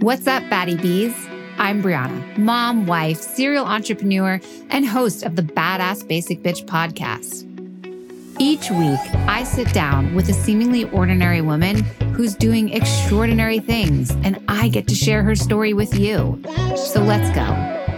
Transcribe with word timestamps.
What's 0.00 0.26
up, 0.26 0.48
Batty 0.48 0.76
Bees? 0.76 1.14
I'm 1.58 1.82
Brianna, 1.82 2.38
mom, 2.38 2.86
wife, 2.86 3.20
serial 3.20 3.66
entrepreneur, 3.66 4.40
and 4.70 4.86
host 4.86 5.24
of 5.24 5.36
the 5.36 5.42
Badass 5.42 6.08
Basic 6.08 6.42
Bitch 6.42 6.64
podcast. 6.64 7.44
Each 8.38 8.70
week, 8.70 9.14
I 9.28 9.44
sit 9.44 9.70
down 9.74 10.14
with 10.14 10.26
a 10.30 10.32
seemingly 10.32 10.84
ordinary 10.84 11.42
woman 11.42 11.82
who's 12.14 12.34
doing 12.34 12.72
extraordinary 12.72 13.58
things, 13.58 14.10
and 14.24 14.42
I 14.48 14.70
get 14.70 14.88
to 14.88 14.94
share 14.94 15.22
her 15.22 15.34
story 15.34 15.74
with 15.74 15.94
you. 15.94 16.42
So 16.76 17.02
let's 17.02 17.28
go. 17.36 17.44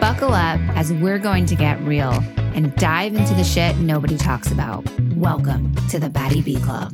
Buckle 0.01 0.35
up 0.35 0.59
as 0.77 0.93
we're 0.93 1.21
going 1.21 1.47
to 1.47 1.55
get 1.55 1.81
real 1.83 2.15
and 2.37 2.75
dive 2.75 3.15
into 3.15 3.35
the 3.35 3.45
shit 3.45 3.77
nobody 3.77 4.17
talks 4.17 4.51
about. 4.51 4.85
Welcome 5.15 5.73
to 5.91 6.01
the 6.01 6.11
Batty 6.11 6.43
Bee 6.43 6.59
Club. 6.59 6.93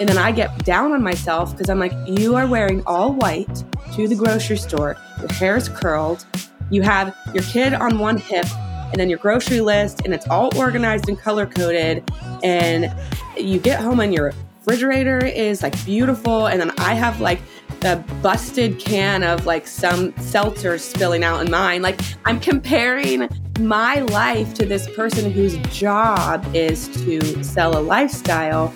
And 0.00 0.08
then 0.08 0.16
I 0.16 0.32
get 0.32 0.64
down 0.64 0.92
on 0.92 1.02
myself 1.02 1.52
because 1.52 1.68
I'm 1.68 1.78
like, 1.78 1.92
you 2.06 2.34
are 2.34 2.46
wearing 2.46 2.82
all 2.86 3.12
white 3.12 3.62
to 3.94 4.08
the 4.08 4.14
grocery 4.14 4.56
store. 4.56 4.96
Your 5.18 5.30
hair 5.32 5.56
is 5.56 5.68
curled. 5.68 6.24
You 6.70 6.80
have 6.82 7.14
your 7.34 7.44
kid 7.44 7.74
on 7.74 7.98
one 7.98 8.16
hip 8.16 8.46
and 8.90 8.98
then 8.98 9.10
your 9.10 9.18
grocery 9.18 9.60
list, 9.60 10.00
and 10.04 10.12
it's 10.12 10.26
all 10.28 10.56
organized 10.56 11.08
and 11.08 11.18
color 11.18 11.46
coded. 11.46 12.10
And 12.42 12.92
you 13.36 13.60
get 13.60 13.80
home 13.80 14.00
and 14.00 14.12
your 14.12 14.32
refrigerator 14.60 15.24
is 15.24 15.62
like 15.62 15.84
beautiful. 15.84 16.46
And 16.46 16.60
then 16.60 16.70
I 16.78 16.94
have 16.94 17.20
like 17.20 17.40
a 17.82 17.96
busted 18.22 18.78
can 18.78 19.22
of 19.22 19.46
like 19.46 19.66
some 19.66 20.16
seltzer 20.18 20.78
spilling 20.78 21.24
out 21.24 21.44
in 21.44 21.50
mine. 21.50 21.82
Like 21.82 22.00
I'm 22.24 22.40
comparing 22.40 23.28
my 23.60 24.00
life 24.00 24.54
to 24.54 24.64
this 24.64 24.88
person 24.96 25.30
whose 25.30 25.56
job 25.68 26.44
is 26.54 26.88
to 27.04 27.44
sell 27.44 27.78
a 27.78 27.82
lifestyle 27.82 28.72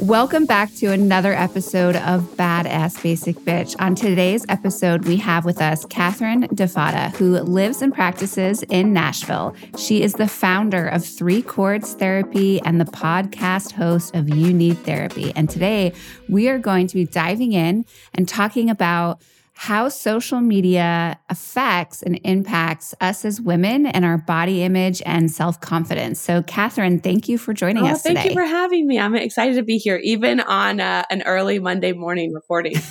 Welcome 0.00 0.46
back 0.46 0.72
to 0.76 0.92
another 0.92 1.32
episode 1.32 1.96
of 1.96 2.22
Badass 2.36 3.02
Basic 3.02 3.34
Bitch. 3.38 3.74
On 3.80 3.96
today's 3.96 4.46
episode, 4.48 5.06
we 5.06 5.16
have 5.16 5.44
with 5.44 5.60
us 5.60 5.84
Kathryn 5.86 6.46
DeFatta, 6.50 7.16
who 7.16 7.32
lives 7.40 7.82
and 7.82 7.92
practices 7.92 8.62
in 8.62 8.92
Nashville. 8.92 9.56
She 9.76 10.02
is 10.02 10.12
the 10.12 10.28
founder 10.28 10.86
of 10.86 11.04
Three 11.04 11.42
Chords 11.42 11.94
Therapy 11.94 12.60
and 12.62 12.80
the 12.80 12.84
podcast 12.84 13.72
host 13.72 14.14
of 14.14 14.28
You 14.28 14.52
Need 14.52 14.78
Therapy. 14.84 15.32
And 15.34 15.50
today, 15.50 15.92
we 16.28 16.48
are 16.48 16.60
going 16.60 16.86
to 16.86 16.94
be 16.94 17.04
diving 17.04 17.52
in 17.52 17.84
and 18.14 18.28
talking 18.28 18.70
about 18.70 19.20
how 19.58 19.88
social 19.88 20.40
media 20.40 21.18
affects 21.28 22.00
and 22.00 22.20
impacts 22.22 22.94
us 23.00 23.24
as 23.24 23.40
women 23.40 23.86
and 23.86 24.04
our 24.04 24.16
body 24.16 24.62
image 24.62 25.02
and 25.04 25.32
self 25.32 25.60
confidence. 25.60 26.20
So, 26.20 26.42
Kathryn, 26.42 27.02
thank 27.02 27.28
you 27.28 27.38
for 27.38 27.52
joining 27.52 27.82
oh, 27.82 27.88
us 27.88 28.02
thank 28.02 28.18
today. 28.18 28.28
you 28.28 28.34
for 28.36 28.44
having 28.44 28.86
me. 28.86 29.00
I'm 29.00 29.16
excited 29.16 29.56
to 29.56 29.64
be 29.64 29.76
here, 29.76 29.96
even 29.96 30.38
on 30.38 30.78
uh, 30.78 31.02
an 31.10 31.22
early 31.22 31.58
Monday 31.58 31.92
morning 31.92 32.32
recording. 32.32 32.76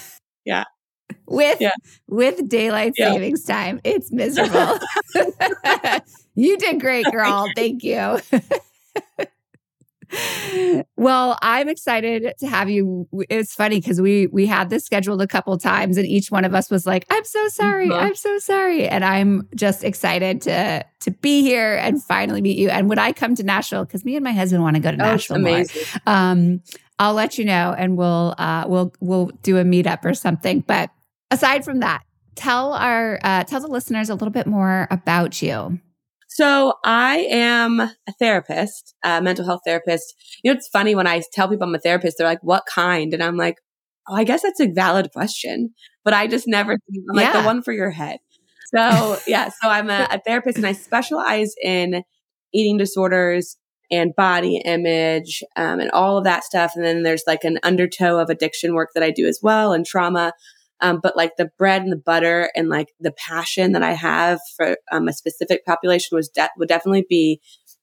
Yeah. 0.46 0.64
with 1.26 1.60
yeah. 1.60 1.74
with 2.08 2.48
daylight 2.48 2.94
yeah. 2.96 3.12
savings 3.12 3.44
time, 3.44 3.82
it's 3.84 4.14
miserable. 4.14 4.80
you 6.36 6.58
did 6.58 6.80
great, 6.80 7.06
girl. 7.12 7.50
Thank 7.54 7.84
you 7.84 8.22
well, 10.96 11.38
I'm 11.42 11.70
excited 11.70 12.34
to 12.40 12.48
have 12.48 12.70
you. 12.70 13.08
It's 13.30 13.54
funny 13.54 13.80
because 13.80 14.00
we 14.00 14.28
we 14.28 14.46
had 14.46 14.70
this 14.70 14.86
scheduled 14.86 15.22
a 15.22 15.28
couple 15.28 15.58
times, 15.58 15.98
and 15.98 16.08
each 16.08 16.32
one 16.32 16.46
of 16.46 16.54
us 16.54 16.70
was 16.70 16.86
like, 16.86 17.06
"I'm 17.10 17.24
so 17.26 17.48
sorry, 17.50 17.90
mm-hmm. 17.90 18.06
I'm 18.06 18.16
so 18.16 18.40
sorry," 18.40 18.88
and 18.88 19.04
I'm 19.04 19.48
just 19.56 19.84
excited 19.84 20.42
to 20.44 20.86
to 21.02 21.12
be 21.12 21.42
here 21.42 21.76
and 21.76 22.02
finally 22.04 22.42
meet 22.42 22.58
you. 22.58 22.70
And 22.70 22.90
when 22.90 23.00
I 23.00 23.12
come 23.12 23.36
to 23.36 23.44
Nashville, 23.44 23.86
because 23.86 24.06
me 24.06 24.16
and 24.16 24.24
my 24.24 24.32
husband 24.32 24.64
want 24.64 24.76
to 24.76 24.82
go 24.82 24.92
to 24.92 24.98
oh, 24.98 25.12
Nashville 25.12 25.40
more, 25.40 25.64
um, 26.06 26.62
I'll 27.00 27.14
let 27.14 27.38
you 27.38 27.46
know, 27.46 27.76
and 27.78 27.98
we'll 27.98 28.36
uh, 28.38 28.66
we'll 28.68 28.94
we'll 29.00 29.28
do 29.44 29.58
a 29.58 29.64
meetup 29.64 30.06
or 30.06 30.14
something. 30.14 30.62
But 30.62 30.90
aside 31.32 31.66
from 31.66 31.80
that, 31.80 32.04
tell 32.36 32.74
our 32.74 33.20
uh, 33.24 33.44
tell 33.44 33.60
the 33.60 33.68
listeners 33.68 34.10
a 34.10 34.14
little 34.14 34.32
bit 34.32 34.48
more 34.48 34.88
about 34.90 35.42
you. 35.42 35.80
So 36.38 36.76
I 36.84 37.28
am 37.32 37.80
a 37.80 37.92
therapist, 38.20 38.94
a 39.04 39.20
mental 39.24 39.44
health 39.44 39.62
therapist. 39.66 40.14
You 40.44 40.52
know, 40.52 40.58
it's 40.58 40.68
funny 40.68 40.94
when 40.94 41.08
I 41.08 41.24
tell 41.34 41.50
people 41.50 41.68
I'm 41.68 41.74
a 41.74 41.80
therapist, 41.80 42.20
they're 42.20 42.28
like, 42.28 42.44
what 42.44 42.68
kind? 42.68 43.12
And 43.12 43.24
I'm 43.24 43.38
like, 43.38 43.56
oh, 44.08 44.14
I 44.14 44.24
guess 44.24 44.44
that's 44.44 44.60
a 44.60 44.68
valid 44.68 45.10
question, 45.12 45.74
but 46.06 46.14
I 46.14 46.28
just 46.28 46.48
never, 46.48 46.74
I'm 46.74 47.16
like 47.16 47.34
yeah. 47.34 47.42
the 47.42 47.46
one 47.46 47.64
for 47.64 47.72
your 47.72 47.90
head. 47.90 48.20
So 48.68 49.18
yeah, 49.28 49.50
so 49.50 49.68
I'm 49.68 49.90
a, 49.90 50.08
a 50.12 50.22
therapist 50.24 50.58
and 50.58 50.68
I 50.68 50.74
specialize 50.74 51.56
in 51.64 52.04
eating 52.54 52.78
disorders 52.78 53.58
and 53.90 54.16
body 54.16 54.62
image 54.64 55.42
um, 55.56 55.80
and 55.80 55.90
all 55.90 56.20
of 56.20 56.24
that 56.26 56.44
stuff. 56.44 56.74
And 56.76 56.86
then 56.86 57.02
there's 57.02 57.24
like 57.26 57.46
an 57.46 57.58
undertow 57.64 58.20
of 58.20 58.30
addiction 58.30 58.76
work 58.76 58.90
that 58.94 59.02
I 59.02 59.10
do 59.10 59.26
as 59.26 59.40
well 59.42 59.74
and 59.74 59.84
trauma. 59.84 60.34
Um, 60.80 61.00
but 61.02 61.18
like 61.18 61.38
the 61.38 61.50
bread 61.58 61.82
and 61.82 61.92
the 61.92 61.98
butter 61.98 62.52
and 62.56 62.70
like 62.70 62.90
the 63.00 63.12
passion 63.12 63.72
that 63.72 63.84
I 63.84 63.94
have 63.94 64.40
for 64.56 64.78
um, 64.92 65.08
a 65.08 65.14
specific 65.14 65.66
population 65.66 66.16
was 66.16 66.30
de- 66.30 66.50
would 66.58 66.70
definitely 66.70 67.06
be 67.10 67.42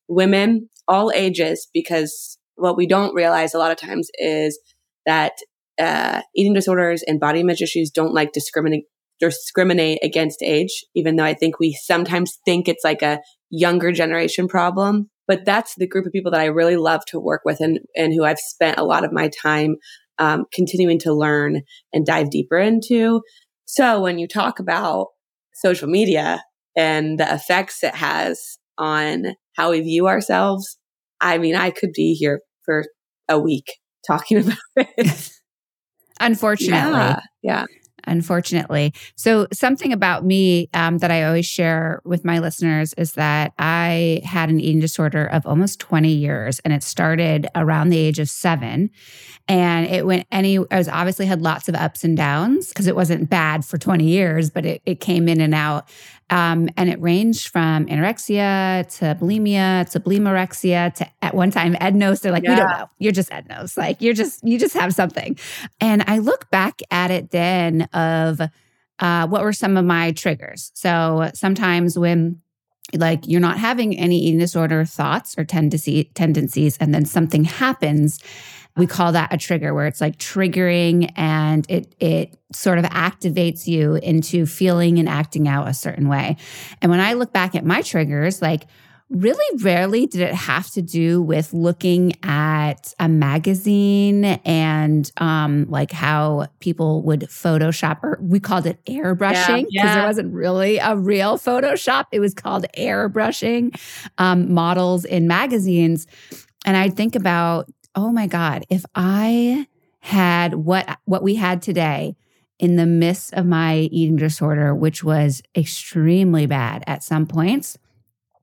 women, 0.09 0.69
all 0.87 1.10
ages, 1.15 1.69
because 1.72 2.38
what 2.56 2.77
we 2.77 2.87
don't 2.87 3.15
realize 3.15 3.54
a 3.54 3.59
lot 3.59 3.72
of 3.72 3.78
times 3.78 4.09
is 4.19 4.59
that 5.06 5.33
uh, 5.78 6.22
eating 6.37 6.54
disorders 6.54 7.03
and 7.03 7.19
body 7.19 7.41
image 7.41 7.62
issues 7.62 7.91
don't 7.91 8.15
like 8.15 8.33
discriminate 8.33 8.84
discriminate 9.21 9.99
against 10.03 10.43
age, 10.43 10.84
even 10.94 11.16
though 11.16 11.25
I 11.25 11.34
think 11.34 11.59
we 11.59 11.72
sometimes 11.72 12.38
think 12.44 12.69
it's 12.69 12.84
like 12.84 13.03
a 13.03 13.21
younger 13.50 13.93
generation 13.93 14.49
problem. 14.49 15.10
But 15.27 15.44
that's 15.44 15.75
the 15.77 15.87
group 15.87 16.04
of 16.04 16.12
people 16.12 16.33
that 16.33 16.41
I 16.41 16.47
really 16.47 16.77
love 16.77 17.04
to 17.06 17.21
work 17.21 17.43
with 17.44 17.60
and, 17.60 17.78
and 17.97 18.12
who 18.12 18.25
I've 18.25 18.38
spent 18.38 18.78
a 18.78 18.84
lot 18.84 19.04
of 19.04 19.12
my 19.12 19.31
time 19.43 19.77
um, 20.19 20.44
continuing 20.52 20.98
to 21.00 21.12
learn 21.12 21.62
and 21.92 22.06
dive 22.06 22.30
deeper 22.30 22.58
into. 22.58 23.20
So 23.64 24.00
when 24.00 24.19
you 24.19 24.28
talk 24.28 24.58
about 24.58 25.08
social 25.54 25.88
media 25.88 26.42
and 26.76 27.19
the 27.19 27.32
effects 27.32 27.82
it 27.82 27.94
has 27.94 28.58
on 28.78 29.34
how 29.56 29.70
we 29.70 29.80
view 29.80 30.06
ourselves, 30.06 30.78
I 31.20 31.38
mean, 31.38 31.54
I 31.54 31.70
could 31.70 31.92
be 31.94 32.14
here 32.14 32.41
for 32.64 32.84
a 33.28 33.38
week 33.38 33.78
talking 34.06 34.38
about 34.38 34.58
it. 34.76 35.30
Unfortunately. 36.20 36.92
Yeah. 36.92 37.20
yeah 37.42 37.64
unfortunately. 38.06 38.92
So, 39.16 39.47
something 39.53 39.92
about 39.92 40.25
me 40.25 40.69
um, 40.75 40.98
that 40.98 41.10
I 41.10 41.25
always 41.25 41.47
share 41.47 42.00
with 42.04 42.25
my 42.25 42.38
listeners 42.38 42.94
is 42.94 43.12
that 43.12 43.53
I 43.59 44.20
had 44.25 44.50
an 44.50 44.60
eating 44.60 44.81
disorder 44.81 45.26
of 45.26 45.47
almost 45.47 45.81
20 45.81 46.10
years, 46.10 46.60
and 46.60 46.72
it 46.72 46.82
started 46.82 47.47
around 47.54 47.88
the 47.88 47.98
age 47.98 48.19
of 48.19 48.28
seven. 48.28 48.91
And 49.47 49.87
it 49.87 50.06
went 50.06 50.26
any, 50.32 50.59
I 50.59 50.78
was 50.78 50.88
obviously 50.88 51.26
had 51.26 51.42
lots 51.42 51.69
of 51.69 51.75
ups 51.75 52.03
and 52.03 52.16
downs 52.16 52.69
because 52.69 52.87
it 52.87 52.97
wasn't 52.97 53.28
bad 53.28 53.65
for 53.65 53.76
20 53.76 54.04
years, 54.04 54.48
but 54.48 54.65
it, 54.65 54.82
it 54.86 55.00
came 55.00 55.28
in 55.28 55.41
and 55.41 55.54
out. 55.54 55.88
Um, 56.30 56.68
and 56.76 56.88
it 56.88 57.00
ranged 57.00 57.48
from 57.48 57.86
anorexia 57.86 58.86
to 58.98 59.16
bulimia 59.20 59.88
to 59.90 60.00
bulimorexia 60.00 60.94
to 60.94 61.06
at 61.22 61.34
one 61.34 61.50
time 61.50 61.74
EDNOS. 61.74 62.22
They're 62.22 62.32
like, 62.32 62.44
yeah. 62.44 62.50
we 62.50 62.56
don't 62.56 62.70
know. 62.70 62.90
You're 62.98 63.12
just 63.12 63.30
EDNOS. 63.30 63.76
Like 63.76 64.00
you're 64.00 64.14
just, 64.14 64.42
you 64.42 64.58
just 64.58 64.74
have 64.74 64.94
something. 64.94 65.38
And 65.80 66.02
I 66.06 66.18
look 66.18 66.50
back 66.50 66.80
at 66.90 67.10
it 67.10 67.30
then 67.30 67.82
of 67.92 68.40
uh, 68.98 69.26
what 69.26 69.42
were 69.42 69.52
some 69.52 69.76
of 69.76 69.84
my 69.84 70.12
triggers. 70.12 70.70
So 70.74 71.30
sometimes 71.34 71.98
when 71.98 72.41
like 72.94 73.26
you're 73.26 73.41
not 73.41 73.58
having 73.58 73.98
any 73.98 74.18
eating 74.18 74.38
disorder 74.38 74.84
thoughts 74.84 75.34
or 75.36 75.44
tendency, 75.44 76.10
tendencies, 76.14 76.76
and 76.78 76.94
then 76.94 77.04
something 77.04 77.44
happens 77.44 78.20
we 78.76 78.86
call 78.86 79.12
that 79.12 79.32
a 79.32 79.38
trigger 79.38 79.72
where 79.72 79.86
it's 79.86 80.00
like 80.00 80.18
triggering 80.18 81.12
and 81.16 81.64
it 81.68 81.94
it 82.00 82.36
sort 82.52 82.78
of 82.78 82.84
activates 82.86 83.66
you 83.66 83.94
into 83.96 84.46
feeling 84.46 84.98
and 84.98 85.09
acting 85.09 85.48
out 85.48 85.68
a 85.68 85.74
certain 85.74 86.09
way. 86.09 86.36
And 86.82 86.91
when 86.91 87.00
I 87.00 87.12
look 87.15 87.32
back 87.32 87.54
at 87.54 87.65
my 87.65 87.82
triggers, 87.82 88.42
like 88.42 88.66
really 89.10 89.62
rarely 89.62 90.06
did 90.06 90.22
it 90.22 90.34
have 90.34 90.71
to 90.71 90.82
do 90.82 91.21
with 91.22 91.53
looking 91.53 92.15
at 92.22 92.92
a 92.98 93.09
magazine 93.09 94.24
and 94.24 95.10
um, 95.18 95.66
like 95.68 95.92
how 95.92 96.47
people 96.60 97.03
would 97.03 97.20
Photoshop, 97.22 98.03
or 98.03 98.18
we 98.20 98.41
called 98.41 98.66
it 98.66 98.84
airbrushing 98.86 99.62
because 99.62 99.66
yeah, 99.70 99.84
yeah. 99.84 99.94
there 99.97 100.06
wasn't 100.06 100.32
really 100.32 100.78
a 100.78 100.97
real 100.97 101.38
Photoshop. 101.38 102.06
It 102.12 102.20
was 102.20 102.34
called 102.34 102.66
airbrushing 102.77 103.78
um, 104.18 104.53
models 104.53 105.04
in 105.04 105.28
magazines. 105.28 106.06
And 106.65 106.77
I'd 106.77 106.97
think 106.97 107.15
about 107.15 107.68
oh 107.94 108.12
my 108.12 108.26
God, 108.26 108.64
if 108.68 108.84
I 108.94 109.66
had 110.00 110.54
what 110.54 110.98
what 111.04 111.22
we 111.22 111.36
had 111.36 111.62
today 111.62 112.16
in 112.58 112.76
the 112.76 112.86
midst 112.86 113.32
of 113.34 113.46
my 113.46 113.76
eating 113.76 114.16
disorder, 114.16 114.74
which 114.74 115.02
was 115.02 115.42
extremely 115.56 116.46
bad 116.46 116.84
at 116.86 117.02
some 117.02 117.26
points. 117.26 117.78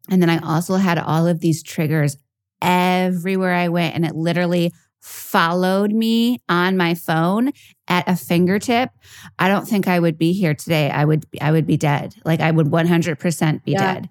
And 0.10 0.22
then 0.22 0.30
I 0.30 0.40
also 0.40 0.76
had 0.76 0.98
all 0.98 1.28
of 1.28 1.40
these 1.40 1.64
triggers 1.64 2.18
everywhere 2.62 3.54
I 3.54 3.70
went, 3.70 3.96
and 3.96 4.06
it 4.06 4.16
literally 4.16 4.74
followed 5.00 5.92
me 5.92 6.40
on 6.48 6.78
my 6.78 6.94
phone 6.94 7.52
at 7.88 8.08
a 8.08 8.16
fingertip. 8.16 8.92
I 9.40 9.48
don't 9.48 9.68
think 9.68 9.88
I 9.88 10.00
would 10.00 10.18
be 10.18 10.34
here 10.34 10.54
today. 10.54 10.90
I 10.90 11.06
would 11.06 11.26
I 11.40 11.52
would 11.52 11.66
be 11.66 11.78
dead. 11.78 12.16
Like 12.24 12.40
I 12.40 12.52
would 12.52 12.68
100% 12.68 13.64
be 13.64 13.72
yeah. 13.72 13.94
dead. 13.94 14.10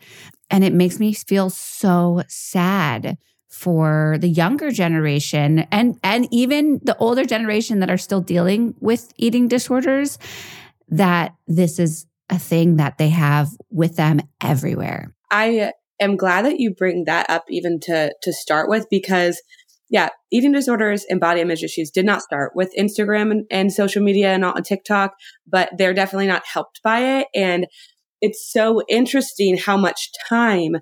And 0.50 0.64
it 0.64 0.72
makes 0.72 0.98
me 0.98 1.12
feel 1.12 1.48
so 1.48 2.22
sad 2.26 3.18
for 3.50 4.16
the 4.20 4.28
younger 4.28 4.70
generation 4.70 5.60
and 5.72 5.98
and 6.04 6.28
even 6.30 6.80
the 6.84 6.96
older 6.98 7.24
generation 7.24 7.80
that 7.80 7.90
are 7.90 7.98
still 7.98 8.20
dealing 8.20 8.74
with 8.80 9.12
eating 9.16 9.48
disorders 9.48 10.18
that 10.88 11.34
this 11.46 11.78
is 11.78 12.06
a 12.30 12.38
thing 12.38 12.76
that 12.76 12.96
they 12.96 13.08
have 13.08 13.48
with 13.70 13.96
them 13.96 14.20
everywhere. 14.40 15.14
I 15.30 15.72
am 16.00 16.16
glad 16.16 16.44
that 16.44 16.60
you 16.60 16.72
bring 16.72 17.04
that 17.04 17.28
up 17.28 17.44
even 17.48 17.80
to 17.80 18.14
to 18.22 18.32
start 18.32 18.68
with 18.68 18.88
because 18.88 19.42
yeah, 19.90 20.10
eating 20.30 20.52
disorders 20.52 21.04
and 21.10 21.18
body 21.18 21.40
image 21.40 21.64
issues 21.64 21.90
did 21.90 22.06
not 22.06 22.22
start 22.22 22.52
with 22.54 22.72
Instagram 22.78 23.32
and, 23.32 23.46
and 23.50 23.72
social 23.72 24.00
media 24.00 24.32
and 24.32 24.44
on 24.44 24.62
TikTok, 24.62 25.14
but 25.48 25.68
they're 25.76 25.92
definitely 25.92 26.28
not 26.28 26.46
helped 26.46 26.80
by 26.84 27.18
it. 27.18 27.26
And 27.34 27.66
it's 28.20 28.52
so 28.52 28.82
interesting 28.88 29.56
how 29.56 29.76
much 29.76 30.12
time 30.28 30.76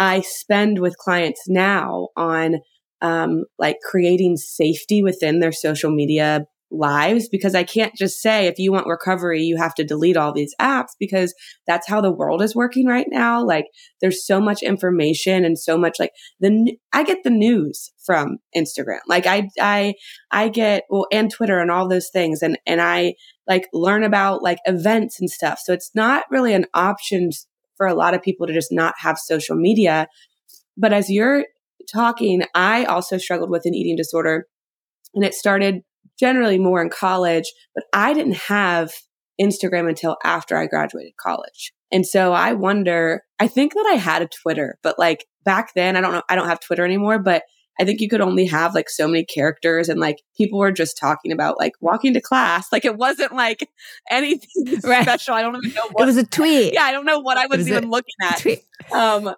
I 0.00 0.22
spend 0.22 0.78
with 0.78 0.96
clients 0.96 1.42
now 1.46 2.08
on 2.16 2.56
um, 3.02 3.44
like 3.58 3.76
creating 3.84 4.38
safety 4.38 5.02
within 5.02 5.40
their 5.40 5.52
social 5.52 5.90
media 5.90 6.46
lives 6.70 7.28
because 7.28 7.54
I 7.54 7.64
can't 7.64 7.94
just 7.94 8.22
say 8.22 8.46
if 8.46 8.58
you 8.58 8.72
want 8.72 8.86
recovery, 8.86 9.42
you 9.42 9.58
have 9.58 9.74
to 9.74 9.84
delete 9.84 10.16
all 10.16 10.32
these 10.32 10.54
apps 10.58 10.92
because 10.98 11.34
that's 11.66 11.86
how 11.86 12.00
the 12.00 12.12
world 12.12 12.40
is 12.40 12.54
working 12.56 12.86
right 12.86 13.08
now. 13.10 13.44
Like 13.44 13.66
there's 14.00 14.24
so 14.24 14.40
much 14.40 14.62
information 14.62 15.44
and 15.44 15.58
so 15.58 15.76
much 15.76 15.96
like 15.98 16.12
the 16.38 16.76
I 16.94 17.02
get 17.02 17.18
the 17.22 17.30
news 17.30 17.90
from 18.02 18.38
Instagram. 18.56 19.00
Like 19.06 19.26
I 19.26 19.48
I 19.60 19.94
I 20.30 20.48
get 20.48 20.84
well 20.88 21.08
and 21.12 21.30
Twitter 21.30 21.58
and 21.58 21.70
all 21.70 21.88
those 21.88 22.08
things 22.10 22.40
and 22.40 22.58
and 22.66 22.80
I 22.80 23.14
like 23.46 23.68
learn 23.74 24.04
about 24.04 24.42
like 24.42 24.58
events 24.64 25.20
and 25.20 25.28
stuff. 25.28 25.58
So 25.62 25.74
it's 25.74 25.90
not 25.94 26.24
really 26.30 26.54
an 26.54 26.66
option 26.72 27.32
for 27.80 27.86
a 27.86 27.94
lot 27.94 28.12
of 28.12 28.20
people 28.20 28.46
to 28.46 28.52
just 28.52 28.70
not 28.70 28.92
have 28.98 29.16
social 29.16 29.56
media. 29.56 30.06
But 30.76 30.92
as 30.92 31.08
you're 31.08 31.46
talking, 31.90 32.42
I 32.54 32.84
also 32.84 33.16
struggled 33.16 33.48
with 33.48 33.64
an 33.64 33.74
eating 33.74 33.96
disorder 33.96 34.46
and 35.14 35.24
it 35.24 35.32
started 35.32 35.80
generally 36.18 36.58
more 36.58 36.82
in 36.82 36.90
college, 36.90 37.50
but 37.74 37.84
I 37.94 38.12
didn't 38.12 38.36
have 38.36 38.92
Instagram 39.40 39.88
until 39.88 40.18
after 40.22 40.58
I 40.58 40.66
graduated 40.66 41.16
college. 41.16 41.72
And 41.90 42.06
so 42.06 42.34
I 42.34 42.52
wonder, 42.52 43.22
I 43.38 43.48
think 43.48 43.72
that 43.72 43.88
I 43.90 43.94
had 43.94 44.20
a 44.20 44.28
Twitter, 44.28 44.78
but 44.82 44.98
like 44.98 45.24
back 45.46 45.72
then, 45.74 45.96
I 45.96 46.02
don't 46.02 46.12
know, 46.12 46.22
I 46.28 46.36
don't 46.36 46.48
have 46.48 46.60
Twitter 46.60 46.84
anymore, 46.84 47.18
but 47.18 47.44
I 47.80 47.84
think 47.84 48.00
you 48.00 48.08
could 48.08 48.20
only 48.20 48.46
have 48.46 48.74
like 48.74 48.90
so 48.90 49.08
many 49.08 49.24
characters 49.24 49.88
and 49.88 49.98
like 49.98 50.22
people 50.36 50.58
were 50.58 50.72
just 50.72 50.98
talking 50.98 51.32
about 51.32 51.58
like 51.58 51.72
walking 51.80 52.14
to 52.14 52.20
class. 52.20 52.68
Like 52.70 52.84
it 52.84 52.96
wasn't 52.96 53.34
like 53.34 53.68
anything 54.10 54.48
right. 54.84 55.02
special. 55.02 55.34
I 55.34 55.42
don't 55.42 55.56
even 55.56 55.74
know 55.74 55.88
what 55.92 56.02
it 56.02 56.06
was 56.06 56.16
a 56.16 56.26
tweet. 56.26 56.74
Yeah, 56.74 56.84
I 56.84 56.92
don't 56.92 57.06
know 57.06 57.20
what 57.20 57.38
I 57.38 57.46
was, 57.46 57.58
was 57.58 57.68
even 57.68 57.90
looking 57.90 58.14
at. 58.22 58.46
Um 58.92 59.34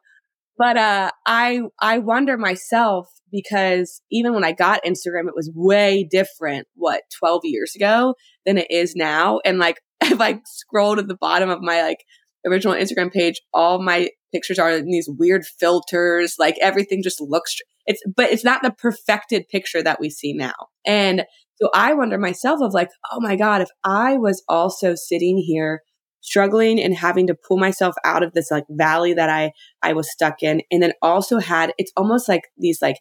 but 0.59 0.77
uh 0.77 1.11
I 1.25 1.63
I 1.81 1.99
wonder 1.99 2.37
myself 2.37 3.09
because 3.33 4.03
even 4.13 4.35
when 4.35 4.45
I 4.45 4.53
got 4.53 4.85
Instagram, 4.85 5.27
it 5.27 5.35
was 5.35 5.51
way 5.55 6.07
different, 6.09 6.69
what, 6.75 7.03
12 7.19 7.41
years 7.45 7.75
ago 7.75 8.15
than 8.45 8.59
it 8.59 8.71
is 8.71 8.95
now. 8.95 9.41
And 9.45 9.59
like, 9.59 9.81
if 10.03 10.21
I 10.21 10.41
scroll 10.45 10.97
to 10.97 11.03
the 11.03 11.17
bottom 11.17 11.49
of 11.49 11.61
my 11.63 11.83
like 11.83 12.05
original 12.47 12.75
Instagram 12.75 13.11
page, 13.11 13.41
all 13.53 13.83
my 13.83 14.11
pictures 14.33 14.59
are 14.59 14.71
in 14.71 14.87
these 14.87 15.09
weird 15.09 15.45
filters. 15.59 16.37
Like 16.39 16.57
everything 16.61 17.03
just 17.03 17.21
looks, 17.21 17.57
it's, 17.87 18.03
but 18.17 18.31
it's 18.31 18.45
not 18.45 18.63
the 18.63 18.71
perfected 18.71 19.49
picture 19.49 19.83
that 19.83 20.01
we 20.01 20.11
see 20.11 20.33
now. 20.33 20.55
And 20.87 21.25
so 21.57 21.71
I 21.75 21.95
wonder 21.95 22.19
myself 22.19 22.61
of 22.61 22.75
like, 22.75 22.91
oh 23.13 23.21
my 23.21 23.37
God, 23.37 23.61
if 23.61 23.69
I 23.85 24.17
was 24.17 24.43
also 24.49 24.95
sitting 24.95 25.39
here 25.39 25.83
struggling 26.21 26.81
and 26.81 26.95
having 26.95 27.27
to 27.27 27.35
pull 27.35 27.59
myself 27.59 27.95
out 28.05 28.23
of 28.23 28.33
this 28.33 28.51
like 28.51 28.65
valley 28.71 29.13
that 29.15 29.29
I, 29.29 29.53
I 29.83 29.93
was 29.93 30.11
stuck 30.11 30.43
in. 30.43 30.63
And 30.71 30.83
then 30.83 30.93
also 31.03 31.39
had, 31.39 31.73
it's 31.79 31.93
almost 31.97 32.29
like 32.29 32.43
these 32.57 32.81
like 32.81 32.97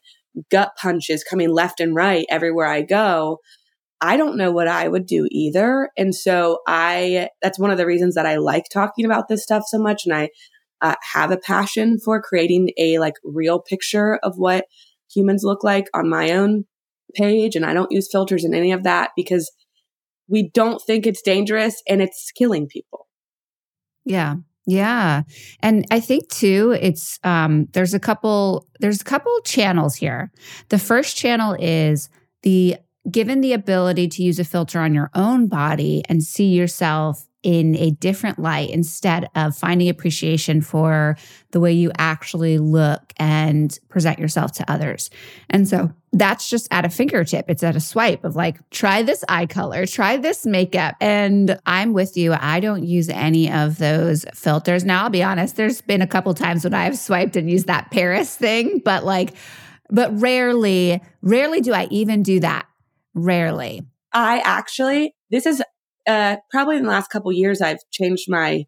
gut 0.50 0.72
punches 0.80 1.24
coming 1.24 1.50
left 1.50 1.80
and 1.80 1.96
right 1.96 2.26
everywhere 2.30 2.68
I 2.68 2.82
go. 2.82 3.38
I 4.02 4.18
don't 4.18 4.38
know 4.38 4.52
what 4.52 4.68
I 4.68 4.88
would 4.88 5.06
do 5.06 5.28
either. 5.30 5.90
And 5.96 6.16
so 6.16 6.60
I, 6.68 7.30
that's 7.44 7.60
one 7.60 7.70
of 7.70 7.78
the 7.78 7.86
reasons 7.86 8.16
that 8.16 8.26
I 8.26 8.38
like 8.38 8.64
talking 8.74 9.06
about 9.06 9.28
this 9.28 9.44
stuff 9.44 9.64
so 9.68 9.78
much. 9.78 10.06
And 10.06 10.16
I 10.16 10.30
uh, 10.82 10.96
have 11.14 11.32
a 11.32 11.38
passion 11.38 12.00
for 12.00 12.22
creating 12.22 12.72
a 12.78 13.00
like 13.00 13.16
real 13.24 13.60
picture 13.60 14.20
of 14.24 14.38
what 14.38 14.66
humans 15.14 15.44
look 15.44 15.64
like 15.64 15.88
on 15.94 16.10
my 16.10 16.32
own 16.32 16.66
page. 17.16 17.56
And 17.56 17.66
I 17.66 17.74
don't 17.74 17.92
use 17.92 18.10
filters 18.12 18.44
and 18.44 18.56
any 18.56 18.72
of 18.72 18.84
that 18.84 19.12
because 19.16 19.52
we 20.28 20.50
don't 20.54 20.82
think 20.82 21.06
it's 21.06 21.22
dangerous 21.22 21.82
and 21.88 22.02
it's 22.02 22.32
killing 22.32 22.68
people. 22.68 23.08
Yeah. 24.06 24.36
Yeah. 24.66 25.24
And 25.62 25.86
I 25.92 26.00
think 26.00 26.30
too, 26.30 26.78
it's 26.80 27.20
um 27.24 27.68
there's 27.74 27.94
a 27.94 28.00
couple 28.00 28.68
there's 28.80 29.02
a 29.02 29.06
couple 29.06 29.40
channels 29.42 29.96
here. 29.96 30.32
The 30.70 30.80
first 30.80 31.18
channel 31.18 31.56
is 31.60 32.10
the 32.44 32.78
given 33.10 33.42
the 33.42 33.54
ability 33.54 34.08
to 34.08 34.24
use 34.24 34.40
a 34.40 34.44
filter 34.44 34.80
on 34.80 34.94
your 34.94 35.10
own 35.16 35.48
body 35.48 36.04
and 36.08 36.24
see 36.24 36.50
yourself 36.50 37.28
in 37.44 37.76
a 37.76 37.92
different 37.92 38.38
light 38.40 38.70
instead 38.70 39.30
of 39.36 39.56
finding 39.56 39.90
appreciation 39.90 40.62
for 40.62 41.18
the 41.52 41.60
way 41.60 41.72
you 41.72 41.92
actually 41.98 42.58
look 42.58 43.14
and 43.18 43.80
present 43.90 44.20
yourself 44.20 44.52
to 44.52 44.72
others. 44.72 45.10
And 45.50 45.68
so 45.68 45.92
that's 46.14 46.50
just 46.50 46.68
at 46.72 46.86
a 46.86 46.90
fingertip. 46.90 47.46
It's 47.48 47.64
at 47.64 47.76
a 47.76 47.80
swipe 47.80 48.24
of 48.24 48.36
like, 48.36 48.58
try 48.70 49.02
this 49.02 49.24
eye 49.28 49.46
color, 49.46 49.86
try 49.86 50.18
this 50.18 50.46
makeup. 50.46 50.96
And 51.02 51.60
I'm 51.66 51.94
with 51.94 52.16
you. 52.18 52.34
I 52.34 52.60
don't 52.60 52.84
use 52.84 53.10
any 53.10 53.52
of 53.52 53.78
those 53.78 54.26
filters. 54.34 54.84
Now, 54.84 55.04
I'll 55.04 55.10
be 55.10 55.24
honest, 55.24 55.56
there's 55.56 55.82
been 55.82 56.02
a 56.02 56.08
couple 56.08 56.34
times 56.34 56.64
when 56.64 56.74
I've 56.74 56.98
swiped 56.98 57.36
and 57.36 57.50
used 57.50 57.68
that 57.68 57.92
Paris 57.92 58.36
thing, 58.36 58.82
but 58.84 59.04
like, 59.04 59.34
but 59.90 60.12
rarely, 60.20 61.02
rarely 61.22 61.62
do 61.62 61.74
I 61.74 61.88
even 61.92 62.24
do 62.24 62.40
that. 62.42 62.66
Rarely. 63.14 63.82
I 64.14 64.40
actually, 64.40 65.16
this 65.30 65.46
is 65.46 65.62
uh, 66.08 66.38
probably 66.50 66.78
in 66.78 66.84
the 66.84 66.90
last 66.90 67.10
couple 67.10 67.32
years, 67.32 67.62
I've 67.62 67.80
changed 67.92 68.26
my 68.30 68.66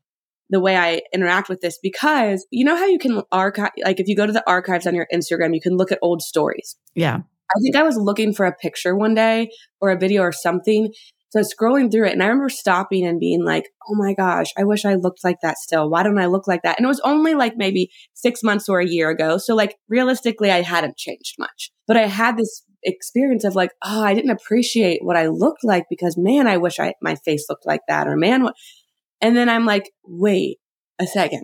the 0.50 0.60
way 0.60 0.78
I 0.78 1.02
interact 1.14 1.50
with 1.50 1.62
this 1.62 1.80
because 1.82 2.46
you 2.52 2.64
know 2.64 2.76
how 2.76 2.86
you 2.86 3.00
can 3.00 3.24
archive, 3.32 3.72
like 3.84 4.00
if 4.00 4.08
you 4.08 4.16
go 4.16 4.28
to 4.28 4.32
the 4.32 4.48
archives 4.48 4.86
on 4.86 4.94
your 4.94 5.08
Instagram, 5.12 5.56
you 5.56 5.62
can 5.62 5.78
look 5.78 5.92
at 5.92 6.00
old 6.02 6.22
stories. 6.22 6.76
Yeah. 6.94 7.22
I 7.50 7.60
think 7.62 7.76
I 7.76 7.84
was 7.84 7.98
looking 7.98 8.34
for 8.34 8.46
a 8.46 8.56
picture 8.56 8.96
one 8.96 9.16
day 9.16 9.50
or 9.82 9.90
a 9.90 9.98
video 9.98 10.22
or 10.22 10.32
something. 10.32 10.94
So 11.30 11.40
I 11.40 11.42
was 11.42 11.56
scrolling 11.60 11.92
through 11.92 12.08
it 12.08 12.14
and 12.14 12.22
I 12.22 12.28
remember 12.28 12.50
stopping 12.50 13.08
and 13.08 13.20
being 13.20 13.44
like, 13.44 13.66
oh 13.90 13.96
my 13.96 14.14
gosh, 14.14 14.48
I 14.56 14.64
wish 14.64 14.86
I 14.86 14.94
looked 14.94 15.24
like 15.24 15.38
that 15.42 15.58
still. 15.58 15.90
Why 15.90 16.04
don't 16.04 16.20
I 16.20 16.28
look 16.28 16.48
like 16.48 16.62
that? 16.62 16.78
And 16.78 16.86
it 16.86 16.88
was 16.88 17.00
only 17.00 17.34
like 17.34 17.54
maybe 17.58 17.90
six 18.14 18.44
months 18.44 18.70
or 18.70 18.80
a 18.80 18.88
year 18.88 19.10
ago. 19.10 19.40
So 19.40 19.56
like 19.56 19.76
realistically, 19.90 20.52
I 20.52 20.62
hadn't 20.62 20.98
changed 20.98 21.36
much, 21.40 21.72
but 21.88 21.98
I 21.98 22.06
had 22.06 22.38
this 22.38 22.64
experience 22.84 23.44
of 23.44 23.56
like, 23.56 23.72
oh, 23.84 24.04
I 24.04 24.14
didn't 24.14 24.32
appreciate 24.32 25.04
what 25.04 25.18
I 25.18 25.28
looked 25.28 25.64
like 25.64 25.86
because 25.90 26.18
man, 26.18 26.48
I 26.48 26.58
wish 26.58 26.80
I, 26.80 26.94
my 27.02 27.16
face 27.16 27.46
looked 27.50 27.66
like 27.66 27.82
that 27.88 28.08
or 28.08 28.16
man, 28.16 28.44
what, 28.44 28.56
and 29.22 29.36
then 29.36 29.50
I'm 29.50 29.66
like, 29.66 29.92
wait 30.04 30.60
a 31.00 31.08
second. 31.08 31.44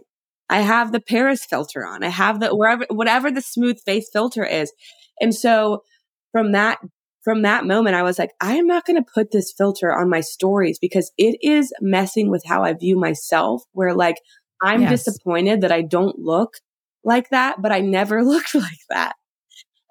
I 0.50 0.62
have 0.62 0.92
the 0.92 1.00
Paris 1.00 1.46
filter 1.46 1.86
on. 1.86 2.04
I 2.04 2.10
have 2.10 2.40
the 2.40 2.56
wherever, 2.56 2.86
whatever 2.90 3.32
the 3.32 3.42
smooth 3.42 3.80
face 3.86 4.10
filter 4.12 4.44
is. 4.44 4.74
And 5.22 5.34
so 5.34 5.84
from 6.32 6.54
that, 6.54 6.80
from 7.24 7.44
that 7.44 7.66
moment, 7.66 7.96
I 7.96 8.04
was 8.04 8.18
like, 8.18 8.32
I 8.42 8.56
am 8.56 8.66
not 8.66 8.86
going 8.86 9.02
to 9.02 9.12
put 9.14 9.32
this 9.32 9.54
filter 9.56 9.94
on 9.94 10.10
my 10.10 10.22
stories 10.22 10.80
because 10.80 11.12
it 11.18 11.38
is 11.42 11.72
messing 11.82 12.32
with 12.32 12.44
how 12.46 12.64
I 12.64 12.74
view 12.74 12.98
myself 12.98 13.64
where 13.74 13.94
like 13.94 14.18
I'm 14.62 14.82
yes. 14.82 15.04
disappointed 15.06 15.62
that 15.62 15.72
I 15.72 15.82
don't 15.82 16.18
look 16.20 16.56
like 17.04 17.30
that, 17.30 17.62
but 17.62 17.72
I 17.72 17.80
never 17.80 18.24
looked 18.26 18.56
like 18.56 18.80
that. 18.90 19.14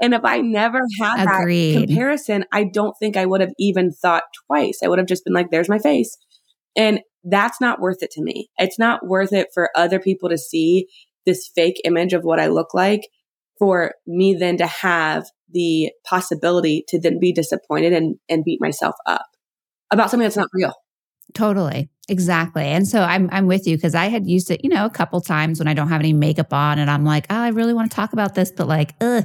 And 0.01 0.15
if 0.15 0.25
I 0.25 0.41
never 0.41 0.81
had 1.01 1.27
Agreed. 1.27 1.75
that 1.75 1.87
comparison, 1.87 2.45
I 2.53 2.65
don't 2.65 2.95
think 2.99 3.17
I 3.17 3.27
would 3.27 3.41
have 3.41 3.53
even 3.59 3.91
thought 3.91 4.23
twice. 4.47 4.79
I 4.85 4.89
would 4.89 4.99
have 4.99 5.09
just 5.09 5.25
been 5.25 5.35
like, 5.35 5.51
there's 5.51 5.69
my 5.69 5.79
face. 5.79 6.17
And 6.77 7.01
that's 7.25 7.61
not 7.61 7.81
worth 7.81 8.03
it 8.03 8.11
to 8.13 8.23
me. 8.23 8.49
It's 8.59 8.79
not 8.79 9.07
worth 9.07 9.33
it 9.33 9.49
for 9.53 9.71
other 9.75 9.99
people 9.99 10.29
to 10.29 10.39
see 10.39 10.87
this 11.27 11.51
fake 11.55 11.81
image 11.85 12.13
of 12.13 12.23
what 12.23 12.41
I 12.41 12.47
look 12.47 12.73
like 12.75 13.03
for 13.59 13.93
me 14.07 14.35
then 14.35 14.57
to 14.59 14.67
have 14.67 15.25
the 15.51 15.91
possibility 16.09 16.85
to 16.89 17.01
then 17.01 17.19
be 17.19 17.33
disappointed 17.33 17.93
and, 17.93 18.17
and 18.29 18.45
beat 18.45 18.61
myself 18.61 18.95
up 19.07 19.27
about 19.91 20.11
something 20.11 20.25
that's 20.25 20.37
not 20.37 20.49
real. 20.53 20.75
Totally. 21.35 21.89
Exactly. 22.09 22.65
And 22.65 22.89
so 22.89 23.03
I'm 23.03 23.29
I'm 23.31 23.47
with 23.47 23.67
you 23.67 23.77
because 23.77 23.95
I 23.95 24.07
had 24.07 24.27
used 24.27 24.51
it, 24.51 24.65
you 24.65 24.71
know, 24.71 24.87
a 24.87 24.91
couple 24.91 25.21
times 25.21 25.59
when 25.59 25.69
I 25.69 25.75
don't 25.75 25.89
have 25.89 26.01
any 26.01 26.15
makeup 26.15 26.55
on 26.55 26.79
and 26.79 26.91
I'm 26.91 27.05
like, 27.05 27.27
oh, 27.29 27.37
I 27.37 27.49
really 27.49 27.75
want 27.75 27.91
to 27.91 27.95
talk 27.95 28.15
about 28.15 28.35
this, 28.35 28.51
but 28.51 28.67
like, 28.67 28.95
ugh. 29.01 29.25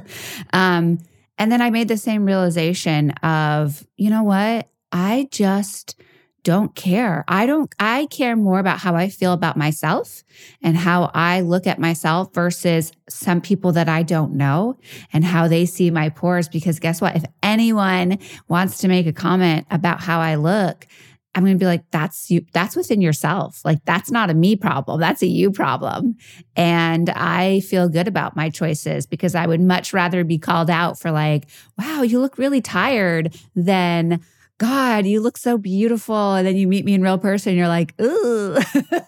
Um, 0.52 0.98
and 1.38 1.50
then 1.50 1.62
I 1.62 1.70
made 1.70 1.88
the 1.88 1.96
same 1.96 2.26
realization 2.26 3.10
of, 3.22 3.86
you 3.96 4.10
know 4.10 4.22
what? 4.22 4.68
I 4.92 5.28
just 5.30 5.98
don't 6.44 6.74
care. 6.74 7.24
I 7.26 7.46
don't, 7.46 7.74
I 7.80 8.06
care 8.06 8.36
more 8.36 8.58
about 8.58 8.78
how 8.78 8.94
I 8.94 9.08
feel 9.08 9.32
about 9.32 9.56
myself 9.56 10.22
and 10.62 10.76
how 10.76 11.10
I 11.14 11.40
look 11.40 11.66
at 11.66 11.78
myself 11.78 12.34
versus 12.34 12.92
some 13.08 13.40
people 13.40 13.72
that 13.72 13.88
I 13.88 14.02
don't 14.02 14.34
know 14.34 14.78
and 15.12 15.24
how 15.24 15.48
they 15.48 15.64
see 15.64 15.90
my 15.90 16.10
pores. 16.10 16.48
Because 16.48 16.78
guess 16.78 17.00
what? 17.00 17.16
If 17.16 17.24
anyone 17.42 18.18
wants 18.46 18.78
to 18.78 18.88
make 18.88 19.06
a 19.06 19.12
comment 19.12 19.66
about 19.70 20.00
how 20.00 20.20
I 20.20 20.34
look, 20.34 20.86
I'm 21.34 21.42
going 21.42 21.54
to 21.54 21.62
be 21.62 21.66
like, 21.66 21.84
that's 21.90 22.30
you, 22.30 22.44
that's 22.52 22.76
within 22.76 23.00
yourself. 23.00 23.60
Like, 23.64 23.84
that's 23.84 24.10
not 24.10 24.30
a 24.30 24.34
me 24.34 24.54
problem. 24.56 25.00
That's 25.00 25.22
a 25.22 25.26
you 25.26 25.50
problem. 25.50 26.16
And 26.54 27.10
I 27.10 27.60
feel 27.60 27.88
good 27.88 28.06
about 28.06 28.36
my 28.36 28.50
choices 28.50 29.06
because 29.06 29.34
I 29.34 29.46
would 29.46 29.60
much 29.60 29.92
rather 29.92 30.22
be 30.22 30.38
called 30.38 30.70
out 30.70 30.98
for, 30.98 31.10
like, 31.10 31.46
wow, 31.78 32.02
you 32.02 32.20
look 32.20 32.38
really 32.38 32.60
tired 32.60 33.34
than, 33.56 34.20
God, 34.58 35.06
you 35.06 35.20
look 35.20 35.36
so 35.36 35.58
beautiful. 35.58 36.34
And 36.34 36.46
then 36.46 36.56
you 36.56 36.68
meet 36.68 36.84
me 36.84 36.94
in 36.94 37.02
real 37.02 37.18
person 37.18 37.50
and 37.50 37.58
you're 37.58 37.68
like, 37.68 37.94
ooh. 38.00 38.56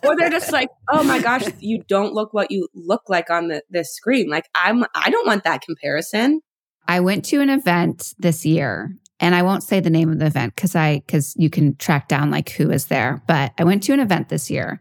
or 0.02 0.16
they're 0.16 0.30
just 0.30 0.50
like, 0.50 0.68
oh 0.90 1.04
my 1.04 1.20
gosh, 1.20 1.44
you 1.60 1.82
don't 1.88 2.12
look 2.12 2.34
what 2.34 2.50
you 2.50 2.68
look 2.74 3.08
like 3.08 3.30
on 3.30 3.48
the 3.48 3.62
this 3.70 3.94
screen. 3.94 4.28
Like 4.28 4.48
I'm 4.54 4.84
I 4.94 5.10
don't 5.10 5.26
want 5.26 5.44
that 5.44 5.62
comparison. 5.62 6.40
I 6.88 7.00
went 7.00 7.24
to 7.26 7.40
an 7.40 7.50
event 7.50 8.14
this 8.18 8.44
year 8.44 8.96
and 9.20 9.34
I 9.34 9.42
won't 9.42 9.62
say 9.62 9.80
the 9.80 9.90
name 9.90 10.10
of 10.10 10.18
the 10.18 10.26
event 10.26 10.54
because 10.54 10.74
I 10.74 10.98
because 11.00 11.34
you 11.36 11.50
can 11.50 11.76
track 11.76 12.08
down 12.08 12.30
like 12.30 12.50
who 12.50 12.70
is 12.70 12.86
there. 12.86 13.22
But 13.26 13.52
I 13.58 13.64
went 13.64 13.82
to 13.84 13.92
an 13.92 14.00
event 14.00 14.28
this 14.28 14.50
year, 14.50 14.80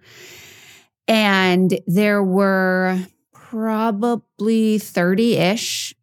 and 1.07 1.77
there 1.87 2.23
were 2.23 2.99
probably 3.31 4.79
thirty 4.79 5.35
ish 5.35 5.95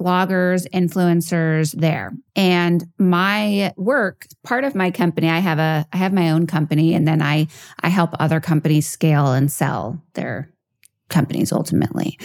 bloggers, 0.00 0.66
influencers 0.72 1.78
there. 1.78 2.12
And 2.34 2.84
my 2.98 3.72
work, 3.76 4.26
part 4.42 4.64
of 4.64 4.74
my 4.74 4.90
company, 4.90 5.28
I 5.28 5.38
have 5.38 5.58
a 5.58 5.86
I 5.92 5.96
have 5.98 6.12
my 6.12 6.30
own 6.30 6.46
company 6.46 6.94
and 6.94 7.06
then 7.06 7.22
I 7.22 7.48
I 7.80 7.88
help 7.88 8.10
other 8.18 8.40
companies 8.40 8.88
scale 8.88 9.32
and 9.32 9.52
sell 9.52 10.02
their 10.14 10.50
companies 11.08 11.52
ultimately. 11.52 12.18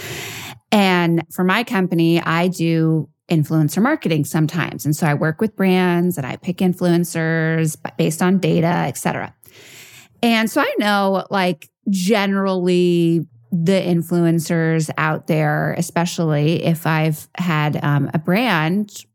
And 0.72 1.24
for 1.32 1.44
my 1.44 1.64
company, 1.64 2.22
I 2.22 2.48
do 2.48 3.10
influencer 3.29 3.82
marketing 3.82 4.24
sometimes. 4.25 4.86
And 4.86 4.96
so 4.96 5.08
I 5.08 5.13
work 5.13 5.41
with 5.41 5.55
brands 5.55 6.17
and 6.17 6.25
I 6.25 6.36
pick 6.36 6.58
influencers 6.58 7.75
based 7.98 8.22
on 8.22 8.39
data, 8.39 8.67
et 8.67 8.98
cetera. 8.98 9.34
And 10.22 10.50
so 10.50 10.62
I 10.62 10.74
know 10.77 11.25
like 11.29 11.70
generally 11.89 13.25
the 13.51 13.82
influencers 13.82 14.89
out 14.98 15.27
there, 15.27 15.74
especially 15.77 16.63
if 16.63 16.86
I've 16.86 17.27
had 17.38 17.84
um, 17.84 18.10
a 18.13 18.20
brand 18.20 19.05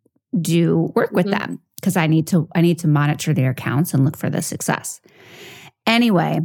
do 0.41 0.93
work 0.95 1.11
with 1.13 1.27
mm-hmm. 1.27 1.39
them 1.39 1.61
because 1.77 1.97
I 1.97 2.07
need 2.07 2.27
to 2.29 2.49
I 2.55 2.61
need 2.61 2.79
to 2.81 2.89
monitor 2.89 3.33
their 3.33 3.51
accounts 3.51 3.95
and 3.95 4.05
look 4.05 4.17
for 4.17 4.31
the 4.31 4.43
success. 4.43 5.01
Anyway, 5.87 6.41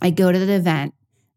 I 0.00 0.10
go 0.10 0.30
to 0.30 0.38
the 0.38 0.52
event 0.52 0.94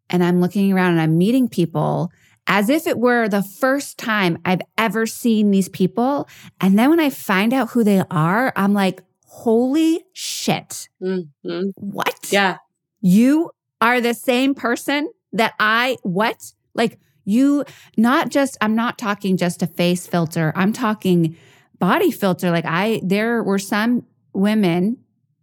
and 0.10 0.24
I'm 0.24 0.42
looking 0.42 0.72
around 0.72 0.92
and 0.92 1.02
I'm 1.02 1.18
meeting 1.18 1.48
people 1.48 2.12
as 2.48 2.70
if 2.70 2.88
it 2.88 2.98
were 2.98 3.30
the 3.30 3.44
first 3.44 3.98
time 3.98 4.38
I've 4.44 4.62
ever 4.78 5.06
seen 5.06 5.52
these 5.52 5.70
people. 5.70 6.28
And 6.60 6.78
then 6.78 6.90
when 6.90 7.00
I 7.00 7.10
find 7.10 7.54
out 7.54 7.70
who 7.70 7.84
they 7.84 8.04
are, 8.10 8.52
I'm 8.56 8.74
like, 8.74 9.02
holy 9.26 10.04
shit. 10.14 10.90
Mm-hmm. 11.02 11.70
What? 11.76 12.32
Yeah. 12.32 12.58
You 13.00 13.52
are 13.80 14.02
the 14.02 14.14
same 14.14 14.54
person 14.54 15.10
that 15.34 15.54
I, 15.60 15.98
what? 16.04 16.52
Like 16.74 17.00
you, 17.24 17.64
not 17.98 18.30
just, 18.30 18.58
I'm 18.60 18.76
not 18.76 18.98
talking 18.98 19.38
just 19.38 19.62
a 19.62 19.68
face 19.68 20.08
filter, 20.08 20.52
I'm 20.56 20.74
talking 20.74 21.38
body 21.80 22.12
filter. 22.12 22.52
Like 22.52 22.66
I, 22.66 23.02
there 23.04 23.44
were 23.44 23.60
some 23.60 24.06
women, 24.34 24.98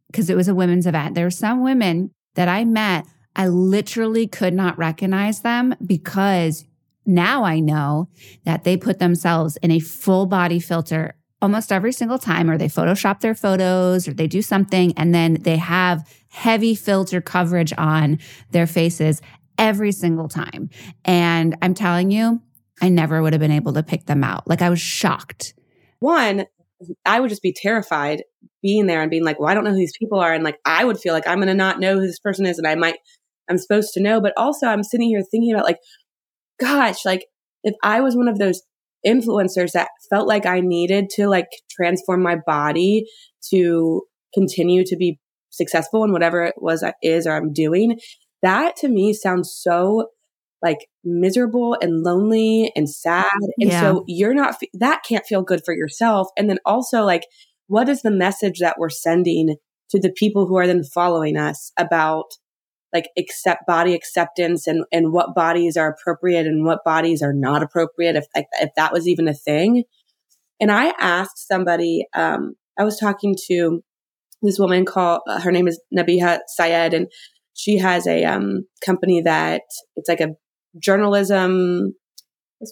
because 0.09 0.29
it 0.31 0.37
was 0.37 0.49
a 0.49 0.55
women's 0.55 0.87
event, 0.87 1.15
there 1.15 1.27
were 1.27 1.31
some 1.31 1.63
women 1.63 2.11
that 2.35 2.49
I 2.49 2.65
met. 2.65 3.07
I 3.35 3.47
literally 3.47 4.27
could 4.27 4.55
not 4.55 4.79
recognize 4.79 5.41
them 5.41 5.75
because 5.85 6.65
now 7.09 7.43
I 7.43 7.59
know 7.59 8.09
that 8.45 8.65
they 8.65 8.77
put 8.77 8.99
themselves 8.99 9.57
in 9.57 9.71
a 9.71 9.81
full 9.81 10.27
body 10.27 10.61
filter 10.61 11.15
almost 11.41 11.73
every 11.73 11.93
single 11.93 12.19
time, 12.19 12.51
or 12.51 12.59
they 12.59 12.69
Photoshop 12.69 13.21
their 13.21 13.35
photos, 13.35 14.09
or 14.09 14.13
they 14.13 14.27
do 14.27 14.43
something, 14.43 14.93
and 14.97 15.15
then 15.15 15.35
they 15.35 15.57
have 15.57 16.09
heavy 16.29 16.75
filter 16.75 17.21
coverage 17.21 17.73
on 17.79 18.19
their 18.51 18.67
faces 18.67 19.23
every 19.57 19.93
single 19.93 20.29
time. 20.29 20.69
And 21.05 21.57
I'm 21.63 21.75
telling 21.75 22.11
you, 22.11 22.43
I 22.81 22.89
never 22.89 23.23
would 23.23 23.33
have 23.33 23.41
been 23.41 23.51
able 23.51 23.73
to 23.75 23.83
pick 23.83 24.07
them 24.07 24.23
out. 24.23 24.49
Like 24.49 24.63
I 24.63 24.71
was 24.71 24.81
shocked. 24.81 25.55
One, 26.01 26.47
I 27.05 27.21
would 27.21 27.31
just 27.31 27.43
be 27.43 27.53
terrified 27.53 28.23
being 28.63 28.87
there 28.87 29.01
and 29.01 29.11
being 29.11 29.25
like, 29.25 29.39
well, 29.39 29.49
I 29.49 29.55
don't 29.55 29.65
know 29.65 29.71
who 29.71 29.77
these 29.77 29.97
people 29.99 30.21
are. 30.21 30.33
And 30.33 30.45
like, 30.45 30.59
I 30.65 30.85
would 30.85 30.99
feel 30.99 31.13
like 31.13 31.27
I'm 31.27 31.39
going 31.39 31.49
to 31.49 31.55
not 31.55 31.81
know 31.81 31.95
who 31.95 32.07
this 32.07 32.21
person 32.21 32.47
is. 32.47 32.59
And 32.59 32.67
I 32.67 32.75
might, 32.75 32.99
I'm 33.49 33.59
supposed 33.59 33.93
to 33.95 34.03
know. 34.03 34.21
But 34.21 34.33
also, 34.37 34.67
I'm 34.67 34.83
sitting 34.85 35.09
here 35.09 35.23
thinking 35.23 35.53
about 35.53 35.65
like, 35.65 35.79
gosh, 36.61 37.05
like 37.05 37.27
if 37.63 37.75
I 37.83 38.01
was 38.01 38.17
one 38.17 38.29
of 38.29 38.39
those 38.39 38.63
influencers 39.07 39.73
that 39.73 39.89
felt 40.11 40.27
like 40.27 40.47
I 40.47 40.61
needed 40.61 41.11
to 41.11 41.29
like 41.29 41.49
transform 41.71 42.23
my 42.23 42.37
body 42.47 43.05
to 43.51 44.03
continue 44.35 44.85
to 44.85 44.97
be 44.97 45.19
successful 45.51 46.05
in 46.05 46.13
whatever 46.13 46.45
it 46.45 46.55
was 46.59 46.81
that 46.81 46.97
is 47.03 47.27
or 47.27 47.37
I'm 47.37 47.53
doing, 47.53 47.99
that 48.43 48.77
to 48.77 48.89
me 48.89 49.13
sounds 49.13 49.53
so 49.57 50.09
like 50.63 50.89
miserable 51.05 51.77
and 51.81 52.03
lonely 52.03 52.73
and 52.75 52.91
sad. 52.91 53.27
And 53.59 53.71
yeah. 53.71 53.81
so 53.81 54.05
you're 54.07 54.35
not, 54.35 54.57
that 54.75 55.03
can't 55.09 55.27
feel 55.27 55.43
good 55.43 55.63
for 55.65 55.75
yourself. 55.75 56.29
And 56.37 56.51
then 56.51 56.59
also, 56.65 57.05
like, 57.05 57.23
what 57.69 57.89
is 57.89 58.03
the 58.03 58.11
message 58.11 58.59
that 58.59 58.77
we're 58.79 58.89
sending 58.89 59.57
to 59.91 60.01
the 60.01 60.13
people 60.13 60.47
who 60.47 60.57
are 60.57 60.67
then 60.67 60.83
following 60.83 61.37
us 61.37 61.71
about 61.79 62.25
like 62.93 63.11
accept 63.19 63.67
body 63.67 63.95
acceptance 63.95 64.67
and, 64.67 64.85
and 64.91 65.13
what 65.13 65.35
bodies 65.35 65.77
are 65.77 65.95
appropriate 65.95 66.47
and 66.47 66.65
what 66.65 66.85
bodies 66.85 67.23
are 67.23 67.35
not 67.35 67.63
appropriate, 67.63 68.17
if, 68.17 68.25
if 68.35 68.71
that 68.77 68.93
was 68.93 69.07
even 69.07 69.29
a 69.29 69.35
thing. 69.35 69.85
And 70.61 70.73
I 70.73 70.95
asked 70.99 71.47
somebody, 71.47 72.07
um, 72.15 72.55
I 72.79 72.85
was 72.85 72.99
talking 72.99 73.37
to 73.47 73.83
this 74.43 74.59
woman 74.59 74.85
called, 74.85 75.21
uh, 75.29 75.41
her 75.41 75.53
name 75.53 75.69
is 75.69 75.81
Nabiha 75.97 76.39
Syed, 76.47 76.95
and 76.95 77.09
she 77.55 77.79
has 77.79 78.07
a 78.07 78.25
um, 78.25 78.67
company 78.85 79.21
that 79.23 79.63
it's 79.97 80.09
like 80.09 80.21
a 80.21 80.37
journalism. 80.81 81.95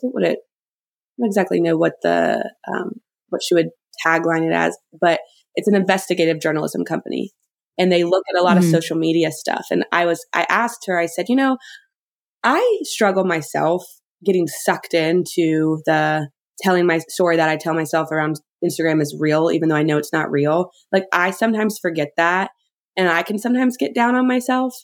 What 0.00 0.14
would 0.14 0.24
it? 0.24 0.38
I 0.38 1.22
don't 1.22 1.26
exactly 1.26 1.60
know 1.60 1.76
what 1.76 1.94
the 2.02 2.50
um, 2.72 2.92
what 3.30 3.42
she 3.42 3.54
would 3.54 3.70
tagline 4.04 4.46
it 4.46 4.52
as, 4.52 4.76
but 5.00 5.20
it's 5.54 5.68
an 5.68 5.74
investigative 5.74 6.40
journalism 6.40 6.84
company, 6.84 7.32
and 7.78 7.92
they 7.92 8.04
look 8.04 8.24
at 8.32 8.40
a 8.40 8.42
lot 8.42 8.56
mm-hmm. 8.56 8.66
of 8.66 8.82
social 8.82 8.96
media 8.96 9.30
stuff. 9.30 9.66
And 9.70 9.84
I 9.92 10.06
was, 10.06 10.24
I 10.32 10.46
asked 10.48 10.84
her, 10.86 10.98
I 10.98 11.06
said, 11.06 11.26
you 11.28 11.36
know, 11.36 11.58
I 12.42 12.80
struggle 12.82 13.24
myself 13.24 13.84
getting 14.24 14.46
sucked 14.46 14.94
into 14.94 15.80
the 15.84 16.28
telling 16.62 16.86
my 16.86 16.98
story 17.08 17.36
that 17.36 17.48
I 17.48 17.56
tell 17.56 17.74
myself 17.74 18.10
around 18.10 18.40
Instagram 18.64 19.02
is 19.02 19.16
real, 19.18 19.50
even 19.52 19.68
though 19.68 19.76
I 19.76 19.82
know 19.82 19.98
it's 19.98 20.12
not 20.12 20.30
real. 20.30 20.70
Like 20.92 21.04
I 21.12 21.30
sometimes 21.30 21.78
forget 21.80 22.08
that 22.16 22.50
and 22.96 23.08
I 23.08 23.22
can 23.22 23.38
sometimes 23.38 23.76
get 23.76 23.94
down 23.94 24.14
on 24.14 24.26
myself. 24.26 24.74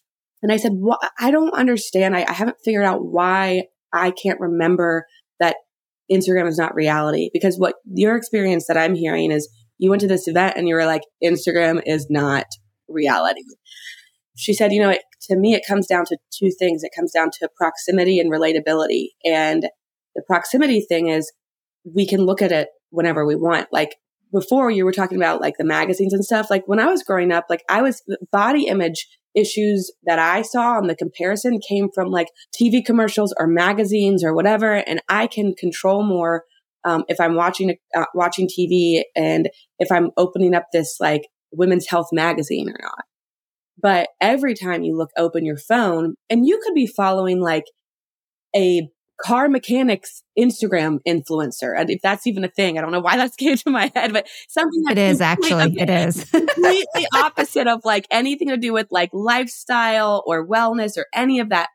And 0.43 0.53
I 0.53 0.57
said, 0.57 0.73
well, 0.75 0.99
I 1.19 1.31
don't 1.31 1.55
understand. 1.55 2.17
I, 2.17 2.27
I 2.29 2.33
haven't 2.33 2.59
figured 2.65 2.85
out 2.85 3.05
why 3.05 3.65
I 3.93 4.11
can't 4.11 4.41
remember 4.41 5.07
that 5.41 5.57
Instagram 6.11 6.49
is 6.49 6.59
not 6.59 6.75
reality 6.75 7.31
because 7.33 7.57
what 7.57 7.77
your 7.87 8.17
experience 8.17 8.67
that 8.67 8.77
I'm 8.77 8.95
hearing 8.95 9.31
is 9.31 9.49
you 9.79 9.91
went 9.91 10.01
to 10.03 10.09
this 10.09 10.29
event 10.29 10.55
and 10.57 10.69
you 10.69 10.75
were 10.75 10.85
like, 10.85 11.03
Instagram 11.25 11.81
is 11.87 12.07
not 12.11 12.47
reality. 12.93 13.43
She 14.37 14.55
said, 14.55 14.73
you 14.73 14.81
know, 14.81 14.91
it, 14.91 15.03
to 15.29 15.37
me, 15.37 15.55
it 15.55 15.63
comes 15.67 15.87
down 15.87 16.05
to 16.07 16.17
two 16.33 16.51
things. 16.59 16.83
It 16.83 16.93
comes 16.97 17.13
down 17.13 17.31
to 17.41 17.49
proximity 17.57 18.19
and 18.19 18.31
relatability. 18.31 19.09
And 19.25 19.65
the 20.15 20.23
proximity 20.27 20.81
thing 20.81 21.09
is 21.09 21.33
we 21.85 22.07
can 22.07 22.23
look 22.23 22.43
at 22.43 22.53
it 22.53 22.69
whenever 22.91 23.27
we 23.27 23.37
want. 23.37 23.69
Like 23.73 23.97
before 24.33 24.71
you 24.71 24.85
were 24.85 24.93
talking 24.93 25.19
about 25.19 25.41
like 25.41 25.57
the 25.59 25.65
magazines 25.65 26.15
and 26.15 26.25
stuff. 26.25 26.51
Like 26.51 26.67
when 26.67 26.81
I 26.81 26.87
was 26.87 27.03
growing 27.03 27.31
up, 27.31 27.47
like 27.51 27.63
I 27.69 27.83
was 27.83 28.03
body 28.33 28.67
image 28.67 29.07
issues 29.35 29.93
that 30.05 30.19
I 30.19 30.43
saw 30.43 30.77
on 30.77 30.87
the 30.87 30.97
comparison 30.97 31.61
came 31.67 31.89
from 31.95 32.09
like 32.09 32.29
TV 32.59 32.85
commercials 32.85 33.35
or 33.39 33.47
magazines 33.47 34.25
or 34.25 34.35
whatever. 34.35 34.75
And 34.75 35.03
I 35.09 35.27
can 35.27 35.55
control 35.55 36.03
more 36.03 36.45
um, 36.85 37.05
if 37.09 37.21
I'm 37.21 37.37
watching 37.37 37.77
uh, 37.95 38.07
watching 38.15 38.49
TV 38.49 39.03
and 39.15 39.49
if 39.79 39.93
I'm 39.93 40.11
opening 40.17 40.55
up 40.55 40.67
this 40.73 40.97
like 40.99 41.29
women's 41.52 41.88
health 41.88 42.09
magazine 42.12 42.68
or 42.68 42.78
not. 42.80 43.04
But 43.80 44.09
every 44.21 44.54
time 44.54 44.82
you 44.82 44.97
look 44.97 45.11
open 45.16 45.44
your 45.44 45.56
phone 45.56 46.14
and 46.30 46.47
you 46.47 46.61
could 46.64 46.75
be 46.75 46.87
following 46.87 47.40
like 47.40 47.64
a 48.54 48.88
car 49.23 49.49
mechanics 49.49 50.23
Instagram 50.38 50.99
influencer. 51.06 51.78
And 51.78 51.90
if 51.90 52.00
that's 52.02 52.26
even 52.26 52.44
a 52.44 52.49
thing, 52.49 52.76
I 52.76 52.80
don't 52.80 52.92
know 52.92 53.00
why 53.00 53.16
that's 53.16 53.37
came 53.37 53.56
to 53.56 53.71
my 53.71 53.90
head, 53.94 54.12
but 54.12 54.28
something 54.49 54.82
that 54.82 54.99
it 54.99 54.99
is 54.99 55.21
actually, 55.21 55.75
it 55.78 55.90
is 55.90 56.25
completely 56.30 57.06
opposite 57.14 57.66
of 57.66 57.85
like 57.85 58.06
anything 58.11 58.49
to 58.49 58.56
do 58.56 58.73
with 58.73 58.88
like 58.90 59.11
lifestyle 59.12 60.23
or 60.26 60.47
wellness 60.47 60.97
or 60.97 61.06
any 61.14 61.40
of 61.40 61.50
that. 61.50 61.68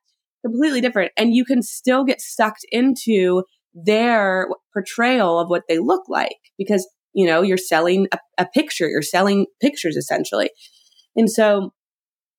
Completely 0.46 0.82
different. 0.82 1.12
And 1.18 1.34
you 1.34 1.46
can 1.46 1.62
still 1.62 2.04
get 2.04 2.22
sucked 2.22 2.66
into 2.72 3.44
their 3.74 4.48
portrayal 4.74 5.40
of 5.40 5.50
what 5.50 5.64
they 5.68 5.80
look 5.80 6.04
like 6.08 6.38
because, 6.58 6.88
you 7.18 7.26
know, 7.26 7.42
you're 7.42 7.58
selling 7.58 8.08
a, 8.14 8.20
a 8.38 8.46
picture, 8.46 8.88
you're 8.88 9.02
selling 9.02 9.48
pictures 9.60 9.98
essentially. 9.98 10.52
And 11.16 11.30
so 11.30 11.74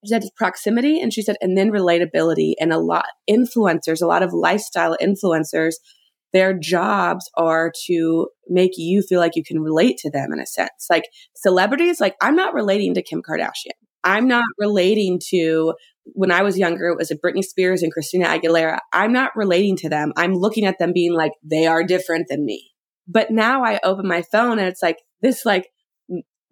she 0.04 0.10
said 0.10 0.22
proximity 0.36 1.00
and 1.00 1.12
she 1.12 1.20
said 1.20 1.36
and 1.40 1.58
then 1.58 1.72
relatability 1.72 2.52
and 2.60 2.72
a 2.72 2.78
lot 2.78 3.06
influencers 3.28 4.00
a 4.00 4.06
lot 4.06 4.22
of 4.22 4.32
lifestyle 4.32 4.96
influencers 5.02 5.72
their 6.32 6.56
jobs 6.56 7.28
are 7.36 7.72
to 7.86 8.28
make 8.48 8.72
you 8.76 9.02
feel 9.02 9.20
like 9.20 9.34
you 9.34 9.42
can 9.44 9.60
relate 9.60 9.96
to 9.98 10.10
them 10.10 10.32
in 10.32 10.40
a 10.40 10.46
sense. 10.46 10.86
Like 10.90 11.04
celebrities, 11.34 12.00
like 12.00 12.16
I'm 12.20 12.36
not 12.36 12.54
relating 12.54 12.94
to 12.94 13.02
Kim 13.02 13.22
Kardashian. 13.22 13.72
I'm 14.04 14.28
not 14.28 14.44
relating 14.58 15.20
to 15.30 15.74
when 16.14 16.30
I 16.30 16.42
was 16.42 16.58
younger, 16.58 16.86
it 16.86 16.96
was 16.96 17.12
Britney 17.22 17.42
Spears 17.42 17.82
and 17.82 17.92
Christina 17.92 18.26
Aguilera. 18.26 18.78
I'm 18.92 19.12
not 19.12 19.32
relating 19.36 19.76
to 19.78 19.88
them. 19.88 20.12
I'm 20.16 20.32
looking 20.32 20.64
at 20.64 20.78
them 20.78 20.92
being 20.94 21.12
like, 21.12 21.32
they 21.42 21.66
are 21.66 21.84
different 21.84 22.26
than 22.28 22.46
me. 22.46 22.70
But 23.08 23.30
now 23.30 23.64
I 23.64 23.80
open 23.82 24.06
my 24.06 24.22
phone 24.22 24.58
and 24.58 24.68
it's 24.68 24.82
like 24.82 24.98
this 25.22 25.46
like 25.46 25.70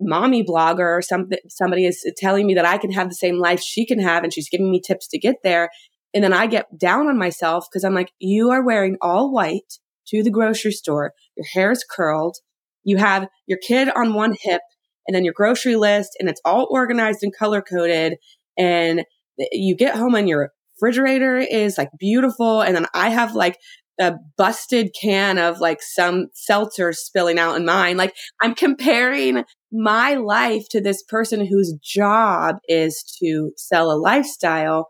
mommy 0.01 0.45
blogger 0.45 0.97
or 0.99 1.03
something 1.03 1.39
somebody 1.49 1.87
is 1.87 2.05
telling 2.17 2.47
me 2.47 2.55
that 2.55 2.67
I 2.67 2.79
can 2.79 2.93
have 2.93 3.09
the 3.09 3.15
same 3.15 3.39
life 3.39 3.61
she 3.61 3.87
can 3.87 3.99
have 4.01 4.25
and 4.25 4.33
she's 4.33 4.49
giving 4.49 4.71
me 4.71 4.81
tips 4.81 5.09
to 5.09 5.19
get 5.19 5.37
there. 5.45 5.71
And 6.15 6.25
then 6.25 6.33
I 6.33 6.47
get 6.47 6.67
down 6.79 7.09
on 7.09 7.19
myself 7.19 7.67
because 7.71 7.85
I'm 7.85 7.95
like 7.95 8.13
you 8.19 8.51
are 8.51 8.65
wearing 8.65 8.97
all 9.03 9.31
white 9.31 9.79
to 10.09 10.23
the 10.23 10.31
grocery 10.31 10.73
store. 10.73 11.13
Your 11.37 11.47
hair 11.53 11.71
is 11.71 11.85
curled. 11.89 12.37
You 12.85 12.97
have 12.99 13.29
your 13.47 13.59
kid 13.59 13.89
on 13.95 14.15
one 14.15 14.35
hip 14.41 14.63
and 15.07 15.15
then 15.15 15.25
your 15.25 15.35
grocery 15.35 15.77
list 15.77 16.17
and 16.19 16.29
it's 16.29 16.41
all 16.45 16.69
organized 16.71 17.23
and 17.23 17.35
color 17.35 17.63
coded 17.63 18.15
and 18.57 19.01
eh, 19.41 19.47
you 19.53 19.77
get 19.77 19.97
home 19.97 20.15
and 20.15 20.29
your 20.29 20.51
refrigerator 20.77 21.37
is 21.37 21.79
like 21.79 21.91
beautiful 21.99 22.61
and 22.61 22.77
then 22.77 22.87
I 22.95 23.11
have 23.11 23.35
like 23.35 23.59
a 24.01 24.15
busted 24.37 24.95
can 25.01 25.39
of 25.39 25.61
like 25.61 25.81
some 25.83 26.27
seltzer 26.35 26.93
spilling 26.93 27.39
out 27.39 27.57
in 27.57 27.65
mine. 27.65 27.97
Like 27.97 28.15
I'm 28.43 28.55
comparing 28.55 29.45
my 29.73 30.15
life 30.15 30.69
to 30.71 30.81
this 30.81 31.03
person 31.03 31.47
whose 31.47 31.75
job 31.83 32.57
is 32.69 33.03
to 33.21 33.53
sell 33.57 33.91
a 33.91 33.99
lifestyle. 33.99 34.89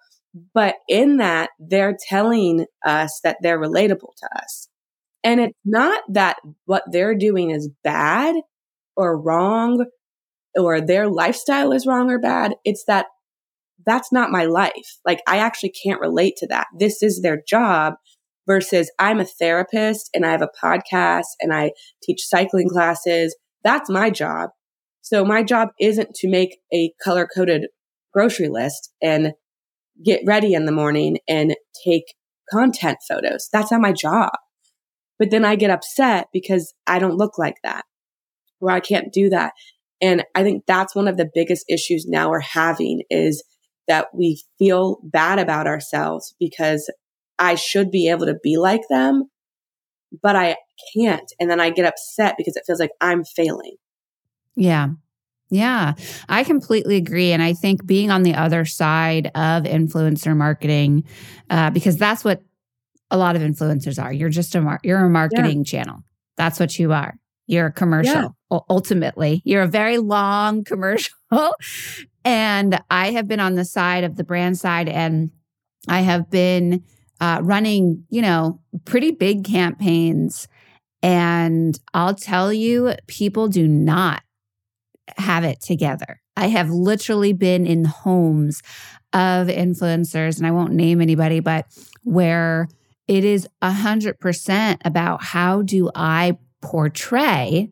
But 0.53 0.75
in 0.89 1.17
that, 1.17 1.51
they're 1.59 1.97
telling 2.09 2.67
us 2.85 3.21
that 3.25 3.39
they're 3.41 3.61
relatable 3.61 4.15
to 4.19 4.29
us. 4.37 4.69
And 5.25 5.41
it's 5.41 5.59
not 5.65 6.03
that 6.11 6.37
what 6.67 6.85
they're 6.91 7.17
doing 7.17 7.51
is 7.51 7.71
bad 7.83 8.37
or 8.97 9.21
wrong 9.21 9.87
or 10.57 10.81
their 10.81 11.09
lifestyle 11.09 11.73
is 11.73 11.87
wrong 11.87 12.11
or 12.11 12.19
bad. 12.19 12.55
It's 12.65 12.85
that 12.87 13.07
that's 13.85 14.13
not 14.13 14.31
my 14.31 14.45
life. 14.45 14.99
Like 15.05 15.23
I 15.27 15.39
actually 15.39 15.73
can't 15.83 16.01
relate 16.01 16.35
to 16.39 16.47
that. 16.49 16.67
This 16.79 17.03
is 17.03 17.23
their 17.23 17.43
job 17.47 17.95
versus 18.47 18.91
I'm 18.99 19.21
a 19.21 19.25
therapist 19.25 20.11
and 20.15 20.25
I 20.25 20.31
have 20.31 20.43
a 20.43 20.51
podcast 20.63 21.25
and 21.41 21.53
I 21.53 21.73
teach 22.03 22.23
cycling 22.23 22.69
classes. 22.69 23.37
That's 23.65 23.91
my 23.91 24.11
job. 24.11 24.51
So 25.03 25.25
my 25.25 25.43
job 25.43 25.69
isn't 25.81 26.15
to 26.17 26.29
make 26.29 26.59
a 26.73 26.93
color 27.03 27.29
coded 27.33 27.67
grocery 28.13 28.49
list 28.49 28.93
and 29.03 29.33
get 30.05 30.21
ready 30.27 30.55
in 30.55 30.67
the 30.67 30.73
morning 30.73 31.19
and 31.29 31.55
take 31.85 32.15
content 32.51 32.99
photos. 33.09 33.49
That's 33.53 33.71
not 33.71 33.81
my 33.81 33.93
job. 33.93 34.31
But 35.19 35.31
then 35.31 35.45
I 35.45 35.57
get 35.57 35.71
upset 35.71 36.27
because 36.33 36.75
I 36.87 36.99
don't 36.99 37.17
look 37.17 37.39
like 37.39 37.57
that 37.63 37.85
or 38.61 38.71
I 38.71 38.81
can't 38.81 39.13
do 39.13 39.31
that. 39.31 39.53
And 40.01 40.25
I 40.35 40.43
think 40.43 40.65
that's 40.67 40.95
one 40.95 41.09
of 41.09 41.17
the 41.17 41.31
biggest 41.33 41.65
issues 41.69 42.07
now 42.07 42.31
we're 42.31 42.41
having 42.41 43.03
is 43.09 43.43
that 43.89 44.09
we 44.15 44.43
feel 44.59 44.99
bad 45.03 45.39
about 45.39 45.67
ourselves 45.67 46.35
because 46.39 46.91
I 47.39 47.55
should 47.55 47.91
be 47.91 48.09
able 48.09 48.27
to 48.27 48.37
be 48.43 48.57
like 48.57 48.83
them, 48.89 49.25
but 50.23 50.37
I 50.37 50.57
can't. 50.95 51.31
And 51.39 51.51
then 51.51 51.61
I 51.61 51.71
get 51.71 51.87
upset 51.87 52.35
because 52.37 52.57
it 52.57 52.65
feels 52.67 52.81
like 52.81 52.93
I'm 53.01 53.25
failing. 53.25 53.77
Yeah. 54.55 54.89
Yeah, 55.49 55.95
I 56.29 56.43
completely 56.43 56.97
agree. 56.97 57.31
And 57.31 57.41
I 57.41 57.53
think 57.53 57.87
being 57.87 58.11
on 58.11 58.25
the 58.25 58.35
other 58.35 58.65
side 58.65 59.27
of 59.27 59.63
influencer 59.63 60.37
marketing, 60.37 61.05
uh, 61.51 61.71
because 61.71 61.97
that's 61.97 62.25
what 62.25 62.43
a 63.13 63.17
lot 63.17 63.37
of 63.37 63.43
influencers 63.43 64.03
are. 64.03 64.13
You're 64.13 64.29
just 64.29 64.55
a 64.57 64.61
mar- 64.61 64.81
you're 64.83 65.05
a 65.05 65.09
marketing 65.09 65.59
yeah. 65.59 65.65
channel. 65.65 66.03
That's 66.37 66.59
what 66.59 66.77
you 66.79 66.93
are. 66.93 67.17
You're 67.47 67.67
a 67.67 67.73
commercial. 67.73 68.37
Yeah. 68.51 68.59
Ultimately, 68.69 69.43
you're 69.45 69.63
a 69.63 69.69
very 69.69 69.99
long 69.99 70.65
commercial. 70.65 71.15
and 72.25 72.81
I 72.91 73.13
have 73.13 73.29
been 73.29 73.41
on 73.41 73.55
the 73.55 73.65
side 73.65 74.03
of 74.03 74.17
the 74.17 74.25
brand 74.25 74.59
side, 74.59 74.89
and 74.89 75.31
I 75.89 76.01
have 76.01 76.29
been 76.29 76.83
uh, 77.21 77.41
running, 77.43 78.05
you 78.11 78.23
know, 78.23 78.61
pretty 78.85 79.11
big 79.11 79.45
campaigns. 79.45 80.49
And 81.03 81.79
I'll 81.95 82.15
tell 82.15 82.53
you, 82.53 82.95
people 83.07 83.49
do 83.49 83.69
not 83.69 84.23
have 85.19 85.45
it 85.45 85.61
together. 85.61 86.21
I 86.37 86.49
have 86.49 86.71
literally 86.71 87.33
been 87.33 87.67
in 87.67 87.85
homes 87.85 88.63
of 89.13 89.49
influencers, 89.49 90.37
and 90.37 90.47
I 90.47 90.51
won't 90.51 90.73
name 90.73 91.01
anybody, 91.01 91.41
but 91.41 91.67
where 92.03 92.69
it 93.09 93.25
is 93.25 93.49
100% 93.63 94.79
about 94.85 95.23
how 95.23 95.63
do 95.63 95.91
I 95.95 96.39
portray 96.61 97.71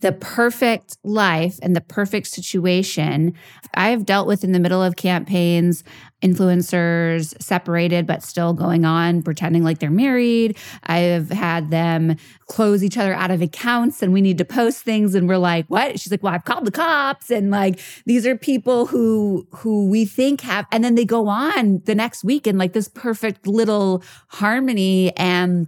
the 0.00 0.12
perfect 0.12 0.96
life 1.02 1.58
and 1.60 1.74
the 1.74 1.80
perfect 1.80 2.28
situation. 2.28 3.34
I 3.74 3.88
have 3.88 4.06
dealt 4.06 4.28
with 4.28 4.44
in 4.44 4.52
the 4.52 4.60
middle 4.60 4.82
of 4.82 4.96
campaigns, 4.96 5.82
influencers 6.22 7.40
separated 7.42 8.06
but 8.06 8.22
still 8.22 8.52
going 8.52 8.84
on, 8.84 9.22
pretending 9.22 9.64
like 9.64 9.78
they're 9.78 9.90
married. 9.90 10.56
I 10.84 10.98
have 10.98 11.30
had 11.30 11.70
them 11.70 12.16
close 12.46 12.84
each 12.84 12.96
other 12.96 13.12
out 13.12 13.30
of 13.30 13.42
accounts 13.42 14.02
and 14.02 14.12
we 14.12 14.20
need 14.20 14.38
to 14.38 14.44
post 14.44 14.82
things 14.82 15.14
and 15.14 15.28
we're 15.28 15.36
like, 15.36 15.66
what? 15.66 15.98
She's 15.98 16.12
like, 16.12 16.22
well, 16.22 16.34
I've 16.34 16.44
called 16.44 16.64
the 16.64 16.70
cops. 16.70 17.30
And 17.30 17.50
like, 17.50 17.80
these 18.06 18.26
are 18.26 18.36
people 18.36 18.86
who, 18.86 19.46
who 19.50 19.88
we 19.88 20.04
think 20.04 20.42
have, 20.42 20.66
and 20.70 20.84
then 20.84 20.94
they 20.94 21.04
go 21.04 21.28
on 21.28 21.82
the 21.86 21.94
next 21.94 22.22
week 22.24 22.46
in 22.46 22.56
like 22.56 22.72
this 22.72 22.88
perfect 22.88 23.46
little 23.46 24.02
harmony 24.28 25.16
and 25.16 25.66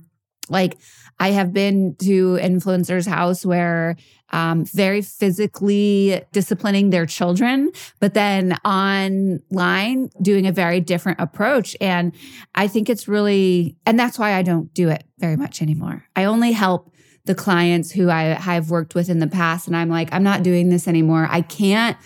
like 0.50 0.78
I 1.18 1.30
have 1.30 1.52
been 1.52 1.96
to 1.96 2.38
influencers' 2.40 3.06
house 3.06 3.44
where 3.44 3.96
um, 4.32 4.64
very 4.64 5.02
physically 5.02 6.22
disciplining 6.32 6.90
their 6.90 7.04
children, 7.04 7.70
but 7.98 8.14
then 8.14 8.56
online 8.64 10.10
doing 10.22 10.46
a 10.46 10.52
very 10.52 10.80
different 10.80 11.20
approach. 11.20 11.76
And 11.80 12.14
I 12.54 12.68
think 12.68 12.88
it's 12.88 13.08
really, 13.08 13.76
and 13.84 13.98
that's 13.98 14.18
why 14.18 14.34
I 14.34 14.42
don't 14.42 14.72
do 14.72 14.88
it 14.88 15.04
very 15.18 15.36
much 15.36 15.60
anymore. 15.60 16.04
I 16.16 16.24
only 16.24 16.52
help 16.52 16.92
the 17.24 17.34
clients 17.34 17.90
who 17.90 18.08
I 18.08 18.22
have 18.22 18.70
worked 18.70 18.94
with 18.94 19.10
in 19.10 19.18
the 19.18 19.26
past. 19.26 19.66
And 19.66 19.76
I'm 19.76 19.90
like, 19.90 20.12
I'm 20.12 20.22
not 20.22 20.42
doing 20.42 20.70
this 20.70 20.88
anymore. 20.88 21.28
I 21.30 21.42
can't, 21.42 21.96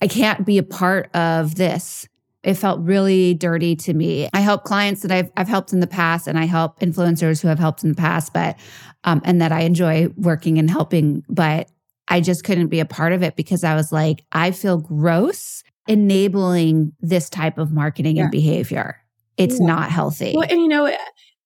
I 0.00 0.06
can't 0.06 0.46
be 0.46 0.58
a 0.58 0.62
part 0.62 1.14
of 1.14 1.56
this 1.56 2.06
it 2.42 2.54
felt 2.54 2.80
really 2.80 3.34
dirty 3.34 3.76
to 3.76 3.94
me. 3.94 4.28
I 4.32 4.40
help 4.40 4.64
clients 4.64 5.02
that 5.02 5.12
I've 5.12 5.30
I've 5.36 5.48
helped 5.48 5.72
in 5.72 5.80
the 5.80 5.86
past, 5.86 6.26
and 6.26 6.38
I 6.38 6.44
help 6.44 6.80
influencers 6.80 7.40
who 7.40 7.48
have 7.48 7.58
helped 7.58 7.84
in 7.84 7.90
the 7.90 7.96
past, 7.96 8.32
but 8.32 8.58
um, 9.04 9.20
and 9.24 9.40
that 9.40 9.52
I 9.52 9.60
enjoy 9.60 10.08
working 10.16 10.58
and 10.58 10.70
helping. 10.70 11.24
But 11.28 11.68
I 12.08 12.20
just 12.20 12.44
couldn't 12.44 12.68
be 12.68 12.80
a 12.80 12.84
part 12.84 13.12
of 13.12 13.22
it 13.22 13.36
because 13.36 13.64
I 13.64 13.74
was 13.74 13.92
like, 13.92 14.24
I 14.32 14.50
feel 14.50 14.78
gross 14.78 15.62
enabling 15.88 16.92
this 17.00 17.28
type 17.28 17.58
of 17.58 17.72
marketing 17.72 18.16
yeah. 18.16 18.24
and 18.24 18.30
behavior. 18.30 19.00
It's 19.36 19.58
yeah. 19.60 19.66
not 19.66 19.90
healthy. 19.90 20.34
Well, 20.36 20.46
and 20.48 20.60
you 20.60 20.68
know, 20.68 20.94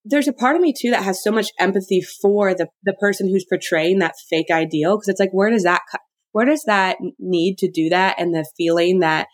there's 0.03 0.27
a 0.27 0.33
part 0.33 0.55
of 0.55 0.61
me 0.61 0.73
too 0.77 0.91
that 0.91 1.03
has 1.03 1.23
so 1.23 1.31
much 1.31 1.49
empathy 1.59 2.01
for 2.01 2.53
the 2.53 2.67
the 2.83 2.93
person 2.93 3.27
who's 3.27 3.45
portraying 3.45 3.99
that 3.99 4.15
fake 4.29 4.49
ideal 4.49 4.97
because 4.97 5.09
it's 5.09 5.19
like, 5.19 5.31
where 5.31 5.51
does 5.51 5.63
that 5.63 5.81
where 6.31 6.45
does 6.45 6.63
that 6.65 6.97
need 7.19 7.57
to 7.59 7.69
do 7.69 7.89
that 7.89 8.15
and 8.19 8.33
the 8.33 8.45
feeling 8.57 8.99
that 8.99 9.27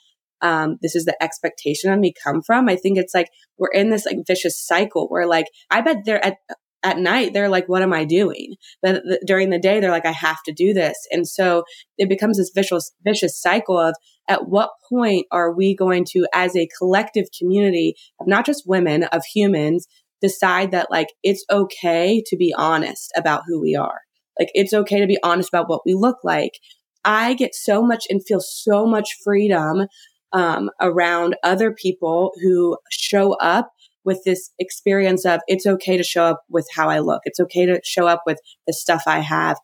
um, 0.43 0.77
this 0.81 0.95
is 0.95 1.05
the 1.05 1.21
expectation 1.23 1.89
on 1.89 2.01
me 2.01 2.13
come 2.23 2.43
from. 2.43 2.69
I 2.69 2.75
think 2.75 2.97
it's 2.97 3.13
like 3.15 3.29
we're 3.57 3.71
in 3.73 3.89
this 3.89 4.05
like 4.05 4.17
vicious 4.27 4.63
cycle 4.63 5.07
where 5.07 5.25
like 5.25 5.47
I 5.71 5.81
bet 5.81 6.05
they're 6.05 6.23
at 6.23 6.37
at 6.85 6.97
night 6.97 7.31
they're 7.31 7.47
like 7.47 7.69
what 7.69 7.81
am 7.81 7.93
i 7.93 8.03
doing? 8.03 8.55
But 8.81 9.03
th- 9.07 9.21
during 9.25 9.49
the 9.49 9.57
day 9.57 9.79
they're 9.79 9.89
like 9.89 10.05
i 10.05 10.11
have 10.11 10.43
to 10.45 10.51
do 10.51 10.73
this. 10.73 10.97
And 11.11 11.27
so 11.27 11.63
it 11.97 12.09
becomes 12.09 12.37
this 12.37 12.51
vicious 12.53 12.91
vicious 13.03 13.41
cycle 13.41 13.79
of 13.79 13.95
at 14.27 14.49
what 14.49 14.71
point 14.89 15.25
are 15.31 15.53
we 15.53 15.75
going 15.75 16.05
to 16.11 16.27
as 16.33 16.55
a 16.55 16.67
collective 16.77 17.27
community 17.37 17.95
of 18.19 18.27
not 18.27 18.45
just 18.45 18.67
women 18.67 19.03
of 19.05 19.23
humans 19.23 19.87
decide 20.21 20.71
that 20.71 20.91
like 20.91 21.07
it's 21.23 21.45
okay 21.49 22.21
to 22.27 22.35
be 22.35 22.53
honest 22.57 23.11
about 23.15 23.43
who 23.47 23.61
we 23.61 23.75
are? 23.75 24.01
Like 24.37 24.49
it's 24.53 24.73
okay 24.73 24.99
to 24.99 25.07
be 25.07 25.19
honest 25.23 25.49
about 25.49 25.69
what 25.69 25.85
we 25.85 25.93
look 25.93 26.17
like. 26.23 26.59
I 27.05 27.33
get 27.33 27.53
so 27.53 27.83
much 27.83 28.05
and 28.09 28.25
feel 28.25 28.39
so 28.39 28.85
much 28.85 29.17
freedom 29.23 29.87
um, 30.33 30.69
around 30.81 31.35
other 31.43 31.71
people 31.71 32.31
who 32.41 32.77
show 32.91 33.33
up 33.33 33.71
with 34.05 34.21
this 34.25 34.51
experience 34.59 35.25
of 35.25 35.39
it's 35.47 35.65
okay 35.65 35.95
to 35.97 36.03
show 36.03 36.25
up 36.25 36.41
with 36.49 36.67
how 36.75 36.89
I 36.89 36.99
look. 36.99 37.21
It's 37.25 37.39
okay 37.39 37.65
to 37.65 37.79
show 37.83 38.07
up 38.07 38.23
with 38.25 38.39
the 38.67 38.73
stuff 38.73 39.03
I 39.07 39.19
have. 39.19 39.57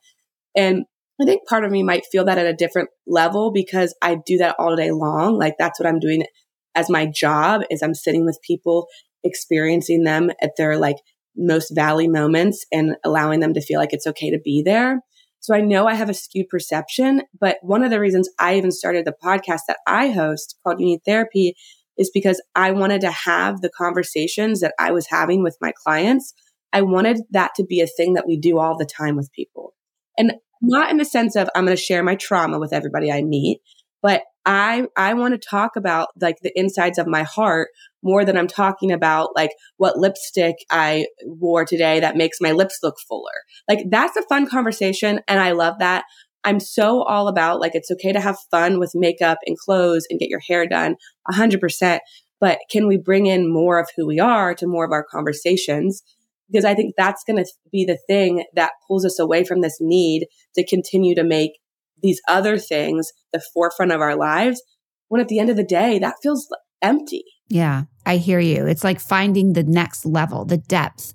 And 0.55 0.85
I 1.21 1.25
think 1.25 1.47
part 1.47 1.65
of 1.65 1.71
me 1.71 1.83
might 1.83 2.05
feel 2.05 2.23
that 2.25 2.37
at 2.37 2.45
a 2.45 2.53
different 2.53 2.89
level 3.05 3.51
because 3.51 3.93
I 4.01 4.17
do 4.25 4.37
that 4.37 4.55
all 4.57 4.75
day 4.75 4.91
long. 4.91 5.37
Like 5.37 5.55
that's 5.59 5.79
what 5.79 5.87
I'm 5.87 5.99
doing 5.99 6.23
as 6.75 6.89
my 6.89 7.05
job 7.05 7.61
is 7.69 7.81
I'm 7.81 7.93
sitting 7.93 8.25
with 8.25 8.39
people 8.45 8.87
experiencing 9.23 10.03
them 10.03 10.31
at 10.41 10.51
their 10.57 10.77
like 10.77 10.95
most 11.35 11.73
valley 11.75 12.07
moments 12.07 12.65
and 12.71 12.95
allowing 13.03 13.41
them 13.41 13.53
to 13.53 13.61
feel 13.61 13.79
like 13.79 13.93
it's 13.93 14.07
okay 14.07 14.31
to 14.31 14.39
be 14.39 14.61
there. 14.63 15.01
So 15.39 15.55
I 15.55 15.61
know 15.61 15.87
I 15.87 15.93
have 15.93 16.09
a 16.09 16.13
skewed 16.13 16.49
perception, 16.49 17.23
but 17.39 17.57
one 17.61 17.83
of 17.83 17.91
the 17.91 17.99
reasons 17.99 18.29
I 18.39 18.55
even 18.57 18.71
started 18.71 19.05
the 19.05 19.15
podcast 19.23 19.61
that 19.67 19.79
I 19.87 20.09
host 20.09 20.55
called 20.63 20.79
You 20.79 20.85
Need 20.85 21.01
Therapy 21.05 21.55
is 21.97 22.11
because 22.13 22.41
I 22.55 22.71
wanted 22.71 23.01
to 23.01 23.11
have 23.11 23.61
the 23.61 23.69
conversations 23.69 24.61
that 24.61 24.73
I 24.79 24.91
was 24.91 25.07
having 25.07 25.43
with 25.43 25.57
my 25.61 25.71
clients 25.83 26.33
I 26.71 26.81
wanted 26.81 27.21
that 27.31 27.51
to 27.55 27.63
be 27.63 27.81
a 27.81 27.87
thing 27.87 28.13
that 28.13 28.27
we 28.27 28.37
do 28.37 28.59
all 28.59 28.77
the 28.77 28.85
time 28.85 29.15
with 29.15 29.31
people. 29.31 29.73
And 30.17 30.33
not 30.61 30.91
in 30.91 30.97
the 30.97 31.05
sense 31.05 31.35
of 31.35 31.49
I'm 31.55 31.65
going 31.65 31.75
to 31.75 31.81
share 31.81 32.03
my 32.03 32.15
trauma 32.15 32.59
with 32.59 32.73
everybody 32.73 33.11
I 33.11 33.23
meet, 33.23 33.61
but 34.01 34.23
I 34.45 34.87
I 34.95 35.13
want 35.13 35.39
to 35.39 35.49
talk 35.49 35.75
about 35.75 36.09
like 36.19 36.37
the 36.41 36.51
insides 36.55 36.97
of 36.97 37.07
my 37.07 37.23
heart 37.23 37.69
more 38.01 38.23
than 38.23 38.37
I'm 38.37 38.47
talking 38.47 38.91
about 38.91 39.35
like 39.35 39.51
what 39.77 39.97
lipstick 39.97 40.55
I 40.71 41.07
wore 41.25 41.65
today 41.65 41.99
that 41.99 42.15
makes 42.15 42.39
my 42.39 42.51
lips 42.51 42.79
look 42.81 42.95
fuller. 43.07 43.43
Like 43.67 43.85
that's 43.89 44.17
a 44.17 44.23
fun 44.23 44.47
conversation 44.47 45.19
and 45.27 45.39
I 45.39 45.51
love 45.51 45.75
that. 45.79 46.05
I'm 46.43 46.59
so 46.59 47.03
all 47.03 47.27
about 47.27 47.59
like 47.59 47.75
it's 47.75 47.91
okay 47.91 48.13
to 48.13 48.21
have 48.21 48.37
fun 48.49 48.79
with 48.79 48.91
makeup 48.95 49.39
and 49.45 49.57
clothes 49.57 50.05
and 50.09 50.19
get 50.19 50.29
your 50.29 50.39
hair 50.39 50.65
done 50.65 50.95
100%, 51.31 51.99
but 52.39 52.59
can 52.71 52.87
we 52.87 52.97
bring 52.97 53.25
in 53.25 53.51
more 53.51 53.77
of 53.79 53.89
who 53.95 54.07
we 54.07 54.19
are 54.19 54.55
to 54.55 54.67
more 54.67 54.85
of 54.85 54.91
our 54.91 55.05
conversations? 55.11 56.01
Because 56.49 56.65
I 56.65 56.73
think 56.73 56.95
that's 56.97 57.23
going 57.25 57.43
to 57.43 57.51
be 57.71 57.85
the 57.85 57.99
thing 58.07 58.45
that 58.55 58.71
pulls 58.87 59.05
us 59.05 59.19
away 59.19 59.43
from 59.43 59.61
this 59.61 59.77
need 59.81 60.27
to 60.55 60.65
continue 60.65 61.13
to 61.15 61.23
make 61.23 61.59
these 62.01 62.21
other 62.27 62.57
things 62.57 63.11
the 63.33 63.41
forefront 63.53 63.91
of 63.91 64.01
our 64.01 64.15
lives 64.15 64.61
when 65.07 65.21
at 65.21 65.27
the 65.27 65.39
end 65.39 65.49
of 65.49 65.57
the 65.57 65.63
day 65.63 65.99
that 65.99 66.15
feels 66.21 66.47
empty. 66.81 67.23
Yeah, 67.49 67.83
I 68.05 68.17
hear 68.17 68.39
you. 68.39 68.65
It's 68.67 68.83
like 68.83 68.99
finding 68.99 69.53
the 69.53 69.63
next 69.63 70.05
level, 70.05 70.45
the 70.45 70.57
depth 70.57 71.13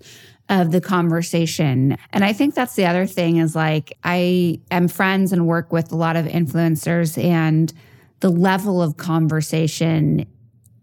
of 0.49 0.73
the 0.73 0.81
conversation. 0.81 1.97
And 2.11 2.25
I 2.25 2.33
think 2.33 2.55
that's 2.55 2.75
the 2.75 2.87
other 2.87 3.07
thing 3.07 3.39
is 3.39 3.57
like 3.57 3.97
I 4.05 4.61
am 4.71 4.89
friends 4.89 5.33
and 5.33 5.47
work 5.47 5.73
with 5.73 5.91
a 5.91 5.97
lot 5.97 6.17
of 6.17 6.27
influencers 6.27 7.23
and 7.23 7.73
the 8.21 8.29
level 8.29 8.83
of 8.83 8.97
conversation 8.97 10.27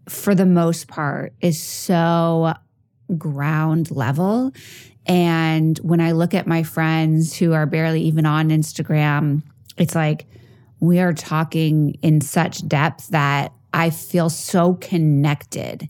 for 0.08 0.34
the 0.34 0.46
most 0.46 0.88
part 0.88 1.32
is 1.40 1.62
so 1.62 2.54
ground 3.16 3.90
level. 3.90 4.52
And 5.06 5.78
when 5.78 6.00
I 6.00 6.12
look 6.12 6.34
at 6.34 6.46
my 6.46 6.62
friends 6.62 7.36
who 7.36 7.52
are 7.52 7.66
barely 7.66 8.02
even 8.02 8.26
on 8.26 8.50
Instagram, 8.50 9.42
it's 9.76 9.94
like 9.94 10.26
we 10.80 10.98
are 11.00 11.12
talking 11.12 11.98
in 12.02 12.20
such 12.20 12.66
depth 12.66 13.08
that 13.08 13.52
I 13.72 13.90
feel 13.90 14.28
so 14.28 14.74
connected 14.74 15.88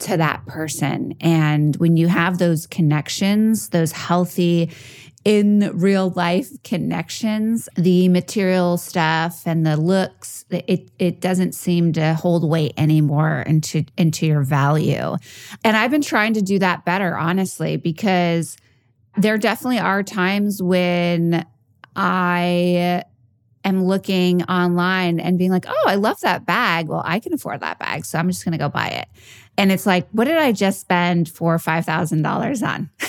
to 0.00 0.16
that 0.16 0.46
person. 0.46 1.14
And 1.20 1.76
when 1.76 1.96
you 1.96 2.08
have 2.08 2.38
those 2.38 2.66
connections, 2.66 3.68
those 3.68 3.92
healthy, 3.92 4.70
in 5.24 5.70
real 5.74 6.10
life 6.10 6.50
connections, 6.62 7.68
the 7.76 8.08
material 8.08 8.78
stuff 8.78 9.42
and 9.46 9.66
the 9.66 9.76
looks, 9.76 10.46
it 10.50 10.90
it 10.98 11.20
doesn't 11.20 11.54
seem 11.54 11.92
to 11.92 12.14
hold 12.14 12.48
weight 12.48 12.72
anymore 12.78 13.42
into 13.46 13.84
into 13.98 14.26
your 14.26 14.42
value. 14.42 15.16
And 15.62 15.76
I've 15.76 15.90
been 15.90 16.00
trying 16.00 16.34
to 16.34 16.42
do 16.42 16.58
that 16.60 16.86
better, 16.86 17.16
honestly, 17.18 17.76
because 17.76 18.56
there 19.18 19.36
definitely 19.36 19.78
are 19.78 20.02
times 20.02 20.62
when 20.62 21.44
I 21.94 23.04
am 23.64 23.84
looking 23.84 24.42
online 24.44 25.20
and 25.20 25.38
being 25.38 25.50
like, 25.50 25.66
oh, 25.68 25.84
I 25.86 25.96
love 25.96 26.20
that 26.20 26.46
bag. 26.46 26.88
Well, 26.88 27.02
I 27.04 27.20
can 27.20 27.34
afford 27.34 27.60
that 27.60 27.78
bag. 27.78 28.04
So 28.04 28.18
I'm 28.18 28.28
just 28.28 28.44
going 28.44 28.52
to 28.52 28.58
go 28.58 28.68
buy 28.68 28.88
it. 28.88 29.08
And 29.58 29.70
it's 29.70 29.86
like, 29.86 30.08
what 30.12 30.24
did 30.24 30.38
I 30.38 30.52
just 30.52 30.80
spend 30.80 31.28
four 31.28 31.54
or 31.54 31.58
$5,000 31.58 32.66
on? 32.66 32.90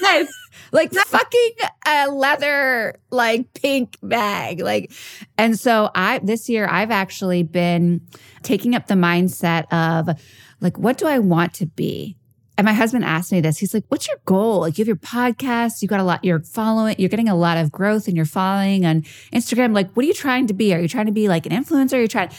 Yes. 0.00 0.32
like 0.72 0.94
fucking 0.94 1.50
a 1.86 2.08
leather, 2.08 2.98
like 3.10 3.52
pink 3.52 3.98
bag. 4.02 4.60
Like, 4.60 4.92
and 5.36 5.60
so 5.60 5.90
I, 5.94 6.20
this 6.20 6.48
year, 6.48 6.66
I've 6.66 6.90
actually 6.90 7.42
been 7.42 8.00
taking 8.42 8.74
up 8.74 8.86
the 8.86 8.94
mindset 8.94 9.70
of 9.70 10.18
like, 10.62 10.78
what 10.78 10.96
do 10.96 11.06
I 11.06 11.18
want 11.18 11.52
to 11.54 11.66
be? 11.66 12.16
And 12.56 12.64
my 12.64 12.72
husband 12.72 13.04
asked 13.04 13.32
me 13.32 13.40
this. 13.40 13.58
He's 13.58 13.74
like, 13.74 13.84
What's 13.88 14.06
your 14.06 14.18
goal? 14.24 14.60
Like, 14.60 14.78
you 14.78 14.82
have 14.82 14.88
your 14.88 14.96
podcast, 14.96 15.82
you 15.82 15.88
got 15.88 16.00
a 16.00 16.04
lot, 16.04 16.24
you're 16.24 16.40
following, 16.40 16.96
you're 16.98 17.08
getting 17.08 17.28
a 17.28 17.34
lot 17.34 17.58
of 17.58 17.72
growth 17.72 18.06
and 18.06 18.16
you're 18.16 18.26
following 18.26 18.86
on 18.86 19.02
Instagram. 19.32 19.74
Like, 19.74 19.92
what 19.92 20.04
are 20.04 20.08
you 20.08 20.14
trying 20.14 20.46
to 20.46 20.54
be? 20.54 20.72
Are 20.74 20.80
you 20.80 20.88
trying 20.88 21.06
to 21.06 21.12
be 21.12 21.28
like 21.28 21.46
an 21.46 21.52
influencer? 21.52 21.94
Are 21.94 22.02
you 22.02 22.08
trying? 22.08 22.30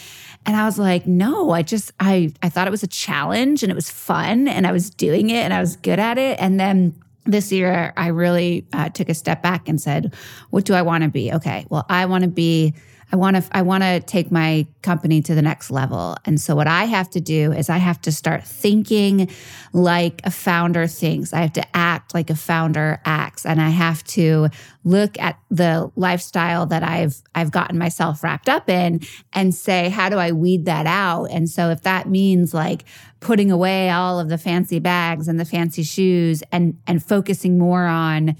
And 0.46 0.56
I 0.56 0.64
was 0.64 0.78
like, 0.78 1.06
No, 1.06 1.50
I 1.50 1.62
just, 1.62 1.92
I, 2.00 2.32
I 2.42 2.48
thought 2.48 2.66
it 2.66 2.70
was 2.70 2.82
a 2.82 2.88
challenge 2.88 3.62
and 3.62 3.70
it 3.70 3.74
was 3.74 3.90
fun 3.90 4.48
and 4.48 4.66
I 4.66 4.72
was 4.72 4.90
doing 4.90 5.30
it 5.30 5.44
and 5.44 5.52
I 5.52 5.60
was 5.60 5.76
good 5.76 5.98
at 5.98 6.18
it. 6.18 6.38
And 6.40 6.58
then 6.58 6.94
this 7.24 7.52
year, 7.52 7.92
I 7.96 8.08
really 8.08 8.66
uh, 8.72 8.88
took 8.88 9.08
a 9.08 9.14
step 9.14 9.42
back 9.42 9.68
and 9.68 9.80
said, 9.80 10.14
What 10.50 10.64
do 10.64 10.74
I 10.74 10.82
want 10.82 11.04
to 11.04 11.10
be? 11.10 11.32
Okay, 11.32 11.66
well, 11.68 11.84
I 11.88 12.06
want 12.06 12.22
to 12.22 12.30
be 12.30 12.74
I 13.12 13.16
want 13.16 13.36
to 13.36 13.44
I 13.56 13.62
want 13.62 13.84
to 13.84 14.00
take 14.00 14.32
my 14.32 14.66
company 14.82 15.22
to 15.22 15.34
the 15.34 15.42
next 15.42 15.70
level. 15.70 16.16
And 16.24 16.40
so 16.40 16.56
what 16.56 16.66
I 16.66 16.84
have 16.84 17.08
to 17.10 17.20
do 17.20 17.52
is 17.52 17.70
I 17.70 17.76
have 17.76 18.00
to 18.02 18.12
start 18.12 18.44
thinking 18.44 19.30
like 19.72 20.20
a 20.24 20.30
founder 20.30 20.88
thinks. 20.88 21.32
I 21.32 21.40
have 21.40 21.52
to 21.52 21.76
act 21.76 22.14
like 22.14 22.30
a 22.30 22.34
founder 22.34 23.00
acts 23.04 23.46
and 23.46 23.60
I 23.60 23.70
have 23.70 24.02
to 24.04 24.48
look 24.82 25.18
at 25.20 25.38
the 25.50 25.90
lifestyle 25.94 26.66
that 26.66 26.82
I've 26.82 27.22
I've 27.34 27.52
gotten 27.52 27.78
myself 27.78 28.24
wrapped 28.24 28.48
up 28.48 28.68
in 28.68 29.00
and 29.32 29.54
say 29.54 29.88
how 29.88 30.08
do 30.08 30.16
I 30.16 30.32
weed 30.32 30.64
that 30.64 30.86
out? 30.86 31.26
And 31.26 31.48
so 31.48 31.70
if 31.70 31.82
that 31.82 32.08
means 32.08 32.52
like 32.52 32.84
putting 33.20 33.52
away 33.52 33.88
all 33.88 34.18
of 34.18 34.28
the 34.28 34.38
fancy 34.38 34.80
bags 34.80 35.28
and 35.28 35.38
the 35.38 35.44
fancy 35.44 35.84
shoes 35.84 36.42
and 36.50 36.78
and 36.88 37.04
focusing 37.04 37.56
more 37.56 37.86
on 37.86 38.36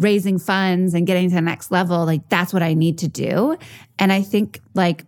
raising 0.00 0.38
funds 0.38 0.94
and 0.94 1.06
getting 1.06 1.28
to 1.28 1.34
the 1.34 1.40
next 1.40 1.70
level, 1.70 2.04
like 2.06 2.28
that's 2.28 2.52
what 2.52 2.62
I 2.62 2.74
need 2.74 2.98
to 2.98 3.08
do. 3.08 3.56
And 3.98 4.12
I 4.12 4.22
think 4.22 4.60
like 4.74 5.04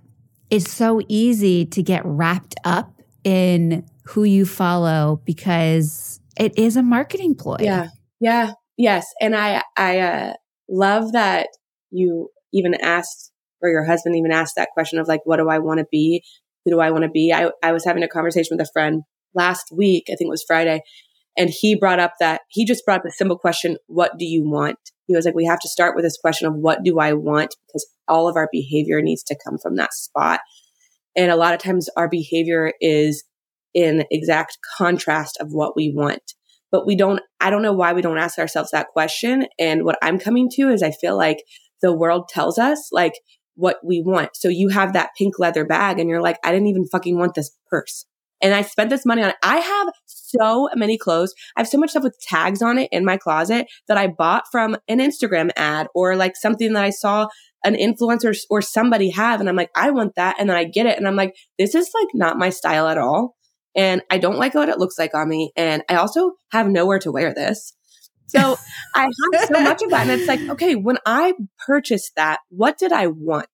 it's 0.51 0.71
so 0.71 1.01
easy 1.09 1.65
to 1.67 1.83
get 1.83 2.03
wrapped 2.05 2.55
up 2.65 3.01
in 3.25 3.85
who 4.05 4.25
you 4.25 4.45
follow 4.45 5.21
because 5.25 6.21
it 6.39 6.57
is 6.59 6.77
a 6.77 6.83
marketing 6.83 7.35
ploy. 7.35 7.57
Yeah. 7.61 7.89
Yeah. 8.21 8.53
Yes. 8.77 9.07
And 9.21 9.35
I, 9.35 9.63
I 9.77 9.99
uh, 9.99 10.33
love 10.69 11.13
that 11.13 11.49
you 11.91 12.29
even 12.53 12.75
asked, 12.75 13.33
or 13.63 13.71
your 13.71 13.85
husband 13.85 14.17
even 14.17 14.33
asked 14.33 14.57
that 14.57 14.69
question 14.75 14.99
of 14.99 15.09
like, 15.09 15.21
what 15.25 15.39
do 15.39 15.49
I 15.49 15.59
want 15.59 15.79
to 15.79 15.87
be? 15.91 16.23
Who 16.65 16.71
do 16.71 16.81
I 16.81 16.91
want 16.91 17.05
to 17.05 17.11
be? 17.11 17.33
I, 17.33 17.51
I 17.63 17.73
was 17.73 17.85
having 17.85 18.03
a 18.03 18.09
conversation 18.09 18.57
with 18.57 18.67
a 18.67 18.71
friend 18.73 19.03
last 19.35 19.67
week, 19.73 20.05
I 20.09 20.17
think 20.17 20.29
it 20.29 20.31
was 20.31 20.45
Friday, 20.47 20.83
and 21.37 21.51
he 21.51 21.75
brought 21.75 21.99
up 21.99 22.15
that 22.21 22.43
he 22.49 22.65
just 22.65 22.85
brought 22.85 22.99
up 22.99 23.05
the 23.05 23.13
simple 23.13 23.39
question, 23.39 23.79
what 23.87 24.19
do 24.19 24.25
you 24.25 24.45
want? 24.45 24.79
He 25.07 25.17
was 25.17 25.25
like, 25.25 25.35
we 25.35 25.47
have 25.47 25.61
to 25.61 25.69
start 25.69 25.95
with 25.97 26.05
this 26.05 26.19
question 26.19 26.47
of 26.47 26.55
what 26.55 26.83
do 26.85 26.99
I 26.99 27.13
want? 27.13 27.57
Because 27.67 27.87
all 28.07 28.29
of 28.29 28.37
our 28.37 28.49
behavior 28.53 29.01
needs 29.01 29.23
to 29.25 29.39
come 29.45 29.59
from 29.59 29.77
that 29.77 29.95
spot. 29.95 30.41
And 31.17 31.31
a 31.31 31.37
lot 31.37 31.55
of 31.55 31.61
times 31.61 31.89
our 31.97 32.09
behavior 32.09 32.73
is 32.81 33.25
in 33.75 34.05
exact 34.11 34.59
contrast 34.77 35.39
of 35.41 35.49
what 35.51 35.75
we 35.77 35.93
want. 35.95 36.35
But 36.71 36.87
we 36.87 36.97
don't, 36.97 37.21
I 37.41 37.51
don't 37.51 37.63
know 37.63 37.73
why 37.73 37.93
we 37.93 38.03
don't 38.03 38.19
ask 38.19 38.39
ourselves 38.39 38.71
that 38.71 38.89
question. 38.89 39.47
And 39.59 39.85
what 39.85 39.99
I'm 40.03 40.19
coming 40.19 40.49
to 40.55 40.69
is 40.69 40.83
I 40.83 40.91
feel 40.91 41.17
like 41.17 41.39
the 41.83 41.95
world 41.95 42.29
tells 42.29 42.59
us 42.59 42.89
like 42.93 43.15
what 43.55 43.77
we 43.85 44.03
want. 44.05 44.37
So 44.37 44.49
you 44.49 44.69
have 44.69 44.95
that 44.95 45.11
pink 45.19 45.39
leather 45.39 45.65
bag 45.65 45.99
and 45.99 46.09
you're 46.09 46.23
like, 46.23 46.39
I 46.45 46.51
didn't 46.51 46.69
even 46.69 46.87
fucking 46.87 47.19
want 47.19 47.35
this 47.35 47.55
purse 47.69 48.07
and 48.43 48.55
I 48.55 48.63
spent 48.63 48.91
this 48.91 49.07
money 49.07 49.23
on 49.23 49.31
it. 49.31 49.37
I 49.43 49.59
have 49.59 49.93
so 50.07 50.69
many 50.75 50.99
clothes. 50.99 51.33
I 51.57 51.61
have 51.61 51.69
so 51.69 51.79
much 51.79 51.91
stuff 51.91 52.03
with 52.03 52.19
tags 52.21 52.61
on 52.61 52.79
it 52.79 52.89
in 52.93 53.05
my 53.05 53.17
closet 53.17 53.67
that 53.89 53.97
I 53.97 54.09
bought 54.09 54.45
from 54.51 54.77
an 54.89 54.99
Instagram 54.99 55.51
ad 55.57 55.87
or 55.95 56.17
like 56.17 56.37
something 56.37 56.73
that 56.73 56.85
I 56.85 56.91
saw 56.91 57.29
an 57.65 57.75
influencer 57.75 58.37
or 58.51 58.61
somebody 58.61 59.11
have. 59.11 59.41
And 59.41 59.49
I'm 59.49 59.57
like, 59.57 59.71
I 59.77 59.91
want 59.91 60.17
that. 60.17 60.37
And 60.39 60.51
then 60.51 60.57
I 60.57 60.65
get 60.65 60.87
it. 60.87 60.99
And 60.99 61.07
I'm 61.07 61.17
like, 61.17 61.35
this 61.59 61.75
is 61.75 61.91
like 61.95 62.09
not 62.15 62.39
my 62.39 62.51
style 62.51 62.89
at 62.89 62.99
all. 62.99 63.37
And 63.77 64.03
I 64.11 64.19
don't 64.19 64.39
like 64.39 64.55
what 64.55 64.69
it 64.69 64.79
looks 64.79 64.99
like 64.99 65.15
on 65.15 65.29
me. 65.29 65.53
And 65.57 65.83
I 65.89 65.95
also 65.95 66.33
have 66.51 66.69
nowhere 66.69 66.99
to 67.01 67.13
wear 67.13 67.33
this. 67.33 67.75
So 68.27 68.57
I 68.95 69.03
have 69.03 69.47
so 69.47 69.61
much 69.61 69.83
of 69.83 69.91
that. 69.91 70.09
And 70.09 70.11
it's 70.11 70.29
like, 70.29 70.41
okay, 70.51 70.75
when 70.75 70.99
I 71.07 71.35
purchased 71.67 72.13
that, 72.17 72.41
what 72.51 72.79
did 72.79 72.93
I 72.93 73.07
want? 73.07 73.47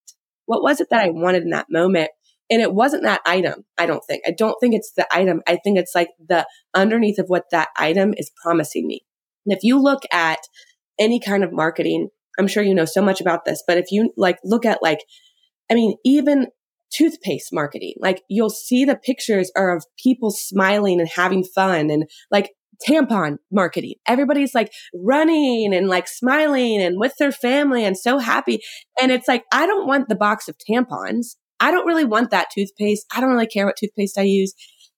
What 0.46 0.62
was 0.62 0.80
it 0.80 0.88
that 0.90 1.02
I 1.02 1.10
wanted 1.10 1.42
in 1.42 1.50
that 1.50 1.66
moment? 1.68 2.10
And 2.50 2.62
it 2.62 2.72
wasn't 2.72 3.02
that 3.02 3.20
item, 3.26 3.64
I 3.76 3.86
don't 3.86 4.02
think. 4.08 4.22
I 4.26 4.30
don't 4.30 4.56
think 4.60 4.74
it's 4.74 4.92
the 4.96 5.06
item. 5.12 5.42
I 5.46 5.56
think 5.56 5.78
it's 5.78 5.94
like 5.94 6.08
the 6.28 6.46
underneath 6.74 7.18
of 7.18 7.26
what 7.28 7.44
that 7.50 7.68
item 7.76 8.14
is 8.16 8.30
promising 8.42 8.86
me. 8.86 9.04
And 9.44 9.54
if 9.54 9.62
you 9.62 9.80
look 9.80 10.02
at 10.12 10.38
any 10.98 11.20
kind 11.20 11.44
of 11.44 11.52
marketing, 11.52 12.08
I'm 12.38 12.48
sure 12.48 12.62
you 12.62 12.74
know 12.74 12.84
so 12.84 13.02
much 13.02 13.20
about 13.20 13.44
this, 13.44 13.62
but 13.66 13.78
if 13.78 13.86
you 13.90 14.12
like 14.16 14.38
look 14.44 14.64
at 14.64 14.82
like, 14.82 15.00
I 15.70 15.74
mean, 15.74 15.96
even 16.04 16.46
toothpaste 16.90 17.52
marketing, 17.52 17.94
like 18.00 18.22
you'll 18.28 18.50
see 18.50 18.84
the 18.84 18.96
pictures 18.96 19.50
are 19.56 19.76
of 19.76 19.84
people 20.02 20.30
smiling 20.30 21.00
and 21.00 21.08
having 21.08 21.44
fun 21.44 21.90
and 21.90 22.04
like 22.30 22.50
tampon 22.86 23.38
marketing. 23.50 23.94
Everybody's 24.06 24.54
like 24.54 24.72
running 24.94 25.74
and 25.74 25.88
like 25.88 26.08
smiling 26.08 26.80
and 26.80 26.98
with 26.98 27.12
their 27.18 27.32
family 27.32 27.84
and 27.84 27.98
so 27.98 28.18
happy. 28.18 28.60
And 29.00 29.10
it's 29.10 29.28
like, 29.28 29.44
I 29.52 29.66
don't 29.66 29.86
want 29.86 30.08
the 30.08 30.14
box 30.14 30.48
of 30.48 30.56
tampons. 30.58 31.36
I 31.60 31.70
don't 31.70 31.86
really 31.86 32.04
want 32.04 32.30
that 32.30 32.48
toothpaste. 32.54 33.06
I 33.14 33.20
don't 33.20 33.30
really 33.30 33.46
care 33.46 33.66
what 33.66 33.76
toothpaste 33.76 34.18
I 34.18 34.22
use. 34.22 34.54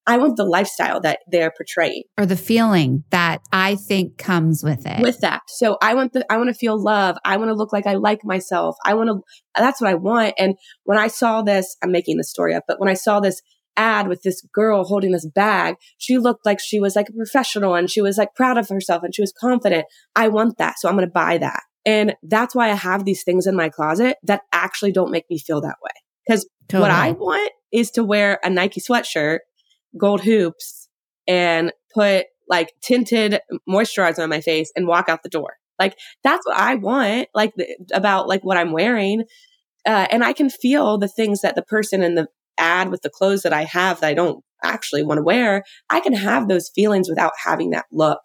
I 0.07 0.17
want 0.17 0.37
the 0.37 0.45
lifestyle 0.45 1.01
that 1.03 1.21
they're 1.31 1.53
portraying 1.57 2.05
or 2.19 2.27
the 2.27 2.37
feeling 2.37 3.05
that 3.11 3.43
I 3.53 3.77
think 3.77 4.17
comes 4.17 4.65
with 4.65 4.87
it. 4.87 5.01
With 5.01 5.21
that. 5.21 5.43
So 5.49 5.77
I 5.83 5.95
want 5.95 6.15
the 6.15 6.25
I 6.33 6.37
want 6.37 6.49
to 6.49 6.55
feel 6.55 6.83
love. 6.83 7.17
I 7.25 7.37
want 7.37 7.51
to 7.51 7.55
look 7.55 7.73
like 7.73 7.87
I 7.87 7.95
like 7.95 8.25
myself. 8.25 8.77
I 8.85 8.95
want 8.95 9.09
to 9.11 9.21
that's 9.61 9.81
what 9.81 9.91
I 9.91 9.95
want. 9.95 10.35
And 10.39 10.57
when 10.85 10.99
I 10.99 11.09
saw 11.09 11.43
this, 11.43 11.77
I'm 11.83 11.93
making 11.93 12.17
the 12.17 12.25
story 12.25 12.55
up, 12.55 12.65
but 12.67 12.81
when 12.81 12.89
I 12.89 12.95
saw 12.95 13.21
this 13.21 13.41
ad 13.77 14.09
with 14.09 14.23
this 14.23 14.43
girl 14.53 14.85
holding 14.85 15.13
this 15.13 15.27
bag. 15.27 15.77
She 15.97 16.19
looked 16.19 16.45
like 16.45 16.61
she 16.61 16.81
was 16.81 16.97
like 16.97 17.09
a 17.09 17.13
professional 17.13 17.75
and 17.75 17.91
she 17.91 18.03
was 18.03 18.19
like 18.19 18.35
proud 18.35 18.59
of 18.59 18.69
herself 18.69 19.03
and 19.03 19.15
she 19.15 19.23
was 19.23 19.33
confident. 19.33 19.87
I 20.15 20.29
want 20.29 20.59
that. 20.59 20.79
So 20.79 20.89
I'm 20.89 20.97
going 20.97 21.07
to 21.07 21.13
buy 21.13 21.39
that. 21.39 21.63
And 21.87 22.15
that's 22.23 22.55
why 22.55 22.71
I 22.71 22.75
have 22.75 23.05
these 23.05 23.23
things 23.25 23.47
in 23.47 23.57
my 23.57 23.71
closet 23.71 24.19
that 24.25 24.43
actually 24.53 24.93
don't 24.93 25.11
make 25.11 25.25
me 25.31 25.39
feel 25.39 25.61
that 25.63 25.77
way. 25.83 25.93
Because 26.31 26.49
totally. 26.69 26.89
what 26.89 26.97
I 26.97 27.11
want 27.11 27.53
is 27.73 27.91
to 27.93 28.05
wear 28.05 28.39
a 28.45 28.51
Nike 28.51 28.81
sweatshirt, 28.81 29.41
gold 29.99 30.21
hoops, 30.21 30.89
and 31.27 31.73
put 31.93 32.27
like 32.49 32.73
tinted 32.81 33.41
moisturizer 33.69 34.21
on 34.21 34.29
my 34.29 34.41
face 34.41 34.71
and 34.77 34.87
walk 34.87 35.09
out 35.09 35.25
the 35.25 35.29
door. 35.29 35.55
Like 35.81 35.97
that's 36.23 36.47
what 36.47 36.57
I 36.57 36.77
want, 36.77 37.27
like 37.35 37.53
the, 37.57 37.67
about 37.93 38.29
like 38.29 38.45
what 38.45 38.57
I'm 38.57 38.71
wearing. 38.71 39.25
Uh, 39.85 40.07
and 40.13 40.23
I 40.23 40.33
can 40.33 40.51
feel 40.51 40.99
the 40.99 41.09
things 41.09 41.41
that 41.41 41.57
the 41.57 41.63
person 41.63 42.01
in 42.01 42.15
the 42.15 42.29
ad 42.59 42.91
with 42.91 43.03
the 43.03 43.11
clothes 43.11 43.43
that 43.43 43.53
I 43.53 43.65
have 43.65 44.01
that 44.01 44.09
I 44.09 44.15
don't 44.15 44.45
actually 44.63 45.03
want 45.03 45.19
to 45.19 45.25
wear. 45.25 45.65
I 45.89 45.99
can 45.99 46.13
have 46.13 46.47
those 46.47 46.71
feelings 46.73 47.09
without 47.09 47.33
having 47.45 47.71
that 47.71 47.87
look. 47.91 48.21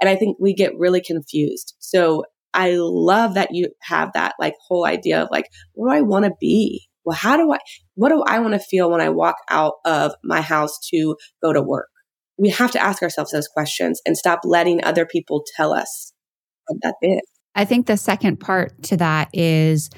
And 0.00 0.08
I 0.08 0.16
think 0.16 0.38
we 0.40 0.54
get 0.54 0.78
really 0.78 1.02
confused. 1.02 1.74
So 1.80 2.24
I 2.54 2.76
love 2.76 3.34
that 3.34 3.50
you 3.52 3.68
have 3.82 4.14
that 4.14 4.36
like 4.40 4.54
whole 4.66 4.86
idea 4.86 5.22
of 5.22 5.28
like, 5.30 5.48
what 5.74 5.90
do 5.90 5.94
I 5.94 6.00
want 6.00 6.24
to 6.24 6.32
be? 6.40 6.88
Well, 7.04 7.16
how 7.16 7.36
do 7.36 7.52
I, 7.52 7.58
what 7.94 8.10
do 8.10 8.22
I 8.26 8.38
want 8.38 8.54
to 8.54 8.60
feel 8.60 8.90
when 8.90 9.00
I 9.00 9.08
walk 9.08 9.36
out 9.50 9.74
of 9.84 10.12
my 10.22 10.40
house 10.40 10.78
to 10.92 11.16
go 11.42 11.52
to 11.52 11.62
work? 11.62 11.88
We 12.38 12.50
have 12.50 12.70
to 12.72 12.82
ask 12.82 13.02
ourselves 13.02 13.32
those 13.32 13.48
questions 13.48 14.00
and 14.06 14.16
stop 14.16 14.40
letting 14.44 14.82
other 14.84 15.06
people 15.06 15.44
tell 15.56 15.72
us 15.72 16.12
what 16.66 16.78
that 16.82 16.94
is. 17.02 17.20
I 17.54 17.64
think 17.64 17.86
the 17.86 17.96
second 17.96 18.38
part 18.38 18.82
to 18.84 18.96
that 18.96 19.28
is 19.32 19.90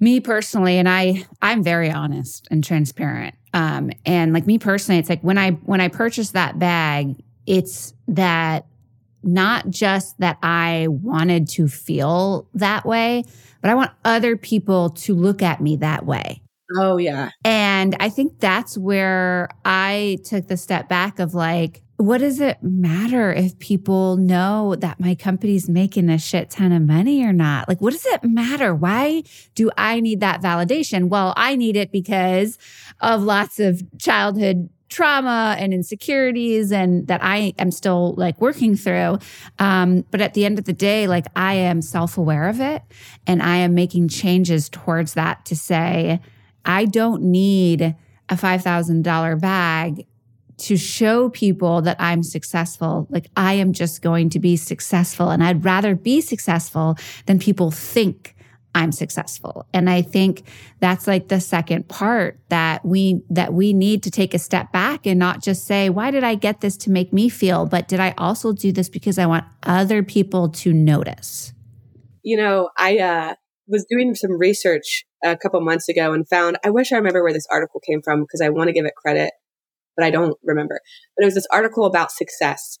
me 0.00 0.20
personally 0.20 0.78
and 0.78 0.88
i 0.88 1.24
i'm 1.40 1.62
very 1.62 1.90
honest 1.90 2.48
and 2.50 2.64
transparent 2.64 3.34
um 3.54 3.90
and 4.04 4.32
like 4.32 4.46
me 4.46 4.58
personally 4.58 4.98
it's 4.98 5.08
like 5.08 5.22
when 5.22 5.38
i 5.38 5.52
when 5.52 5.80
i 5.80 5.88
purchased 5.88 6.32
that 6.32 6.58
bag 6.58 7.14
it's 7.46 7.94
that 8.08 8.66
not 9.24 9.68
just 9.70 10.18
that 10.18 10.38
i 10.42 10.86
wanted 10.88 11.48
to 11.48 11.68
feel 11.68 12.48
that 12.54 12.84
way 12.84 13.24
but 13.60 13.70
i 13.70 13.74
want 13.74 13.90
other 14.04 14.36
people 14.36 14.90
to 14.90 15.14
look 15.14 15.42
at 15.42 15.60
me 15.60 15.76
that 15.76 16.06
way 16.06 16.40
oh 16.76 16.96
yeah 16.96 17.30
and 17.44 17.96
i 18.00 18.08
think 18.08 18.38
that's 18.40 18.76
where 18.78 19.48
i 19.64 20.18
took 20.24 20.46
the 20.48 20.56
step 20.56 20.88
back 20.88 21.18
of 21.18 21.34
like 21.34 21.84
what 21.96 22.18
does 22.18 22.40
it 22.40 22.58
matter 22.60 23.32
if 23.32 23.58
people 23.60 24.16
know 24.16 24.74
that 24.76 24.98
my 24.98 25.14
company's 25.14 25.68
making 25.68 26.08
a 26.08 26.18
shit 26.18 26.50
ton 26.50 26.72
of 26.72 26.82
money 26.82 27.24
or 27.24 27.32
not? 27.32 27.68
Like, 27.68 27.80
what 27.80 27.92
does 27.92 28.04
it 28.06 28.24
matter? 28.24 28.74
Why 28.74 29.22
do 29.54 29.70
I 29.78 30.00
need 30.00 30.20
that 30.20 30.42
validation? 30.42 31.08
Well, 31.08 31.32
I 31.36 31.54
need 31.54 31.76
it 31.76 31.92
because 31.92 32.58
of 33.00 33.22
lots 33.22 33.60
of 33.60 33.82
childhood 33.98 34.70
trauma 34.94 35.56
and 35.58 35.74
insecurities 35.74 36.70
and 36.70 37.08
that 37.08 37.20
I 37.20 37.52
am 37.58 37.72
still 37.72 38.14
like 38.16 38.40
working 38.40 38.76
through. 38.76 39.18
Um, 39.58 40.04
but 40.12 40.20
at 40.20 40.34
the 40.34 40.44
end 40.44 40.60
of 40.60 40.66
the 40.66 40.72
day, 40.72 41.08
like 41.08 41.26
I 41.34 41.54
am 41.54 41.82
self 41.82 42.16
aware 42.16 42.48
of 42.48 42.60
it 42.60 42.80
and 43.26 43.42
I 43.42 43.56
am 43.56 43.74
making 43.74 44.06
changes 44.06 44.68
towards 44.68 45.14
that 45.14 45.44
to 45.46 45.56
say, 45.56 46.20
I 46.64 46.84
don't 46.84 47.24
need 47.24 47.96
a 48.28 48.36
$5,000 48.36 49.40
bag 49.40 50.06
to 50.56 50.76
show 50.76 51.28
people 51.28 51.82
that 51.82 51.96
I'm 51.98 52.22
successful. 52.22 53.08
Like 53.10 53.28
I 53.36 53.54
am 53.54 53.72
just 53.72 54.00
going 54.00 54.30
to 54.30 54.38
be 54.38 54.56
successful 54.56 55.30
and 55.30 55.42
I'd 55.42 55.64
rather 55.64 55.96
be 55.96 56.20
successful 56.20 56.96
than 57.26 57.40
people 57.40 57.72
think 57.72 58.33
I'm 58.74 58.92
successful. 58.92 59.66
And 59.72 59.88
I 59.88 60.02
think 60.02 60.42
that's 60.80 61.06
like 61.06 61.28
the 61.28 61.40
second 61.40 61.88
part 61.88 62.40
that 62.48 62.84
we 62.84 63.22
that 63.30 63.52
we 63.52 63.72
need 63.72 64.02
to 64.02 64.10
take 64.10 64.34
a 64.34 64.38
step 64.38 64.72
back 64.72 65.06
and 65.06 65.18
not 65.18 65.42
just 65.42 65.66
say, 65.66 65.90
why 65.90 66.10
did 66.10 66.24
I 66.24 66.34
get 66.34 66.60
this 66.60 66.76
to 66.78 66.90
make 66.90 67.12
me 67.12 67.28
feel, 67.28 67.66
but 67.66 67.88
did 67.88 68.00
I 68.00 68.14
also 68.18 68.52
do 68.52 68.72
this 68.72 68.88
because 68.88 69.18
I 69.18 69.26
want 69.26 69.44
other 69.62 70.02
people 70.02 70.48
to 70.50 70.72
notice? 70.72 71.52
You 72.22 72.36
know, 72.36 72.70
I 72.76 72.98
uh 72.98 73.34
was 73.66 73.86
doing 73.88 74.14
some 74.14 74.38
research 74.38 75.04
a 75.22 75.36
couple 75.36 75.60
months 75.60 75.88
ago 75.88 76.12
and 76.12 76.28
found 76.28 76.58
I 76.64 76.70
wish 76.70 76.92
I 76.92 76.96
remember 76.96 77.22
where 77.22 77.32
this 77.32 77.46
article 77.50 77.80
came 77.80 78.02
from 78.02 78.22
because 78.22 78.40
I 78.40 78.50
want 78.50 78.68
to 78.68 78.74
give 78.74 78.84
it 78.84 78.94
credit 78.94 79.30
but 79.96 80.04
I 80.04 80.10
don't 80.10 80.36
remember. 80.42 80.80
But 81.16 81.22
it 81.22 81.26
was 81.26 81.34
this 81.34 81.46
article 81.52 81.84
about 81.84 82.10
success. 82.10 82.78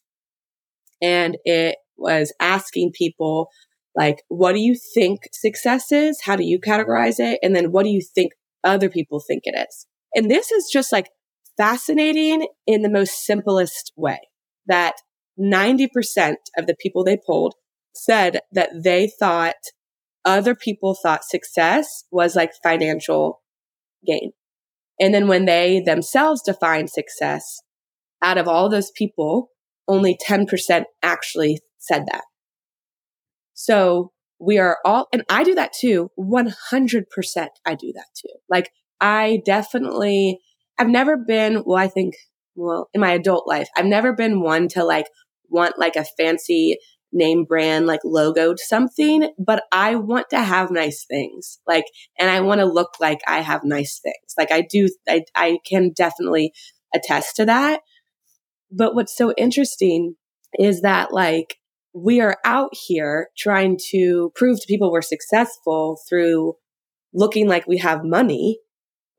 And 1.00 1.36
it 1.44 1.76
was 1.96 2.32
asking 2.40 2.92
people, 2.96 3.48
like, 3.96 4.22
what 4.28 4.52
do 4.52 4.60
you 4.60 4.76
think 4.94 5.28
success 5.32 5.92
is? 5.92 6.20
How 6.24 6.36
do 6.36 6.44
you 6.44 6.58
categorize 6.58 7.18
it? 7.18 7.38
And 7.42 7.54
then 7.54 7.70
what 7.70 7.84
do 7.84 7.90
you 7.90 8.00
think 8.00 8.32
other 8.64 8.88
people 8.88 9.20
think 9.20 9.42
it 9.44 9.54
is? 9.56 9.86
And 10.14 10.30
this 10.30 10.50
is 10.50 10.68
just 10.72 10.92
like 10.92 11.08
fascinating 11.56 12.46
in 12.66 12.82
the 12.82 12.90
most 12.90 13.24
simplest 13.24 13.92
way 13.96 14.18
that 14.66 14.94
90% 15.38 16.34
of 16.56 16.66
the 16.66 16.76
people 16.78 17.04
they 17.04 17.18
polled 17.24 17.54
said 17.94 18.40
that 18.52 18.70
they 18.82 19.08
thought 19.18 19.54
other 20.24 20.54
people 20.54 20.96
thought 21.00 21.24
success 21.24 22.04
was 22.10 22.34
like 22.34 22.52
financial 22.62 23.42
gain. 24.06 24.32
And 25.00 25.12
then 25.12 25.28
when 25.28 25.44
they 25.44 25.80
themselves 25.80 26.42
define 26.42 26.88
success, 26.88 27.60
out 28.22 28.38
of 28.38 28.48
all 28.48 28.68
those 28.68 28.90
people, 28.90 29.50
only 29.86 30.16
10% 30.26 30.84
actually 31.02 31.60
said 31.78 32.04
that. 32.10 32.24
So 33.54 34.12
we 34.38 34.58
are 34.58 34.78
all, 34.84 35.08
and 35.12 35.24
I 35.30 35.44
do 35.44 35.54
that 35.54 35.72
too. 35.72 36.10
100% 36.16 37.48
I 37.64 37.74
do 37.74 37.92
that 37.94 38.06
too. 38.14 38.34
Like 38.48 38.70
I 39.00 39.40
definitely, 39.46 40.40
I've 40.78 40.88
never 40.88 41.16
been, 41.16 41.62
well, 41.64 41.78
I 41.78 41.88
think, 41.88 42.14
well, 42.56 42.88
in 42.92 43.00
my 43.00 43.12
adult 43.12 43.48
life, 43.48 43.68
I've 43.76 43.86
never 43.86 44.12
been 44.12 44.40
one 44.42 44.68
to 44.68 44.84
like 44.84 45.06
want 45.48 45.78
like 45.78 45.96
a 45.96 46.04
fancy 46.04 46.78
name 47.12 47.44
brand 47.44 47.86
like 47.86 48.00
logoed 48.04 48.58
something, 48.58 49.30
but 49.38 49.62
I 49.72 49.94
want 49.94 50.30
to 50.30 50.40
have 50.40 50.70
nice 50.70 51.04
things. 51.08 51.60
Like, 51.66 51.84
and 52.18 52.28
I 52.28 52.40
want 52.40 52.60
to 52.60 52.66
look 52.66 52.94
like 53.00 53.20
I 53.26 53.40
have 53.40 53.62
nice 53.64 54.00
things. 54.00 54.34
Like 54.36 54.50
I 54.50 54.62
do, 54.68 54.88
I, 55.08 55.24
I 55.34 55.58
can 55.64 55.92
definitely 55.94 56.52
attest 56.94 57.36
to 57.36 57.44
that. 57.46 57.80
But 58.70 58.94
what's 58.94 59.16
so 59.16 59.32
interesting 59.36 60.16
is 60.58 60.82
that 60.82 61.12
like 61.12 61.56
we 61.94 62.20
are 62.20 62.36
out 62.44 62.70
here 62.72 63.28
trying 63.38 63.78
to 63.90 64.32
prove 64.34 64.60
to 64.60 64.66
people 64.66 64.90
we're 64.90 65.00
successful 65.00 65.98
through 66.08 66.54
looking 67.12 67.48
like 67.48 67.66
we 67.66 67.78
have 67.78 68.04
money 68.04 68.58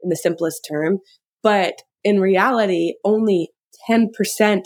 in 0.03 0.09
the 0.09 0.15
simplest 0.15 0.67
term. 0.69 0.99
But 1.41 1.81
in 2.03 2.19
reality, 2.19 2.95
only 3.05 3.51
10% 3.89 4.09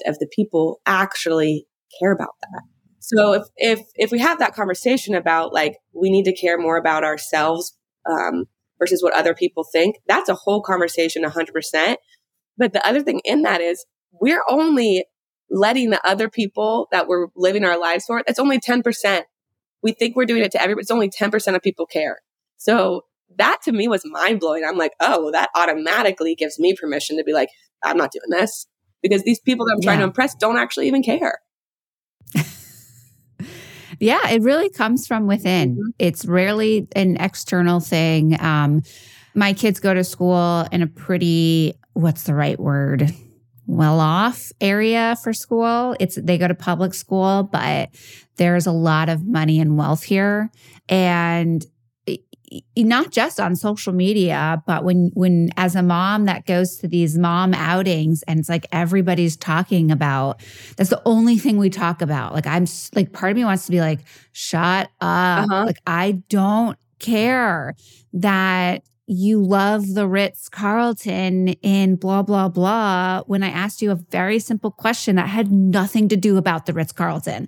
of 0.08 0.18
the 0.20 0.28
people 0.36 0.82
actually 0.86 1.68
care 2.00 2.12
about 2.12 2.34
that. 2.42 2.64
So 3.00 3.34
if 3.34 3.44
if 3.56 3.80
if 3.96 4.12
we 4.12 4.20
have 4.20 4.40
that 4.40 4.54
conversation 4.54 5.16
about 5.16 5.54
like 5.54 5.78
we 5.94 6.10
need 6.10 6.26
to 6.26 6.36
care 6.36 6.58
more 6.58 6.78
about 6.78 7.04
ourselves 7.04 7.76
um, 8.10 8.46
versus 8.78 9.02
what 9.02 9.14
other 9.14 9.34
people 9.34 9.64
think, 9.72 9.96
that's 10.08 10.30
a 10.30 10.36
whole 10.36 10.62
conversation, 10.62 11.24
hundred 11.24 11.54
percent. 11.54 12.00
But 12.58 12.74
the 12.74 12.86
other 12.86 13.02
thing 13.02 13.22
in 13.24 13.44
that 13.44 13.62
is 13.62 13.86
we're 14.12 14.44
only 14.50 15.06
letting 15.50 15.90
the 15.90 16.06
other 16.08 16.30
people 16.30 16.88
that 16.92 17.08
we're 17.08 17.28
living 17.36 17.66
our 17.66 17.80
lives 17.80 18.06
for. 18.06 18.24
That's 18.26 18.40
only 18.40 18.60
ten 18.60 18.84
percent. 18.84 19.26
We 19.82 19.94
think 19.94 20.16
we're 20.16 20.26
doing 20.26 20.44
it 20.44 20.52
to 20.52 20.62
everybody. 20.62 20.82
It's 20.82 20.92
only 20.92 21.10
ten 21.10 21.32
percent 21.32 21.56
of 21.56 21.64
people 21.64 21.86
care. 21.86 22.20
So 22.58 23.06
that 23.38 23.60
to 23.64 23.72
me 23.72 23.88
was 23.88 24.04
mind 24.06 24.40
blowing. 24.40 24.64
I'm 24.66 24.78
like, 24.78 24.94
oh, 25.00 25.32
that 25.32 25.50
automatically 25.56 26.36
gives 26.36 26.60
me 26.60 26.76
permission 26.76 27.18
to 27.18 27.24
be 27.24 27.34
like, 27.34 27.50
I'm 27.84 27.98
not 27.98 28.12
doing 28.12 28.30
this 28.30 28.68
because 29.02 29.24
these 29.24 29.40
people 29.40 29.66
that 29.68 29.74
I'm 29.74 29.82
trying 29.82 30.00
yeah. 30.00 30.06
to 30.06 30.10
impress 30.10 30.36
don't 30.36 30.58
actually 30.58 30.88
even 30.88 31.04
care. 31.04 31.40
Yeah, 34.00 34.30
it 34.30 34.42
really 34.42 34.70
comes 34.70 35.06
from 35.08 35.28
within. 35.28 35.72
Mm-hmm. 35.72 35.90
It's 36.00 36.26
rarely 36.26 36.88
an 36.96 37.18
external 37.18 37.80
thing. 37.80 38.40
Um, 38.42 38.82
my 39.36 39.54
kids 39.54 39.80
go 39.80 39.94
to 39.94 40.04
school 40.04 40.66
in 40.72 40.82
a 40.82 40.88
pretty, 40.88 41.74
what's 41.94 42.24
the 42.24 42.34
right 42.34 42.60
word? 42.60 43.14
Well 43.70 44.00
off 44.00 44.52
area 44.60 45.16
for 45.24 45.32
school. 45.32 45.96
It's 46.00 46.16
they 46.16 46.40
go 46.40 46.48
to 46.48 46.56
public 46.56 46.94
school, 46.96 47.44
but 47.44 47.90
there's 48.38 48.66
a 48.66 48.72
lot 48.72 49.10
of 49.10 49.26
money 49.26 49.60
and 49.60 49.78
wealth 49.78 50.04
here. 50.04 50.50
And 50.90 51.64
not 52.76 53.12
just 53.12 53.40
on 53.40 53.56
social 53.56 53.94
media, 53.94 54.64
but 54.66 54.84
when 54.84 55.12
when 55.14 55.52
as 55.56 55.76
a 55.76 55.84
mom 55.84 56.26
that 56.26 56.48
goes 56.48 56.78
to 56.78 56.88
these 56.88 57.16
mom 57.16 57.54
outings 57.54 58.24
and 58.24 58.40
it's 58.40 58.50
like 58.50 58.66
everybody's 58.72 59.38
talking 59.38 59.92
about 59.92 60.42
that's 60.76 60.90
the 60.90 61.02
only 61.06 61.38
thing 61.38 61.58
we 61.58 61.70
talk 61.70 62.02
about. 62.02 62.34
Like 62.34 62.48
I'm 62.48 62.66
like 62.96 63.14
part 63.14 63.32
of 63.32 63.38
me 63.38 63.46
wants 63.46 63.68
to 63.68 63.72
be 63.72 63.82
like 63.82 64.00
shut 64.32 64.90
up. 65.00 65.48
Uh-huh. 65.48 65.66
Like 65.66 65.78
I 65.86 66.24
don't 66.28 66.76
care 66.98 67.76
that 68.14 68.84
you 69.12 69.42
love 69.42 69.96
the 69.96 70.08
Ritz 70.08 70.50
Carlton 70.50 71.48
in 71.64 71.96
blah, 71.96 72.22
blah, 72.22 72.48
blah. 72.48 73.24
When 73.26 73.42
I 73.42 73.50
asked 73.50 73.82
you 73.82 73.90
a 73.90 73.96
very 73.96 74.38
simple 74.38 74.70
question 74.70 75.16
that 75.16 75.28
had 75.28 75.52
nothing 75.52 76.10
to 76.10 76.16
do 76.16 76.38
about 76.38 76.68
the 76.68 76.74
Ritz 76.74 76.92
Carlton 76.92 77.48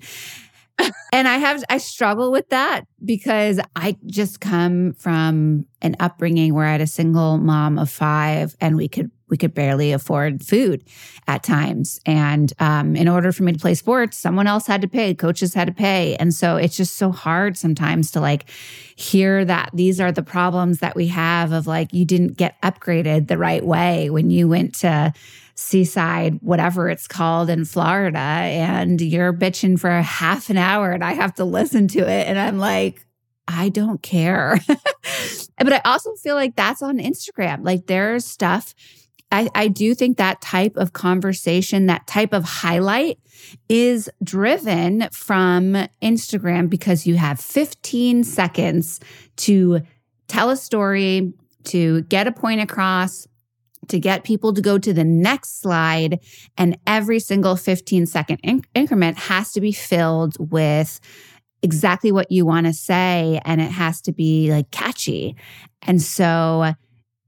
and 1.14 1.28
I 1.28 1.38
have, 1.38 1.64
I 1.70 1.78
struggle 1.78 2.32
with 2.32 2.50
that 2.50 2.86
because 3.06 3.60
I 3.76 3.96
just 4.08 4.42
come 4.42 4.94
from 4.94 5.68
an 5.84 5.96
upbringing 6.00 6.56
where 6.56 6.66
I 6.66 6.72
had 6.72 6.82
a 6.82 6.88
single 6.88 7.38
mom 7.38 7.78
of 7.78 7.92
five 7.92 8.56
and 8.60 8.76
we 8.76 8.88
could, 8.88 9.12
we 9.32 9.38
could 9.38 9.56
barely 9.56 9.94
afford 9.94 10.46
food 10.46 10.84
at 11.28 11.42
times. 11.42 12.00
And 12.06 12.54
um, 12.60 12.96
in 12.96 13.08
order 13.08 13.32
for 13.32 13.42
me 13.42 13.54
to 13.54 13.58
play 13.58 13.74
sports, 13.74 14.18
someone 14.18 14.46
else 14.46 14.68
had 14.68 14.82
to 14.82 14.88
pay, 14.88 15.16
coaches 15.16 15.56
had 15.56 15.68
to 15.68 15.74
pay. 15.74 16.16
And 16.18 16.34
so 16.34 16.58
it's 16.58 16.78
just 16.78 16.98
so 16.98 17.12
hard 17.12 17.58
sometimes 17.58 18.12
to 18.12 18.22
like 18.22 18.50
hear 18.96 19.44
that 19.46 19.72
these 19.74 20.00
are 20.00 20.12
the 20.12 20.22
problems 20.22 20.80
that 20.80 20.96
we 20.96 21.08
have 21.08 21.54
of 21.54 21.66
like, 21.66 21.94
you 21.94 22.06
didn't 22.06 22.38
get 22.38 22.62
upgraded 22.62 23.28
the 23.28 23.38
right 23.38 23.66
way 23.66 24.10
when 24.10 24.30
you 24.30 24.48
went 24.48 24.76
to 24.76 25.14
seaside, 25.56 26.40
whatever 26.42 26.90
it's 26.90 27.08
called 27.08 27.50
in 27.50 27.66
Florida, 27.66 28.18
and 28.18 29.00
you're 29.00 29.34
bitching 29.34 29.80
for 29.80 29.90
half 29.90 30.50
an 30.50 30.58
hour 30.58 30.92
and 30.92 31.04
I 31.04 31.14
have 31.14 31.36
to 31.36 31.46
listen 31.46 31.88
to 31.90 32.00
it. 32.00 32.28
And 32.28 32.38
I'm 32.38 32.58
like, 32.58 33.06
I 33.48 33.70
don't 33.70 34.02
care. 34.02 34.58
but 34.68 35.74
I 35.74 35.82
also 35.86 36.14
feel 36.16 36.36
like 36.36 36.56
that's 36.56 36.82
on 36.82 36.98
Instagram. 36.98 37.64
Like 37.64 37.88
there's 37.88 38.26
stuff. 38.26 38.74
I, 39.32 39.50
I 39.56 39.68
do 39.70 39.96
think 39.96 40.18
that 40.18 40.42
type 40.42 40.76
of 40.76 40.94
conversation, 40.94 41.86
that 41.86 42.06
type 42.06 42.34
of 42.34 42.44
highlight 42.44 43.18
is 43.70 44.10
driven 44.24 45.08
from 45.12 45.88
Instagram 46.02 46.70
because 46.70 47.08
you 47.08 47.16
have 47.16 47.40
15 47.40 48.24
seconds 48.24 49.00
to 49.38 49.82
tell 50.28 50.50
a 50.50 50.58
story, 50.58 51.34
to 51.66 52.02
get 52.04 52.28
a 52.28 52.32
point 52.32 52.62
across, 52.62 53.28
to 53.88 54.00
get 54.00 54.24
people 54.24 54.54
to 54.54 54.62
go 54.62 54.78
to 54.78 54.94
the 54.94 55.04
next 55.04 55.62
slide. 55.62 56.20
And 56.58 56.78
every 56.86 57.20
single 57.20 57.56
15 57.56 58.06
second 58.06 58.42
inc- 58.44 58.66
increment 58.76 59.18
has 59.18 59.54
to 59.54 59.62
be 59.62 59.72
filled 59.72 60.36
with 60.52 61.00
exactly 61.62 62.12
what 62.12 62.32
you 62.32 62.46
want 62.46 62.68
to 62.68 62.74
say. 62.74 63.40
And 63.46 63.62
it 63.62 63.72
has 63.72 64.02
to 64.02 64.12
be 64.12 64.52
like 64.52 64.72
catchy. 64.72 65.36
And 65.82 66.02
so, 66.02 66.74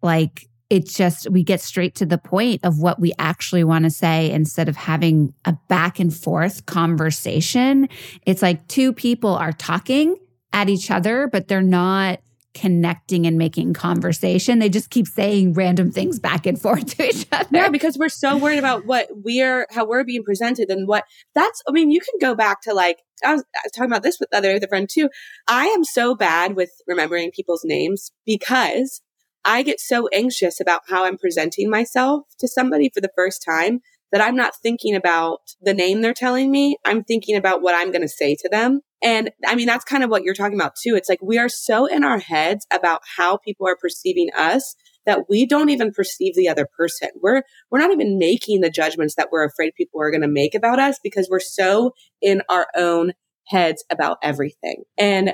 like, 0.02 0.48
it's 0.74 0.94
just 0.96 1.30
we 1.30 1.44
get 1.44 1.62
straight 1.62 1.94
to 1.94 2.04
the 2.04 2.18
point 2.18 2.66
of 2.66 2.80
what 2.80 3.00
we 3.00 3.14
actually 3.20 3.64
want 3.64 3.84
to 3.84 3.92
say 3.92 4.32
instead 4.32 4.68
of 4.68 4.76
having 4.76 5.32
a 5.46 5.56
back 5.68 6.00
and 6.00 6.12
forth 6.12 6.66
conversation. 6.66 7.88
It's 8.26 8.42
like 8.42 8.68
two 8.68 8.92
people 8.92 9.36
are 9.36 9.52
talking 9.52 10.18
at 10.52 10.70
each 10.70 10.90
other, 10.90 11.28
but 11.32 11.48
they're 11.48 11.62
not 11.62 12.22
connecting 12.56 13.28
and 13.28 13.38
making 13.38 13.76
conversation. 13.76 14.58
They 14.58 14.70
just 14.70 14.90
keep 14.90 15.08
saying 15.08 15.54
random 15.54 15.92
things 15.92 16.18
back 16.18 16.48
and 16.48 16.60
forth 16.60 16.98
to 16.98 17.08
each 17.08 17.28
other. 17.32 17.50
Yeah, 17.52 17.70
because 17.70 17.96
we're 17.96 18.10
so 18.10 18.36
worried 18.36 18.58
about 18.58 18.88
what 18.88 19.10
we're 19.12 19.68
how 19.70 19.86
we're 19.86 20.04
being 20.04 20.24
presented 20.24 20.72
and 20.72 20.88
what 20.88 21.04
that's 21.36 21.62
I 21.70 21.72
mean, 21.72 21.92
you 21.92 22.00
can 22.00 22.18
go 22.20 22.34
back 22.34 22.62
to 22.64 22.74
like 22.74 22.98
I 23.24 23.34
was, 23.34 23.44
I 23.56 23.62
was 23.64 23.72
talking 23.74 23.92
about 23.92 24.02
this 24.02 24.18
with 24.20 24.34
other 24.34 24.54
with 24.54 24.68
friend 24.68 24.90
too. 24.92 25.10
I 25.48 25.66
am 25.68 25.84
so 25.84 26.16
bad 26.16 26.56
with 26.56 26.72
remembering 26.88 27.30
people's 27.30 27.62
names 27.64 28.12
because 28.26 29.03
I 29.46 29.64
get 29.64 29.80
so 29.80 30.08
anxious 30.14 30.60
about 30.60 30.82
how 30.88 31.06
I'm 31.06 31.18
presenting 31.18 31.70
myself 31.70 32.24
to 32.40 32.48
somebody 32.48 32.90
for 32.94 33.02
the 33.02 33.12
first 33.16 33.44
time 33.44 33.82
that 34.12 34.22
I'm 34.22 34.36
not 34.36 34.56
thinking 34.56 34.96
about 34.96 35.40
the 35.62 35.74
name 35.74 36.02
they're 36.02 36.14
telling 36.14 36.52
me. 36.52 36.78
I'm 36.86 37.04
thinking 37.04 37.36
about 37.36 37.62
what 37.62 37.76
I'm 37.76 37.92
going 37.92 38.04
to 38.04 38.08
say 38.08 38.36
to 38.36 38.50
them. 38.50 38.82
And 39.02 39.32
I 39.46 39.56
mean, 39.56 39.66
that's 39.66 39.84
kind 39.84 40.04
of 40.04 40.10
what 40.10 40.24
you're 40.24 40.36
talking 40.36 40.58
about 40.58 40.76
too. 40.76 40.96
It's 40.96 41.10
like 41.10 41.22
we 41.22 41.38
are 41.40 41.50
so 41.50 41.88
in 41.88 42.04
our 42.04 42.20
heads 42.20 42.66
about 42.72 43.02
how 43.18 43.38
people 43.38 43.68
are 43.68 43.76
perceiving 43.76 44.30
us 44.38 44.76
that 45.06 45.28
we 45.30 45.46
don't 45.46 45.70
even 45.70 45.92
perceive 45.92 46.36
the 46.36 46.48
other 46.48 46.68
person. 46.78 47.10
We're, 47.22 47.42
we're 47.70 47.80
not 47.80 47.92
even 47.92 48.18
making 48.18 48.62
the 48.62 48.70
judgments 48.70 49.16
that 49.16 49.30
we're 49.32 49.44
afraid 49.44 49.74
people 49.76 50.00
are 50.00 50.12
going 50.12 50.22
to 50.22 50.28
make 50.28 50.56
about 50.56 50.80
us 50.80 51.00
because 51.04 51.28
we're 51.30 51.42
so 51.42 51.94
in 52.22 52.44
our 52.50 52.68
own 52.78 53.14
heads 53.48 53.84
about 53.92 54.20
everything. 54.24 54.84
And 54.98 55.34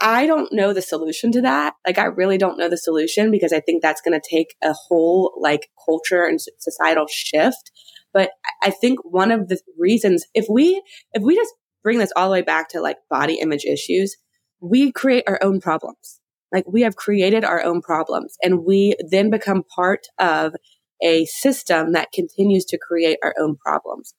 I 0.00 0.26
don't 0.26 0.52
know 0.52 0.72
the 0.72 0.82
solution 0.82 1.32
to 1.32 1.40
that. 1.42 1.74
Like, 1.86 1.98
I 1.98 2.04
really 2.04 2.38
don't 2.38 2.58
know 2.58 2.68
the 2.68 2.76
solution 2.76 3.30
because 3.30 3.52
I 3.52 3.60
think 3.60 3.82
that's 3.82 4.00
going 4.00 4.18
to 4.18 4.28
take 4.28 4.54
a 4.62 4.72
whole 4.72 5.32
like 5.40 5.68
culture 5.84 6.24
and 6.24 6.38
societal 6.58 7.06
shift. 7.10 7.72
But 8.12 8.30
I 8.62 8.70
think 8.70 9.00
one 9.04 9.30
of 9.30 9.48
the 9.48 9.60
reasons, 9.78 10.24
if 10.34 10.46
we, 10.48 10.82
if 11.12 11.22
we 11.22 11.34
just 11.34 11.52
bring 11.82 11.98
this 11.98 12.12
all 12.16 12.28
the 12.28 12.32
way 12.32 12.42
back 12.42 12.68
to 12.70 12.80
like 12.80 12.98
body 13.10 13.34
image 13.40 13.64
issues, 13.64 14.16
we 14.60 14.92
create 14.92 15.24
our 15.26 15.38
own 15.42 15.60
problems. 15.60 16.20
Like 16.52 16.64
we 16.66 16.82
have 16.82 16.96
created 16.96 17.44
our 17.44 17.62
own 17.62 17.82
problems 17.82 18.36
and 18.42 18.64
we 18.64 18.94
then 19.10 19.30
become 19.30 19.62
part 19.74 20.06
of 20.18 20.54
a 21.02 21.26
system 21.26 21.92
that 21.92 22.12
continues 22.12 22.64
to 22.66 22.78
create 22.78 23.18
our 23.22 23.34
own 23.38 23.56
problems. 23.56 24.14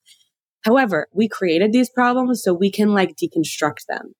However, 0.63 1.07
we 1.13 1.27
created 1.27 1.71
these 1.71 1.89
problems 1.89 2.43
so 2.43 2.53
we 2.53 2.71
can 2.71 2.93
like 2.93 3.15
deconstruct 3.15 3.85
them. 3.87 4.13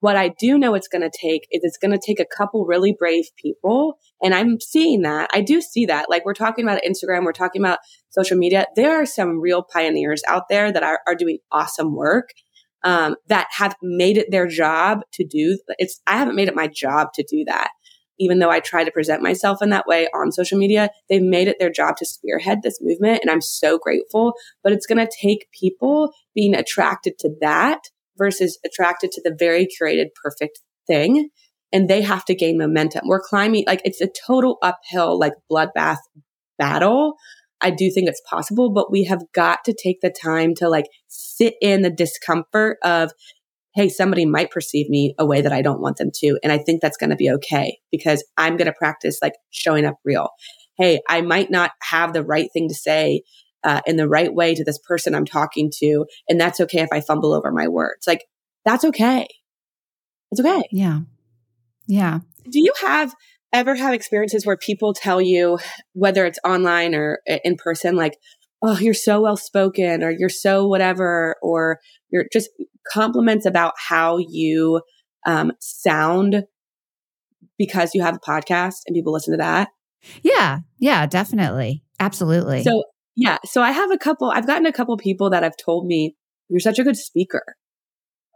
What 0.00 0.16
I 0.16 0.28
do 0.28 0.58
know 0.58 0.74
it's 0.74 0.88
going 0.88 1.02
to 1.02 1.10
take 1.10 1.46
is 1.50 1.60
it's 1.62 1.78
going 1.78 1.90
to 1.90 2.00
take 2.04 2.20
a 2.20 2.36
couple 2.36 2.64
really 2.66 2.94
brave 2.96 3.24
people. 3.36 3.98
And 4.22 4.34
I'm 4.34 4.60
seeing 4.60 5.02
that. 5.02 5.30
I 5.32 5.40
do 5.40 5.60
see 5.60 5.86
that. 5.86 6.08
Like 6.08 6.24
we're 6.24 6.34
talking 6.34 6.64
about 6.64 6.82
Instagram, 6.82 7.24
we're 7.24 7.32
talking 7.32 7.62
about 7.62 7.78
social 8.10 8.36
media. 8.36 8.66
There 8.76 9.00
are 9.00 9.06
some 9.06 9.40
real 9.40 9.62
pioneers 9.62 10.22
out 10.28 10.44
there 10.48 10.72
that 10.72 10.82
are, 10.82 11.00
are 11.06 11.14
doing 11.14 11.38
awesome 11.50 11.94
work. 11.94 12.30
Um, 12.84 13.16
that 13.26 13.48
have 13.50 13.74
made 13.82 14.18
it 14.18 14.30
their 14.30 14.46
job 14.46 15.00
to 15.14 15.26
do 15.26 15.58
it's 15.80 16.00
i 16.06 16.16
haven't 16.16 16.36
made 16.36 16.46
it 16.46 16.54
my 16.54 16.68
job 16.68 17.08
to 17.14 17.24
do 17.28 17.42
that 17.44 17.70
even 18.18 18.38
though 18.38 18.50
I 18.50 18.60
try 18.60 18.84
to 18.84 18.90
present 18.90 19.22
myself 19.22 19.62
in 19.62 19.70
that 19.70 19.86
way 19.86 20.08
on 20.14 20.32
social 20.32 20.58
media, 20.58 20.90
they've 21.08 21.22
made 21.22 21.48
it 21.48 21.56
their 21.58 21.70
job 21.70 21.96
to 21.96 22.06
spearhead 22.06 22.62
this 22.62 22.78
movement. 22.80 23.20
And 23.22 23.30
I'm 23.30 23.40
so 23.40 23.78
grateful. 23.78 24.34
But 24.62 24.72
it's 24.72 24.86
going 24.86 25.04
to 25.04 25.12
take 25.20 25.48
people 25.52 26.12
being 26.34 26.54
attracted 26.54 27.18
to 27.20 27.30
that 27.40 27.80
versus 28.18 28.58
attracted 28.64 29.12
to 29.12 29.22
the 29.24 29.34
very 29.38 29.66
curated, 29.66 30.06
perfect 30.22 30.60
thing. 30.86 31.30
And 31.72 31.88
they 31.88 32.02
have 32.02 32.24
to 32.26 32.34
gain 32.34 32.58
momentum. 32.58 33.02
We're 33.06 33.20
climbing, 33.20 33.64
like 33.66 33.82
it's 33.84 34.00
a 34.00 34.08
total 34.26 34.58
uphill, 34.62 35.18
like 35.18 35.34
bloodbath 35.50 35.98
battle. 36.58 37.14
I 37.60 37.70
do 37.70 37.90
think 37.90 38.08
it's 38.08 38.22
possible, 38.28 38.72
but 38.72 38.90
we 38.90 39.04
have 39.04 39.22
got 39.34 39.64
to 39.64 39.74
take 39.74 40.00
the 40.00 40.10
time 40.10 40.54
to 40.56 40.68
like 40.68 40.86
sit 41.08 41.54
in 41.60 41.82
the 41.82 41.90
discomfort 41.90 42.78
of, 42.84 43.12
hey, 43.74 43.88
somebody 43.88 44.24
might 44.24 44.50
perceive 44.50 44.88
me 44.88 45.14
a 45.18 45.26
way 45.26 45.40
that 45.40 45.52
I 45.52 45.62
don't 45.62 45.80
want 45.80 45.98
them 45.98 46.10
to. 46.20 46.38
And 46.42 46.52
I 46.52 46.58
think 46.58 46.80
that's 46.80 46.96
going 46.96 47.10
to 47.10 47.16
be 47.16 47.30
okay 47.32 47.78
because 47.90 48.24
I'm 48.36 48.56
going 48.56 48.66
to 48.66 48.72
practice 48.72 49.18
like 49.20 49.34
showing 49.50 49.84
up 49.84 49.96
real. 50.04 50.30
Hey, 50.78 51.00
I 51.08 51.20
might 51.20 51.50
not 51.50 51.72
have 51.82 52.12
the 52.12 52.24
right 52.24 52.48
thing 52.52 52.68
to 52.68 52.74
say 52.74 53.22
uh, 53.64 53.80
in 53.86 53.96
the 53.96 54.08
right 54.08 54.32
way 54.32 54.54
to 54.54 54.64
this 54.64 54.78
person 54.78 55.14
I'm 55.14 55.24
talking 55.24 55.70
to. 55.78 56.06
And 56.28 56.40
that's 56.40 56.60
okay 56.60 56.80
if 56.80 56.88
I 56.92 57.00
fumble 57.00 57.32
over 57.32 57.50
my 57.50 57.68
words. 57.68 58.06
Like, 58.06 58.24
that's 58.64 58.84
okay. 58.84 59.26
It's 60.30 60.40
okay. 60.40 60.62
Yeah. 60.70 61.00
Yeah. 61.86 62.20
Do 62.50 62.60
you 62.60 62.72
have 62.82 63.14
ever 63.52 63.74
have 63.74 63.94
experiences 63.94 64.44
where 64.44 64.56
people 64.56 64.92
tell 64.92 65.20
you, 65.20 65.58
whether 65.92 66.26
it's 66.26 66.38
online 66.44 66.94
or 66.94 67.20
in 67.44 67.56
person, 67.56 67.96
like, 67.96 68.18
oh, 68.62 68.78
you're 68.78 68.94
so 68.94 69.20
well 69.20 69.36
spoken 69.36 70.02
or 70.02 70.10
you're 70.10 70.28
so 70.28 70.66
whatever, 70.66 71.36
or 71.42 71.78
you're 72.10 72.26
just 72.32 72.50
compliments 72.90 73.46
about 73.46 73.74
how 73.76 74.18
you 74.18 74.82
um, 75.26 75.52
sound 75.60 76.44
because 77.58 77.94
you 77.94 78.02
have 78.02 78.16
a 78.16 78.20
podcast 78.20 78.76
and 78.86 78.94
people 78.94 79.12
listen 79.12 79.32
to 79.32 79.38
that? 79.38 79.68
Yeah. 80.22 80.60
Yeah, 80.78 81.06
definitely. 81.06 81.82
Absolutely. 81.98 82.62
So 82.62 82.84
yeah. 83.18 83.38
So 83.44 83.60
I 83.60 83.72
have 83.72 83.90
a 83.90 83.98
couple, 83.98 84.30
I've 84.30 84.46
gotten 84.46 84.64
a 84.64 84.72
couple 84.72 84.96
people 84.96 85.30
that 85.30 85.42
have 85.42 85.56
told 85.56 85.86
me, 85.86 86.14
you're 86.48 86.60
such 86.60 86.78
a 86.78 86.84
good 86.84 86.96
speaker. 86.96 87.42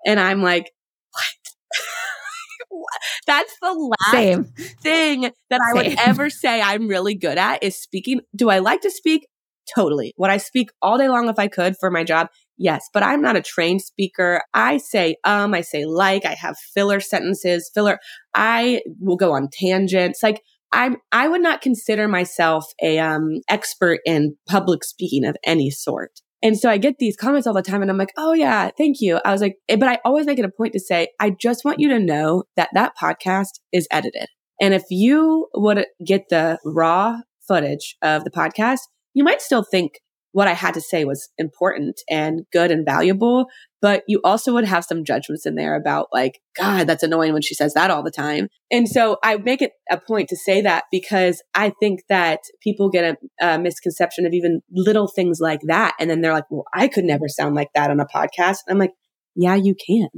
And 0.04 0.18
I'm 0.18 0.42
like, 0.42 0.72
what? 1.12 2.84
That's 3.28 3.56
the 3.62 3.72
last 3.72 4.10
Same. 4.10 4.44
thing 4.82 5.30
that 5.50 5.60
I 5.60 5.72
would 5.74 5.96
ever 6.00 6.28
say 6.28 6.60
I'm 6.60 6.88
really 6.88 7.14
good 7.14 7.38
at 7.38 7.62
is 7.62 7.80
speaking. 7.80 8.22
Do 8.34 8.50
I 8.50 8.58
like 8.58 8.80
to 8.80 8.90
speak? 8.90 9.28
Totally. 9.72 10.14
Would 10.16 10.30
I 10.30 10.38
speak 10.38 10.70
all 10.82 10.98
day 10.98 11.08
long 11.08 11.28
if 11.28 11.38
I 11.38 11.46
could 11.46 11.76
for 11.78 11.88
my 11.88 12.02
job? 12.02 12.26
Yes, 12.58 12.88
but 12.92 13.04
I'm 13.04 13.22
not 13.22 13.36
a 13.36 13.40
trained 13.40 13.82
speaker. 13.82 14.42
I 14.52 14.78
say 14.78 15.14
um, 15.22 15.54
I 15.54 15.60
say 15.60 15.84
like, 15.84 16.26
I 16.26 16.34
have 16.34 16.58
filler 16.58 16.98
sentences, 16.98 17.70
filler. 17.72 18.00
I 18.34 18.82
will 19.00 19.16
go 19.16 19.32
on 19.32 19.48
tangents. 19.48 20.24
Like 20.24 20.42
I 20.72 20.96
I 21.10 21.28
would 21.28 21.42
not 21.42 21.60
consider 21.60 22.08
myself 22.08 22.64
a 22.82 22.98
um, 22.98 23.40
expert 23.48 24.00
in 24.06 24.36
public 24.48 24.84
speaking 24.84 25.24
of 25.24 25.36
any 25.44 25.70
sort. 25.70 26.20
And 26.44 26.58
so 26.58 26.68
I 26.68 26.76
get 26.76 26.96
these 26.98 27.16
comments 27.16 27.46
all 27.46 27.54
the 27.54 27.62
time 27.62 27.82
and 27.82 27.90
I'm 27.90 27.98
like, 27.98 28.12
"Oh 28.16 28.32
yeah, 28.32 28.70
thank 28.76 28.96
you." 29.00 29.20
I 29.24 29.32
was 29.32 29.40
like, 29.40 29.56
eh, 29.68 29.76
but 29.76 29.88
I 29.88 29.98
always 30.04 30.26
make 30.26 30.38
it 30.38 30.44
a 30.44 30.50
point 30.50 30.72
to 30.72 30.80
say, 30.80 31.08
"I 31.20 31.30
just 31.30 31.64
want 31.64 31.78
you 31.78 31.88
to 31.90 32.00
know 32.00 32.44
that 32.56 32.70
that 32.74 32.94
podcast 33.00 33.60
is 33.72 33.86
edited." 33.90 34.26
And 34.60 34.74
if 34.74 34.84
you 34.90 35.48
would 35.54 35.86
get 36.04 36.28
the 36.30 36.58
raw 36.64 37.18
footage 37.46 37.96
of 38.02 38.24
the 38.24 38.30
podcast, 38.30 38.80
you 39.14 39.24
might 39.24 39.40
still 39.42 39.64
think 39.68 40.00
what 40.32 40.48
I 40.48 40.52
had 40.52 40.74
to 40.74 40.80
say 40.80 41.04
was 41.04 41.28
important 41.38 42.00
and 42.08 42.42
good 42.52 42.70
and 42.70 42.84
valuable, 42.84 43.46
but 43.82 44.04
you 44.06 44.20
also 44.22 44.54
would 44.54 44.64
have 44.64 44.84
some 44.84 45.04
judgments 45.04 45.44
in 45.44 45.56
there 45.56 45.74
about 45.74 46.06
like, 46.12 46.40
God, 46.56 46.86
that's 46.86 47.02
annoying 47.02 47.32
when 47.32 47.42
she 47.42 47.54
says 47.54 47.74
that 47.74 47.90
all 47.90 48.04
the 48.04 48.12
time. 48.12 48.48
And 48.70 48.88
so 48.88 49.18
I 49.24 49.36
make 49.38 49.60
it 49.60 49.72
a 49.90 49.98
point 49.98 50.28
to 50.28 50.36
say 50.36 50.60
that 50.62 50.84
because 50.92 51.42
I 51.52 51.72
think 51.80 52.04
that 52.08 52.38
people 52.62 52.90
get 52.90 53.18
a, 53.40 53.46
a 53.46 53.58
misconception 53.58 54.24
of 54.24 54.32
even 54.32 54.62
little 54.70 55.08
things 55.08 55.40
like 55.40 55.60
that. 55.66 55.94
And 55.98 56.08
then 56.08 56.20
they're 56.20 56.32
like, 56.32 56.48
well, 56.48 56.64
I 56.72 56.86
could 56.86 57.04
never 57.04 57.26
sound 57.26 57.56
like 57.56 57.70
that 57.74 57.90
on 57.90 57.98
a 57.98 58.06
podcast. 58.06 58.58
And 58.66 58.74
I'm 58.74 58.78
like, 58.78 58.92
yeah, 59.34 59.56
you 59.56 59.74
can. 59.74 60.08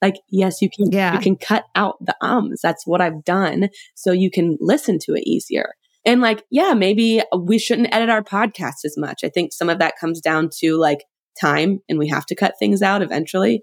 Like, 0.00 0.16
yes, 0.30 0.62
you 0.62 0.70
can. 0.70 0.90
Yeah. 0.90 1.12
You 1.12 1.20
can 1.20 1.36
cut 1.36 1.64
out 1.74 1.96
the 2.00 2.16
ums. 2.22 2.60
That's 2.62 2.86
what 2.86 3.02
I've 3.02 3.22
done. 3.22 3.68
So 3.94 4.12
you 4.12 4.30
can 4.30 4.56
listen 4.60 4.98
to 5.00 5.12
it 5.12 5.24
easier. 5.26 5.74
And 6.06 6.22
like, 6.22 6.44
yeah, 6.50 6.72
maybe 6.72 7.20
we 7.38 7.58
shouldn't 7.58 7.92
edit 7.92 8.08
our 8.08 8.22
podcast 8.22 8.86
as 8.86 8.96
much. 8.96 9.20
I 9.22 9.28
think 9.28 9.52
some 9.52 9.68
of 9.68 9.78
that 9.80 9.98
comes 10.00 10.22
down 10.22 10.48
to 10.60 10.78
like 10.78 11.04
time 11.40 11.80
and 11.88 11.98
we 11.98 12.08
have 12.08 12.26
to 12.26 12.34
cut 12.34 12.54
things 12.58 12.82
out 12.82 13.02
eventually. 13.02 13.62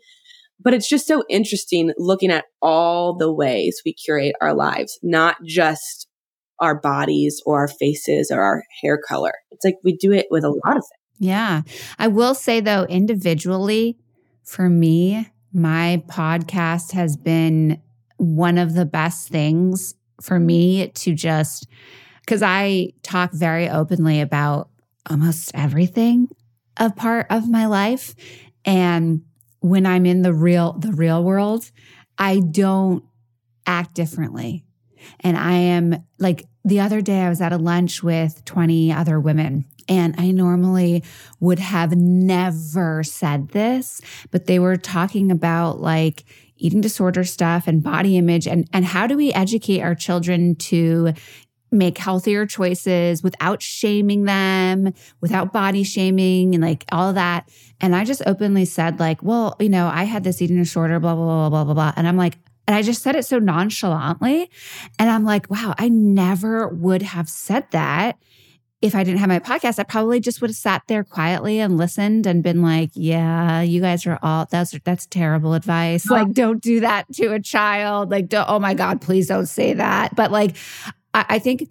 But 0.59 0.73
it's 0.73 0.89
just 0.89 1.07
so 1.07 1.23
interesting 1.29 1.93
looking 1.97 2.31
at 2.31 2.45
all 2.61 3.15
the 3.15 3.31
ways 3.31 3.81
we 3.85 3.93
curate 3.93 4.35
our 4.41 4.55
lives, 4.55 4.97
not 5.03 5.37
just 5.45 6.07
our 6.59 6.79
bodies 6.79 7.41
or 7.45 7.59
our 7.59 7.67
faces 7.67 8.31
or 8.31 8.41
our 8.41 8.63
hair 8.81 8.97
color. 8.97 9.33
It's 9.51 9.63
like 9.63 9.77
we 9.83 9.95
do 9.95 10.11
it 10.11 10.27
with 10.31 10.43
a 10.43 10.49
lot 10.49 10.77
of 10.77 10.83
things. 10.83 11.19
Yeah. 11.19 11.61
I 11.99 12.07
will 12.07 12.33
say 12.33 12.59
though, 12.59 12.85
individually, 12.85 13.97
for 14.43 14.69
me, 14.69 15.29
my 15.53 16.03
podcast 16.07 16.91
has 16.93 17.17
been 17.17 17.81
one 18.17 18.57
of 18.57 18.73
the 18.73 18.85
best 18.85 19.29
things 19.29 19.93
for 20.21 20.39
me 20.39 20.89
to 20.89 21.13
just 21.13 21.67
because 22.21 22.41
I 22.41 22.93
talk 23.03 23.31
very 23.31 23.69
openly 23.69 24.21
about 24.21 24.69
almost 25.09 25.51
everything 25.53 26.27
a 26.79 26.91
part 26.91 27.27
of 27.29 27.49
my 27.49 27.65
life. 27.65 28.15
And 28.65 29.23
when 29.59 29.85
I'm 29.85 30.05
in 30.05 30.21
the 30.21 30.33
real 30.33 30.73
the 30.73 30.93
real 30.93 31.23
world 31.23 31.71
I 32.17 32.39
don't 32.39 33.03
act 33.65 33.93
differently. 33.93 34.65
And 35.19 35.37
I 35.37 35.53
am 35.53 36.03
like 36.19 36.45
the 36.65 36.79
other 36.79 37.01
day 37.01 37.21
I 37.21 37.29
was 37.29 37.41
at 37.41 37.53
a 37.53 37.57
lunch 37.57 38.01
with 38.03 38.43
20 38.45 38.91
other 38.91 39.19
women 39.19 39.65
and 39.87 40.15
I 40.17 40.31
normally 40.31 41.03
would 41.39 41.59
have 41.59 41.95
never 41.95 43.03
said 43.03 43.49
this, 43.49 44.01
but 44.31 44.45
they 44.45 44.59
were 44.59 44.75
talking 44.75 45.31
about 45.31 45.79
like 45.79 46.25
eating 46.57 46.81
disorder 46.81 47.23
stuff 47.23 47.67
and 47.67 47.83
body 47.83 48.17
image 48.17 48.47
and, 48.47 48.67
and 48.73 48.83
how 48.83 49.07
do 49.07 49.15
we 49.15 49.31
educate 49.31 49.81
our 49.81 49.95
children 49.95 50.55
to 50.55 51.13
make 51.71 51.97
healthier 51.97 52.45
choices 52.45 53.21
without 53.21 53.61
shaming 53.61 54.23
them, 54.23 54.93
without 55.21 55.51
body 55.51 55.83
shaming 55.83 56.55
and 56.55 56.63
like 56.63 56.85
all 56.91 57.13
that. 57.13 57.49
And 57.81 57.95
I 57.95 58.05
just 58.05 58.21
openly 58.25 58.65
said, 58.65 58.99
like, 58.99 59.21
well, 59.21 59.55
you 59.59 59.69
know, 59.69 59.87
I 59.87 60.03
had 60.03 60.23
this 60.23 60.41
eating 60.41 60.57
disorder, 60.57 60.99
blah, 60.99 61.15
blah, 61.15 61.25
blah, 61.25 61.49
blah, 61.49 61.63
blah, 61.65 61.73
blah. 61.73 61.93
And 61.95 62.07
I'm 62.07 62.17
like, 62.17 62.37
and 62.67 62.75
I 62.75 62.81
just 62.81 63.01
said 63.01 63.15
it 63.15 63.25
so 63.25 63.39
nonchalantly. 63.39 64.49
And 64.99 65.09
I'm 65.09 65.23
like, 65.23 65.49
wow, 65.49 65.73
I 65.77 65.89
never 65.89 66.67
would 66.67 67.01
have 67.01 67.29
said 67.29 67.65
that 67.71 68.17
if 68.79 68.93
I 68.93 69.03
didn't 69.03 69.19
have 69.19 69.29
my 69.29 69.39
podcast, 69.39 69.79
I 69.79 69.83
probably 69.83 70.19
just 70.19 70.39
would 70.41 70.51
have 70.51 70.57
sat 70.57 70.83
there 70.87 71.03
quietly 71.03 71.59
and 71.59 71.77
listened 71.77 72.27
and 72.27 72.43
been 72.43 72.61
like, 72.61 72.91
yeah, 72.93 73.61
you 73.61 73.81
guys 73.81 74.05
are 74.05 74.19
all 74.21 74.45
that's 74.51 74.77
that's 74.83 75.07
terrible 75.07 75.55
advice. 75.55 76.07
Like, 76.07 76.31
don't 76.33 76.61
do 76.61 76.81
that 76.81 77.11
to 77.13 77.33
a 77.33 77.39
child. 77.39 78.11
Like, 78.11 78.27
don't, 78.27 78.47
oh 78.47 78.59
my 78.59 78.75
God, 78.75 79.01
please 79.01 79.27
don't 79.27 79.47
say 79.47 79.73
that. 79.73 80.15
But 80.15 80.31
like, 80.31 80.57
I, 81.17 81.25
I 81.29 81.39
think 81.39 81.67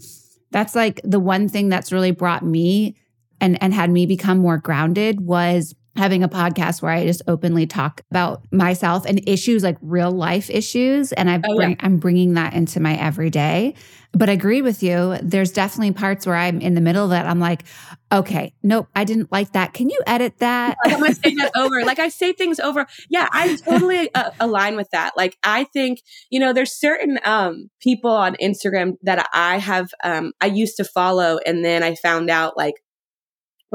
that's 0.51 0.75
like 0.75 1.01
the 1.05 1.21
one 1.21 1.49
thing 1.49 1.69
that's 1.69 1.93
really 1.93 2.11
brought 2.11 2.45
me 2.45 2.97
and 3.41 3.63
and 3.63 3.73
had 3.73 3.91
me 3.91 4.07
become 4.07 4.39
more 4.39 4.59
grounded 4.59 5.21
was 5.21 5.75
having 5.97 6.23
a 6.23 6.29
podcast 6.29 6.83
where 6.83 6.93
I 6.93 7.05
just 7.07 7.23
openly 7.27 7.67
talk 7.67 8.03
about 8.11 8.43
myself 8.53 9.05
and 9.07 9.27
issues 9.29 9.63
like 9.63 9.77
real 9.81 10.11
life 10.11 10.51
issues. 10.51 11.13
And 11.13 11.31
I 11.31 11.39
bring, 11.39 11.59
oh, 11.59 11.69
yeah. 11.69 11.75
I'm 11.81 11.99
bringing 11.99 12.35
that 12.35 12.55
into 12.55 12.81
my 12.81 12.97
everyday. 12.97 13.75
But 14.13 14.31
I 14.31 14.33
agree 14.33 14.63
with 14.63 14.83
you. 14.83 15.19
There's 15.23 15.53
definitely 15.53 15.93
parts 15.93 16.27
where 16.27 16.37
I'm 16.37 16.61
in 16.61 16.75
the 16.75 16.81
middle 16.81 17.05
of 17.05 17.11
that. 17.11 17.27
I'm 17.27 17.41
like, 17.41 17.65
okay, 18.11 18.55
nope, 18.63 18.89
I 18.95 19.05
didn't 19.05 19.31
like 19.31 19.53
that. 19.53 19.75
Can 19.75 19.91
you 19.91 20.01
edit 20.07 20.39
that? 20.39 20.77
I'm 20.85 21.01
going 21.01 21.13
to 21.13 21.21
say 21.21 21.35
that 21.35 21.53
over. 21.57 21.85
Like 21.85 21.99
I 21.99 22.09
say 22.09 22.33
things 22.33 22.59
over. 22.59 22.87
Yeah, 23.11 23.29
I 23.31 23.57
totally 23.57 24.15
uh, 24.15 24.31
align 24.41 24.77
with 24.77 24.89
that. 24.93 25.13
Like 25.17 25.37
I 25.43 25.65
think, 25.65 26.01
you 26.31 26.41
know, 26.41 26.53
there's 26.53 26.73
certain 26.73 27.19
um, 27.25 27.69
people 27.81 28.11
on 28.11 28.37
Instagram 28.37 28.95
that 29.03 29.29
I 29.35 29.59
have, 29.59 29.91
um, 30.03 30.33
I 30.41 30.47
used 30.47 30.77
to 30.79 30.85
follow. 30.85 31.39
And 31.45 31.65
then 31.65 31.83
I 31.83 31.95
found 31.97 32.31
out 32.31 32.57
like, 32.57 32.75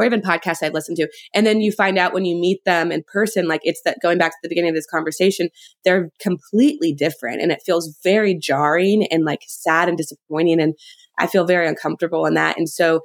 or 0.01 0.05
even 0.05 0.21
podcasts 0.21 0.63
I've 0.63 0.73
listened 0.73 0.97
to. 0.97 1.07
And 1.33 1.45
then 1.45 1.61
you 1.61 1.71
find 1.71 1.99
out 1.99 2.11
when 2.13 2.25
you 2.25 2.35
meet 2.35 2.65
them 2.65 2.91
in 2.91 3.03
person, 3.03 3.47
like 3.47 3.61
it's 3.63 3.81
that 3.85 3.99
going 4.01 4.17
back 4.17 4.31
to 4.31 4.37
the 4.41 4.49
beginning 4.49 4.69
of 4.69 4.75
this 4.75 4.87
conversation, 4.87 5.49
they're 5.85 6.09
completely 6.19 6.91
different 6.91 7.39
and 7.39 7.51
it 7.51 7.61
feels 7.63 7.95
very 8.03 8.33
jarring 8.33 9.05
and 9.11 9.25
like 9.25 9.43
sad 9.47 9.87
and 9.87 9.97
disappointing. 9.97 10.59
And 10.59 10.73
I 11.19 11.27
feel 11.27 11.45
very 11.45 11.67
uncomfortable 11.67 12.25
in 12.25 12.33
that. 12.33 12.57
And 12.57 12.67
so 12.67 13.01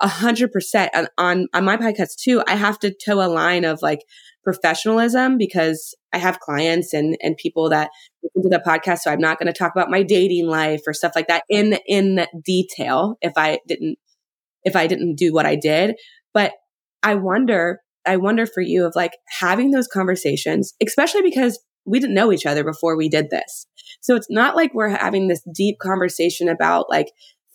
a 0.00 0.06
hundred 0.06 0.52
percent 0.52 0.92
on, 1.18 1.48
on 1.52 1.64
my 1.64 1.76
podcast 1.76 2.16
too, 2.20 2.42
I 2.46 2.54
have 2.54 2.78
to 2.80 2.94
toe 2.94 3.26
a 3.26 3.26
line 3.26 3.64
of 3.64 3.82
like 3.82 4.04
professionalism 4.44 5.38
because 5.38 5.96
I 6.12 6.18
have 6.18 6.38
clients 6.38 6.92
and, 6.92 7.16
and 7.22 7.36
people 7.36 7.70
that 7.70 7.90
listen 8.22 8.48
to 8.48 8.56
the 8.56 8.62
podcast. 8.64 8.98
So 8.98 9.10
I'm 9.10 9.20
not 9.20 9.40
going 9.40 9.52
to 9.52 9.58
talk 9.58 9.72
about 9.74 9.90
my 9.90 10.04
dating 10.04 10.46
life 10.46 10.82
or 10.86 10.92
stuff 10.92 11.12
like 11.16 11.26
that 11.26 11.42
in, 11.48 11.78
in 11.88 12.24
detail 12.44 13.16
if 13.20 13.32
I 13.36 13.58
didn't 13.66 13.98
if 14.66 14.76
I 14.76 14.86
didn't 14.88 15.14
do 15.14 15.32
what 15.32 15.46
I 15.46 15.56
did. 15.56 15.94
But 16.36 16.52
I 17.02 17.14
wonder, 17.14 17.80
I 18.06 18.18
wonder 18.18 18.44
for 18.44 18.60
you 18.60 18.84
of 18.84 18.94
like 18.94 19.12
having 19.40 19.70
those 19.70 19.88
conversations, 19.88 20.74
especially 20.86 21.22
because 21.22 21.58
we 21.86 21.98
didn't 21.98 22.14
know 22.14 22.30
each 22.30 22.44
other 22.44 22.62
before 22.62 22.94
we 22.94 23.08
did 23.08 23.30
this. 23.30 23.66
So 24.02 24.14
it's 24.16 24.26
not 24.28 24.54
like 24.54 24.74
we're 24.74 24.90
having 24.90 25.28
this 25.28 25.42
deep 25.54 25.78
conversation 25.78 26.50
about 26.50 26.90
like 26.90 27.06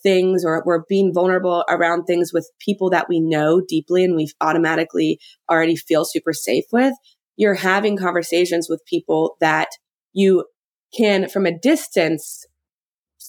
things 0.02 0.44
or 0.44 0.64
we're 0.66 0.82
being 0.88 1.14
vulnerable 1.14 1.64
around 1.68 2.06
things 2.06 2.32
with 2.32 2.50
people 2.58 2.90
that 2.90 3.08
we 3.08 3.20
know 3.20 3.60
deeply 3.60 4.02
and 4.02 4.16
we 4.16 4.32
automatically 4.40 5.20
already 5.48 5.76
feel 5.76 6.04
super 6.04 6.32
safe 6.32 6.64
with. 6.72 6.94
You're 7.36 7.54
having 7.54 7.96
conversations 7.96 8.66
with 8.68 8.84
people 8.84 9.36
that 9.38 9.68
you 10.12 10.44
can 10.92 11.28
from 11.28 11.46
a 11.46 11.56
distance 11.56 12.44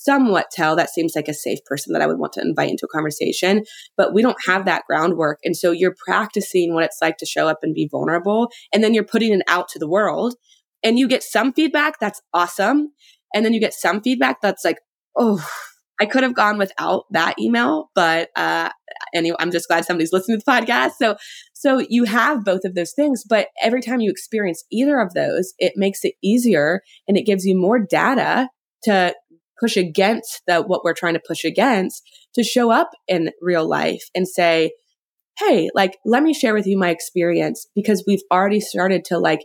somewhat 0.04 0.48
tell 0.52 0.76
that 0.76 0.90
seems 0.90 1.14
like 1.16 1.28
a 1.28 1.34
safe 1.34 1.60
person 1.66 1.94
that 1.94 2.02
I 2.02 2.08
would 2.08 2.20
want 2.20 2.34
to 2.34 2.42
invite 2.42 2.70
into 2.70 2.86
a 2.86 2.94
conversation, 2.94 3.64
but 3.98 4.14
we 4.14 4.22
don't 4.22 4.38
have 4.46 4.66
that 4.66 4.84
groundwork. 4.88 5.40
And 5.44 5.56
so 5.56 5.72
you're 5.72 5.96
practicing 6.06 6.74
what 6.74 6.84
it's 6.84 7.00
like 7.02 7.18
to 7.18 7.26
show 7.26 7.48
up 7.48 7.60
and 7.64 7.74
be 7.74 7.88
vulnerable. 7.90 8.50
And 8.74 8.84
then 8.84 8.94
you're 8.94 9.04
putting 9.04 9.34
it 9.34 9.42
out 9.48 9.68
to 9.70 9.80
the 9.80 9.90
world 9.90 10.36
and 10.84 11.00
you 11.00 11.08
get 11.08 11.24
some 11.24 11.54
feedback 11.54 12.00
that's 12.00 12.22
awesome. 12.34 12.92
And 13.34 13.46
then 13.46 13.54
you 13.54 13.60
get 13.60 13.74
some 13.74 14.02
feedback 14.02 14.42
that's 14.42 14.66
like, 14.66 14.80
oh, 15.18 15.46
I 16.02 16.06
could 16.06 16.24
have 16.24 16.36
gone 16.36 16.58
without 16.58 17.06
that 17.12 17.40
email, 17.40 17.90
but 17.94 18.30
uh, 18.36 18.70
anyway, 19.14 19.38
I'm 19.40 19.52
just 19.52 19.68
glad 19.68 19.86
somebody's 19.86 20.12
listening 20.12 20.40
to 20.40 20.44
the 20.46 20.52
podcast. 20.52 20.94
So, 21.00 21.16
so 21.54 21.86
you 21.88 22.06
have 22.06 22.44
both 22.44 22.66
of 22.66 22.76
those 22.76 22.94
things, 22.94 23.24
but 23.28 23.48
every 23.62 23.82
time 23.82 24.02
you 24.02 24.10
experience 24.10 24.64
either 24.72 25.00
of 25.00 25.14
those, 25.14 25.54
it 25.60 25.74
makes 25.76 26.04
it 26.04 26.16
easier 26.24 26.82
and 27.08 27.16
it 27.16 27.26
gives 27.26 27.46
you 27.46 27.56
more 27.56 27.80
data 27.80 28.50
to 28.84 29.16
push 29.64 29.78
against 29.78 30.42
the 30.46 30.62
what 30.62 30.84
we're 30.84 30.94
trying 30.94 31.14
to 31.14 31.22
push 31.26 31.46
against 31.46 32.04
to 32.36 32.44
show 32.44 32.70
up 32.70 32.90
in 33.08 33.32
real 33.42 33.68
life 33.68 34.04
and 34.14 34.28
say 34.28 34.72
hey 35.40 35.70
like 35.74 35.98
let 36.06 36.22
me 36.22 36.34
share 36.34 36.54
with 36.54 36.68
you 36.68 36.78
my 36.78 36.90
experience 36.90 37.68
because 37.74 38.04
we've 38.06 38.24
already 38.30 38.60
started 38.60 39.06
to 39.06 39.18
like 39.18 39.40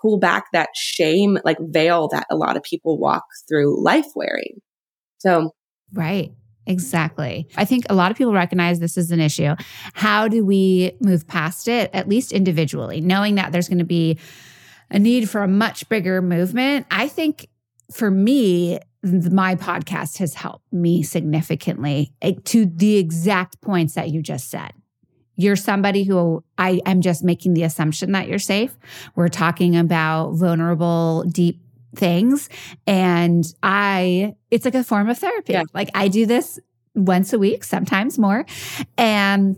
pull 0.00 0.18
back 0.18 0.46
that 0.52 0.70
shame 0.74 1.38
like 1.44 1.58
veil 1.60 2.08
that 2.08 2.26
a 2.30 2.36
lot 2.36 2.56
of 2.56 2.62
people 2.62 2.98
walk 2.98 3.24
through 3.48 3.82
life 3.84 4.06
wearing 4.16 4.60
so 5.18 5.50
right 5.92 6.32
Exactly. 6.66 7.48
I 7.56 7.64
think 7.64 7.86
a 7.90 7.94
lot 7.94 8.12
of 8.12 8.16
people 8.16 8.32
recognize 8.32 8.78
this 8.78 8.96
is 8.96 9.10
an 9.10 9.18
issue. 9.18 9.56
How 9.92 10.28
do 10.28 10.44
we 10.44 10.92
move 11.00 11.26
past 11.26 11.66
it, 11.66 11.90
at 11.92 12.08
least 12.08 12.30
individually, 12.30 13.00
knowing 13.00 13.34
that 13.36 13.50
there's 13.50 13.68
going 13.68 13.80
to 13.80 13.84
be 13.84 14.18
a 14.88 14.98
need 14.98 15.28
for 15.28 15.42
a 15.42 15.48
much 15.48 15.88
bigger 15.88 16.22
movement? 16.22 16.86
I 16.88 17.08
think 17.08 17.48
for 17.92 18.08
me, 18.08 18.78
my 19.02 19.54
podcast 19.54 20.18
has 20.18 20.34
helped 20.34 20.70
me 20.72 21.02
significantly 21.02 22.12
eh, 22.20 22.34
to 22.44 22.66
the 22.66 22.96
exact 22.96 23.60
points 23.60 23.94
that 23.94 24.10
you 24.10 24.22
just 24.22 24.50
said. 24.50 24.72
You're 25.36 25.56
somebody 25.56 26.04
who 26.04 26.44
I 26.58 26.80
am 26.84 27.00
just 27.00 27.24
making 27.24 27.54
the 27.54 27.62
assumption 27.62 28.12
that 28.12 28.28
you're 28.28 28.38
safe. 28.38 28.76
We're 29.14 29.28
talking 29.28 29.74
about 29.74 30.32
vulnerable, 30.32 31.24
deep 31.24 31.62
things. 31.96 32.50
And 32.86 33.44
I, 33.62 34.34
it's 34.50 34.64
like 34.64 34.74
a 34.74 34.84
form 34.84 35.08
of 35.08 35.18
therapy. 35.18 35.54
Yeah. 35.54 35.62
Like 35.72 35.88
I 35.94 36.08
do 36.08 36.26
this 36.26 36.58
once 36.94 37.32
a 37.32 37.38
week, 37.38 37.64
sometimes 37.64 38.18
more. 38.18 38.44
And 38.98 39.56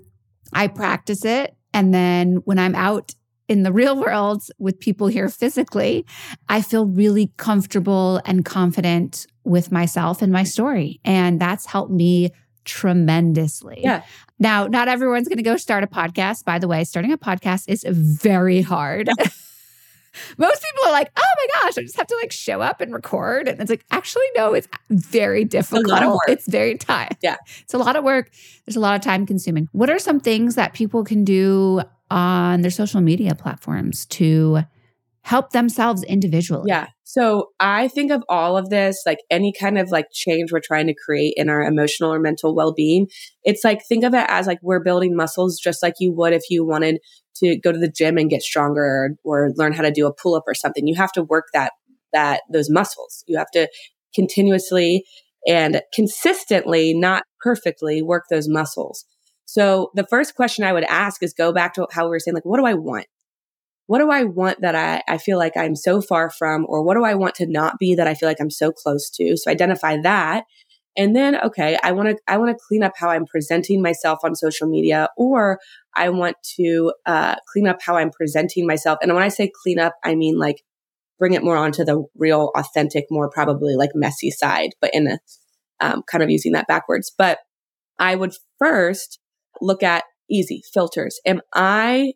I 0.53 0.69
practice 0.69 1.25
it. 1.25 1.57
And 1.75 1.93
then 1.93 2.37
when 2.45 2.59
I'm 2.59 2.75
out 2.75 3.15
in 3.53 3.63
the 3.63 3.73
real 3.73 3.95
world 3.95 4.43
with 4.59 4.81
people 4.81 5.07
here 5.07 5.29
physically, 5.29 6.07
I 6.49 6.63
feel 6.63 6.87
really 6.87 7.31
comfortable 7.37 8.21
and 8.25 8.45
confident 8.47 9.27
with 9.45 9.71
myself 9.71 10.23
and 10.23 10.33
my 10.33 10.43
story. 10.43 11.01
And 11.05 11.39
that's 11.39 11.67
helped 11.67 11.93
me 11.93 12.31
tremendously. 12.65 13.81
Yeah. 13.83 14.03
Now, 14.39 14.67
not 14.67 14.89
everyone's 14.89 15.29
going 15.29 15.37
to 15.37 15.45
go 15.45 15.59
start 15.59 15.85
a 15.85 15.87
podcast. 15.87 16.45
By 16.45 16.59
the 16.59 16.67
way, 16.67 16.83
starting 16.85 17.13
a 17.13 17.19
podcast 17.19 17.65
is 17.69 17.85
very 17.87 18.63
hard. 18.63 19.11
Most 20.39 20.63
people 20.63 20.89
are 20.89 20.93
like, 20.93 21.11
oh 21.17 21.23
my 21.37 21.47
gosh, 21.61 21.79
I 21.79 21.83
just 21.83 21.97
have 21.97 22.07
to 22.07 22.17
like 22.21 22.33
show 22.33 22.61
up 22.61 22.81
and 22.81 22.93
record. 22.93 23.49
And 23.49 23.61
it's 23.61 23.71
like, 23.71 23.85
actually, 23.91 24.27
no, 24.35 24.55
it's 24.55 24.69
very 24.91 25.45
difficult. 25.45 25.87
A 25.87 25.89
lot 25.89 26.03
of 26.03 26.13
work. 26.13 26.29
It's 26.29 26.49
very 26.49 26.77
time. 26.77 27.11
Yeah. 27.23 27.37
It's 27.61 27.75
a 27.75 27.79
lot 27.79 27.97
of 27.97 28.05
work. 28.05 28.31
There's 28.67 28.77
a 28.77 28.81
lot 28.81 28.95
of 28.95 29.03
time 29.03 29.27
consuming. 29.27 29.69
What 29.73 29.91
are 29.91 29.99
some 29.99 30.21
things 30.21 30.55
that 30.55 30.73
people 30.73 31.05
can 31.05 31.25
do 31.25 31.83
on 32.13 32.61
their 32.61 32.71
social 32.71 33.01
media 33.01 33.35
platforms 33.35 34.05
to 34.07 34.61
help 35.23 35.51
themselves 35.51 36.03
individually? 36.05 36.65
Yeah. 36.69 36.89
So 37.05 37.51
I 37.59 37.89
think 37.89 38.11
of 38.11 38.23
all 38.29 38.57
of 38.57 38.71
this, 38.71 39.03
like 39.07 39.19
any 39.31 39.53
kind 39.53 39.79
of 39.79 39.91
like 39.91 40.07
change 40.13 40.53
we're 40.53 40.61
trying 40.61 40.87
to 40.89 40.95
create 40.95 41.35
in 41.37 41.49
our 41.49 41.63
emotional 41.63 42.13
or 42.13 42.19
mental 42.19 42.55
well 42.55 42.73
being. 42.73 43.07
It's 43.45 43.65
like, 43.65 43.81
think 43.87 44.05
of 44.05 44.15
it 44.15 44.27
as 44.29 44.47
like 44.47 44.59
we're 44.63 44.83
building 44.83 45.17
muscles 45.17 45.59
just 45.59 45.83
like 45.83 45.95
you 46.01 46.13
would 46.13 46.33
if 46.33 46.43
you 46.51 46.67
wanted 46.67 46.99
to 47.37 47.59
go 47.59 47.73
to 47.73 47.79
the 47.79 47.91
gym 47.91 48.19
and 48.19 48.31
get 48.31 48.43
stronger 48.43 48.83
or, 48.83 49.11
or 49.25 49.53
learn 49.57 49.73
how 49.73 49.83
to 49.83 49.91
do 49.91 50.07
a 50.07 50.13
pull 50.13 50.35
up 50.35 50.45
or 50.47 50.55
something. 50.55 50.87
You 50.87 50.95
have 50.97 51.13
to 51.13 51.23
work 51.23 51.47
that, 51.55 51.73
that, 52.13 52.43
those 52.53 52.69
muscles. 52.69 53.25
You 53.27 53.39
have 53.39 53.51
to 53.53 53.69
continuously 54.15 55.05
and 55.47 55.83
consistently, 55.95 56.95
not 56.95 57.25
perfectly, 57.41 58.03
work 58.03 58.25
those 58.31 58.49
muscles. 58.49 59.05
So 59.53 59.91
the 59.95 60.07
first 60.07 60.35
question 60.35 60.65
I 60.65 60.73
would 60.73 60.85
ask 60.85 61.23
is 61.23 61.35
go 61.35 61.53
back 61.53 61.75
to 61.75 61.87
how 61.93 62.05
we 62.05 62.09
were 62.09 62.21
saying, 62.21 62.35
like, 62.35 62.47
what 62.47 62.57
do 62.57 62.65
I 62.65 62.73
want? 62.73 63.05
What 63.87 63.99
do 63.99 64.11
I 64.11 64.25
want 64.25 64.63
that 64.63 64.75
I, 64.75 65.03
I 65.07 65.19
feel 65.19 65.37
like 65.37 65.59
I'm 65.59 65.77
so 65.77 66.01
far 66.01 66.31
from, 66.31 66.65
or 66.71 66.83
what 66.83 66.95
do 66.97 67.05
I 67.05 67.13
want 67.17 67.35
to 67.35 67.47
not 67.47 67.79
be 67.79 67.95
that 67.97 68.07
I 68.07 68.15
feel 68.15 68.31
like 68.31 68.41
I'm 68.41 68.49
so 68.49 68.73
close 68.73 69.11
to? 69.11 69.37
So 69.37 69.51
identify 69.51 69.99
that. 70.05 70.45
And 70.97 71.15
then, 71.15 71.39
okay, 71.39 71.79
I 71.83 71.93
want 71.93 72.09
to, 72.09 72.17
I 72.27 72.39
want 72.39 72.51
to 72.51 72.65
clean 72.67 72.83
up 72.83 72.93
how 72.97 73.11
I'm 73.11 73.27
presenting 73.27 73.83
myself 73.83 74.21
on 74.25 74.35
social 74.35 74.69
media, 74.69 75.11
or 75.19 75.59
I 75.95 76.09
want 76.09 76.37
to 76.57 76.95
uh, 77.05 77.35
clean 77.53 77.67
up 77.67 77.83
how 77.83 77.99
I'm 77.99 78.11
presenting 78.11 78.67
myself. 78.67 79.01
And 79.03 79.13
when 79.13 79.23
I 79.23 79.29
say 79.29 79.53
clean 79.63 79.79
up, 79.79 79.93
I 80.03 80.15
mean 80.15 80.39
like 80.39 80.63
bring 81.19 81.35
it 81.35 81.45
more 81.45 81.59
onto 81.59 81.85
the 81.85 82.03
real, 82.17 82.53
authentic, 82.57 83.05
more 83.11 83.29
probably 83.29 83.77
like 83.77 83.91
messy 83.95 84.31
side, 84.31 84.71
but 84.81 84.95
in 84.95 85.09
a 85.09 85.19
um, 85.81 86.05
kind 86.11 86.25
of 86.25 86.31
using 86.31 86.53
that 86.53 86.69
backwards. 86.69 87.13
But 87.19 87.41
I 87.99 88.15
would 88.15 88.33
first 88.59 89.19
look 89.63 89.83
at 89.83 90.05
easy 90.31 90.63
filters. 90.73 91.21
Am 91.25 91.41
I, 91.55 92.13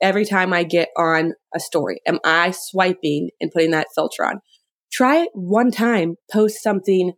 every 0.00 0.24
time 0.24 0.52
I 0.52 0.64
get 0.64 0.88
on 0.96 1.34
a 1.54 1.60
story, 1.60 2.00
am 2.06 2.18
I 2.24 2.52
swiping 2.52 3.30
and 3.40 3.50
putting 3.50 3.70
that 3.70 3.88
filter 3.94 4.24
on? 4.24 4.40
Try 4.92 5.22
it 5.22 5.30
one 5.34 5.70
time, 5.70 6.16
post 6.30 6.62
something 6.62 7.12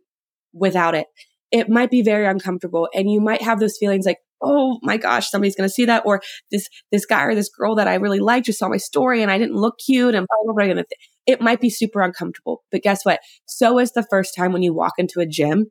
without 0.53 0.95
it. 0.95 1.07
It 1.51 1.69
might 1.69 1.91
be 1.91 2.01
very 2.01 2.25
uncomfortable 2.25 2.87
and 2.93 3.11
you 3.11 3.19
might 3.19 3.41
have 3.41 3.59
those 3.59 3.77
feelings 3.77 4.05
like, 4.05 4.17
oh 4.41 4.79
my 4.83 4.97
gosh, 4.97 5.29
somebody's 5.29 5.55
going 5.55 5.69
to 5.69 5.73
see 5.73 5.85
that. 5.85 6.03
Or 6.05 6.21
this, 6.51 6.67
this 6.91 7.05
guy 7.05 7.23
or 7.23 7.35
this 7.35 7.49
girl 7.49 7.75
that 7.75 7.87
I 7.87 7.95
really 7.95 8.19
liked 8.19 8.47
just 8.47 8.59
saw 8.59 8.67
my 8.67 8.77
story 8.77 9.21
and 9.21 9.31
I 9.31 9.37
didn't 9.37 9.55
look 9.55 9.75
cute 9.83 10.15
and 10.15 10.27
blah, 10.27 10.53
blah, 10.53 10.73
blah. 10.73 10.83
It 11.25 11.41
might 11.41 11.61
be 11.61 11.69
super 11.69 12.01
uncomfortable, 12.01 12.63
but 12.71 12.83
guess 12.83 13.05
what? 13.05 13.21
So 13.45 13.79
is 13.79 13.93
the 13.93 14.05
first 14.09 14.35
time 14.35 14.51
when 14.51 14.61
you 14.61 14.73
walk 14.73 14.93
into 14.97 15.19
a 15.19 15.25
gym 15.25 15.67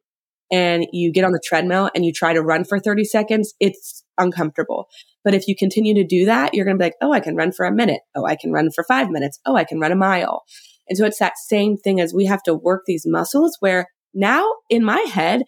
and 0.53 0.87
you 0.93 1.11
get 1.11 1.25
on 1.25 1.33
the 1.33 1.43
treadmill 1.43 1.91
and 1.95 2.05
you 2.05 2.13
try 2.13 2.33
to 2.33 2.43
run 2.43 2.65
for 2.65 2.79
30 2.79 3.05
seconds. 3.05 3.55
It's 3.59 4.05
uncomfortable. 4.19 4.87
But 5.25 5.35
if 5.35 5.49
you 5.49 5.57
continue 5.57 5.95
to 5.95 6.05
do 6.05 6.27
that, 6.27 6.55
you're 6.55 6.67
going 6.67 6.77
to 6.77 6.79
be 6.79 6.87
like, 6.87 6.97
oh, 7.01 7.13
I 7.13 7.21
can 7.21 7.35
run 7.35 7.53
for 7.53 7.65
a 7.65 7.73
minute. 7.73 8.03
Oh, 8.15 8.27
I 8.27 8.37
can 8.37 8.53
run 8.53 8.71
for 8.71 8.85
five 8.85 9.11
minutes. 9.11 9.41
Oh, 9.47 9.57
I 9.57 9.65
can 9.65 9.81
run 9.81 9.93
a 9.93 9.97
mile. 9.97 10.43
And 10.89 10.99
so 10.99 11.07
it's 11.07 11.19
that 11.19 11.39
same 11.39 11.77
thing 11.79 12.01
as 12.01 12.13
we 12.13 12.27
have 12.27 12.43
to 12.43 12.55
work 12.55 12.83
these 12.87 13.05
muscles 13.07 13.57
where 13.61 13.89
now 14.15 14.47
in 14.69 14.85
my 14.85 15.01
head, 15.01 15.43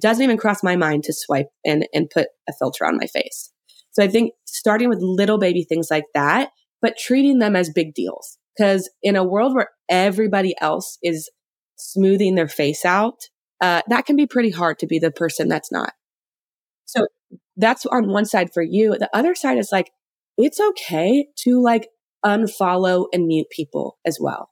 doesn't 0.00 0.24
even 0.24 0.36
cross 0.36 0.62
my 0.62 0.76
mind 0.76 1.04
to 1.04 1.12
swipe 1.12 1.46
and, 1.64 1.86
and 1.94 2.10
put 2.10 2.28
a 2.48 2.52
filter 2.58 2.84
on 2.84 2.96
my 2.96 3.06
face. 3.06 3.52
So 3.92 4.02
I 4.02 4.08
think 4.08 4.32
starting 4.44 4.88
with 4.88 4.98
little 5.00 5.38
baby 5.38 5.62
things 5.62 5.88
like 5.90 6.06
that, 6.14 6.50
but 6.82 6.98
treating 6.98 7.38
them 7.38 7.54
as 7.54 7.70
big 7.70 7.94
deals. 7.94 8.38
Because 8.56 8.90
in 9.02 9.16
a 9.16 9.24
world 9.24 9.54
where 9.54 9.70
everybody 9.88 10.54
else 10.60 10.98
is 11.02 11.30
smoothing 11.76 12.34
their 12.34 12.48
face 12.48 12.84
out, 12.84 13.28
uh, 13.60 13.82
that 13.88 14.06
can 14.06 14.16
be 14.16 14.26
pretty 14.26 14.50
hard 14.50 14.78
to 14.80 14.86
be 14.86 14.98
the 14.98 15.10
person 15.10 15.48
that's 15.48 15.72
not. 15.72 15.92
So 16.86 17.06
that's 17.56 17.86
on 17.86 18.08
one 18.08 18.24
side 18.24 18.52
for 18.52 18.62
you. 18.62 18.96
The 18.98 19.10
other 19.14 19.34
side 19.34 19.58
is 19.58 19.70
like, 19.72 19.90
it's 20.36 20.60
okay 20.60 21.28
to 21.40 21.60
like 21.60 21.88
unfollow 22.24 23.06
and 23.12 23.26
mute 23.26 23.48
people 23.50 23.98
as 24.04 24.18
well. 24.20 24.50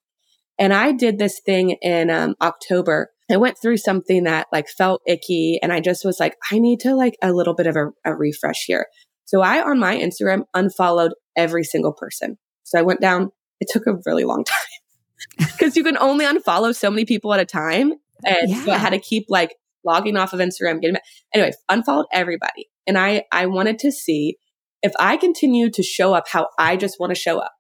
And 0.59 0.73
I 0.73 0.93
did 0.93 1.19
this 1.19 1.41
thing 1.45 1.71
in 1.83 2.11
um, 2.11 2.37
October 2.41 3.11
I 3.33 3.39
went 3.39 3.57
through 3.61 3.79
something 3.79 4.25
that 4.25 4.49
like 4.53 4.69
felt 4.69 5.01
icky 5.07 5.59
and 5.63 5.73
I 5.73 5.81
just 5.81 6.05
was 6.05 6.21
like, 6.21 6.37
I 6.51 6.59
need 6.59 6.81
to 6.81 6.95
like 6.95 7.17
a 7.23 7.33
little 7.33 7.55
bit 7.55 7.67
of 7.67 7.77
a, 7.77 7.89
a 8.05 8.15
refresh 8.15 8.65
here. 8.67 8.87
So 9.25 9.41
I 9.41 9.63
on 9.63 9.79
my 9.79 9.97
Instagram 9.97 10.45
unfollowed 10.55 11.15
every 11.35 11.65
single 11.65 11.93
person. 11.93 12.37
So 12.65 12.79
I 12.79 12.83
went 12.83 13.01
down, 13.01 13.31
it 13.61 13.69
took 13.73 13.87
a 13.87 13.99
really 14.05 14.25
long 14.25 14.45
time 15.39 15.47
because 15.57 15.77
you 15.77 15.85
can 15.85 15.97
only 15.97 16.27
unfollow 16.27 16.75
so 16.75 16.91
many 16.91 17.07
people 17.07 17.33
at 17.33 17.41
a 17.41 17.47
time. 17.47 17.95
And 18.25 18.51
yeah. 18.51 18.65
so 18.65 18.73
I 18.73 18.79
had 18.79 18.91
to 18.91 18.99
keep 18.99 19.27
like 19.29 19.55
logging 19.85 20.17
off 20.17 20.33
of 20.33 20.41
Instagram, 20.41 20.81
getting 20.81 20.95
back. 20.95 21.03
Anyway, 21.35 21.53
unfollowed 21.69 22.07
everybody. 22.13 22.69
And 22.87 22.99
I, 22.99 23.25
I 23.33 23.47
wanted 23.47 23.79
to 23.81 23.93
see 23.93 24.37
if 24.83 24.93
I 24.99 25.17
continue 25.17 25.71
to 25.71 25.83
show 25.83 26.15
up 26.15 26.29
how 26.29 26.49
I 26.59 26.77
just 26.77 26.97
want 26.99 27.11
to 27.11 27.21
show 27.21 27.39
up, 27.39 27.53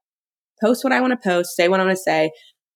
post 0.62 0.84
what 0.84 0.92
I 0.92 1.00
want 1.00 1.12
to 1.12 1.28
post, 1.28 1.56
say 1.56 1.68
what 1.68 1.80
I 1.80 1.84
want 1.84 1.96
to 1.96 2.02
say, 2.02 2.30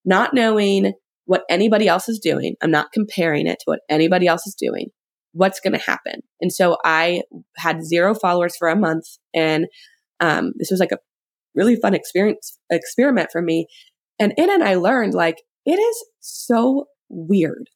not 0.05 0.34
knowing 0.34 0.93
what 1.24 1.45
anybody 1.51 1.89
else 1.89 2.09
is 2.09 2.20
doing. 2.20 2.55
I'm 2.62 2.70
not 2.70 2.93
comparing 2.93 3.47
it 3.47 3.59
to 3.61 3.64
what 3.66 3.80
anybody 3.91 4.26
else 4.26 4.47
is 4.47 4.55
doing. 4.55 4.91
What's 5.32 5.61
going 5.61 5.72
to 5.72 5.84
happen? 5.84 6.20
And 6.41 6.53
so 6.53 6.76
I 6.84 7.22
had 7.57 7.84
zero 7.84 8.14
followers 8.14 8.57
for 8.57 8.68
a 8.68 8.76
month, 8.76 9.05
and 9.34 9.66
um, 10.20 10.53
this 10.57 10.70
was 10.70 10.80
like 10.80 10.93
a 10.93 10.99
really 11.55 11.76
fun 11.76 11.95
experience 11.95 12.59
experiment 12.70 13.30
for 13.32 13.43
me. 13.43 13.66
And 14.18 14.32
in 14.39 14.49
it, 14.49 14.62
I 14.62 14.76
learned 14.76 15.12
like 15.12 15.43
it 15.66 15.78
is 15.78 16.05
so 16.20 16.87
weird 17.09 17.68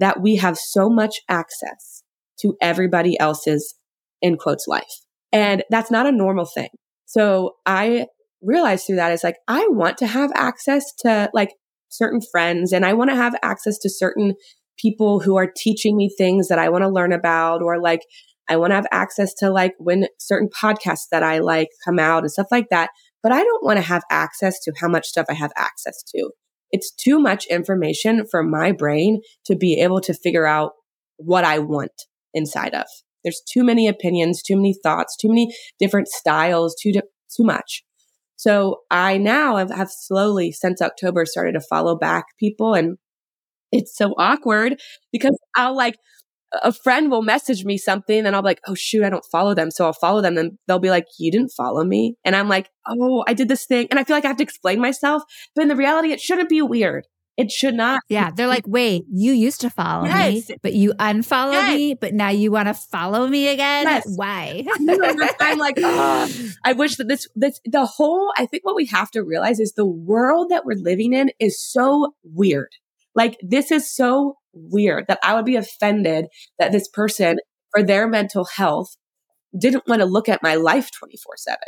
that 0.00 0.20
we 0.20 0.36
have 0.36 0.58
so 0.58 0.90
much 0.90 1.20
access 1.28 2.02
to 2.40 2.56
everybody 2.60 3.18
else's 3.20 3.74
in 4.20 4.36
quotes 4.36 4.66
life, 4.66 5.00
and 5.32 5.62
that's 5.70 5.90
not 5.90 6.06
a 6.06 6.12
normal 6.12 6.44
thing. 6.44 6.70
So 7.06 7.56
I 7.66 8.06
realized 8.42 8.86
through 8.86 8.96
that 8.96 9.12
is 9.12 9.24
like 9.24 9.36
I 9.48 9.66
want 9.68 9.98
to 9.98 10.06
have 10.06 10.30
access 10.34 10.84
to 11.00 11.30
like 11.34 11.50
certain 11.88 12.20
friends 12.20 12.72
and 12.72 12.86
I 12.86 12.92
want 12.92 13.10
to 13.10 13.16
have 13.16 13.34
access 13.42 13.78
to 13.78 13.90
certain 13.90 14.34
people 14.78 15.20
who 15.20 15.36
are 15.36 15.50
teaching 15.54 15.96
me 15.96 16.10
things 16.16 16.48
that 16.48 16.58
I 16.58 16.68
want 16.68 16.82
to 16.82 16.88
learn 16.88 17.12
about 17.12 17.62
or 17.62 17.80
like 17.80 18.02
I 18.48 18.56
want 18.56 18.70
to 18.70 18.76
have 18.76 18.86
access 18.90 19.34
to 19.34 19.50
like 19.50 19.74
when 19.78 20.06
certain 20.18 20.48
podcasts 20.48 21.08
that 21.10 21.22
I 21.22 21.38
like 21.38 21.68
come 21.84 21.98
out 21.98 22.22
and 22.22 22.32
stuff 22.32 22.48
like 22.50 22.68
that. 22.70 22.90
But 23.22 23.32
I 23.32 23.42
don't 23.42 23.64
want 23.64 23.76
to 23.76 23.82
have 23.82 24.02
access 24.10 24.58
to 24.60 24.72
how 24.80 24.88
much 24.88 25.06
stuff 25.06 25.26
I 25.28 25.34
have 25.34 25.52
access 25.56 26.02
to. 26.14 26.30
It's 26.72 26.92
too 26.92 27.18
much 27.18 27.46
information 27.46 28.26
for 28.26 28.42
my 28.42 28.72
brain 28.72 29.20
to 29.46 29.56
be 29.56 29.80
able 29.80 30.00
to 30.02 30.14
figure 30.14 30.46
out 30.46 30.72
what 31.16 31.44
I 31.44 31.58
want 31.58 31.92
inside 32.34 32.74
of. 32.74 32.86
There's 33.22 33.42
too 33.46 33.64
many 33.64 33.86
opinions, 33.88 34.42
too 34.42 34.56
many 34.56 34.74
thoughts, 34.82 35.16
too 35.16 35.28
many 35.28 35.54
different 35.78 36.08
styles, 36.08 36.74
too, 36.80 36.92
too 36.92 37.44
much. 37.44 37.82
So 38.36 38.80
I 38.90 39.18
now 39.18 39.56
have, 39.56 39.70
have 39.70 39.90
slowly 39.90 40.52
since 40.52 40.80
October 40.80 41.26
started 41.26 41.52
to 41.52 41.60
follow 41.60 41.96
back 41.96 42.24
people 42.38 42.74
and 42.74 42.96
it's 43.72 43.96
so 43.96 44.14
awkward 44.18 44.80
because 45.12 45.38
I'll 45.54 45.76
like 45.76 45.96
a 46.62 46.72
friend 46.72 47.10
will 47.10 47.22
message 47.22 47.64
me 47.64 47.78
something 47.78 48.26
and 48.26 48.34
I'll 48.34 48.42
be 48.42 48.46
like, 48.46 48.60
oh 48.66 48.74
shoot, 48.74 49.04
I 49.04 49.10
don't 49.10 49.24
follow 49.24 49.54
them. 49.54 49.70
So 49.70 49.86
I'll 49.86 49.92
follow 49.92 50.20
them 50.20 50.36
and 50.36 50.58
they'll 50.66 50.78
be 50.78 50.90
like, 50.90 51.06
you 51.18 51.30
didn't 51.30 51.52
follow 51.56 51.84
me. 51.84 52.16
And 52.24 52.34
I'm 52.34 52.48
like, 52.48 52.70
oh, 52.88 53.24
I 53.26 53.34
did 53.34 53.48
this 53.48 53.66
thing. 53.66 53.86
And 53.90 53.98
I 53.98 54.04
feel 54.04 54.16
like 54.16 54.24
I 54.24 54.28
have 54.28 54.36
to 54.38 54.42
explain 54.42 54.80
myself. 54.80 55.22
But 55.54 55.62
in 55.62 55.68
the 55.68 55.76
reality, 55.76 56.12
it 56.12 56.20
shouldn't 56.20 56.48
be 56.48 56.62
weird. 56.62 57.06
It 57.36 57.50
should 57.50 57.74
not. 57.74 58.02
Yeah. 58.08 58.30
They're 58.34 58.46
like, 58.46 58.66
wait, 58.66 59.04
you 59.10 59.32
used 59.32 59.62
to 59.62 59.70
follow 59.70 60.04
yes. 60.04 60.50
me, 60.50 60.56
but 60.62 60.74
you 60.74 60.92
unfollow 60.94 61.52
yes. 61.52 61.74
me, 61.74 61.94
but 61.94 62.12
now 62.12 62.28
you 62.28 62.50
want 62.50 62.68
to 62.68 62.74
follow 62.74 63.26
me 63.26 63.48
again? 63.48 63.84
Yes. 63.84 64.12
Why? 64.14 64.66
I'm 65.40 65.58
like, 65.58 65.76
oh, 65.78 66.28
I 66.64 66.74
wish 66.74 66.96
that 66.96 67.08
this, 67.08 67.26
this, 67.34 67.58
the 67.64 67.86
whole, 67.86 68.30
I 68.36 68.44
think 68.44 68.64
what 68.64 68.76
we 68.76 68.86
have 68.86 69.10
to 69.12 69.22
realize 69.22 69.58
is 69.58 69.72
the 69.72 69.86
world 69.86 70.50
that 70.50 70.66
we're 70.66 70.76
living 70.76 71.14
in 71.14 71.30
is 71.38 71.64
so 71.64 72.12
weird. 72.22 72.72
Like, 73.14 73.38
this 73.42 73.70
is 73.70 73.90
so 73.90 74.36
weird 74.52 75.06
that 75.08 75.18
I 75.22 75.34
would 75.34 75.44
be 75.44 75.56
offended 75.56 76.26
that 76.58 76.72
this 76.72 76.88
person, 76.88 77.38
for 77.70 77.82
their 77.82 78.08
mental 78.08 78.44
health, 78.44 78.96
didn't 79.58 79.86
want 79.86 80.00
to 80.00 80.06
look 80.06 80.28
at 80.28 80.42
my 80.42 80.54
life 80.54 80.90
24 80.98 81.34
7. 81.36 81.58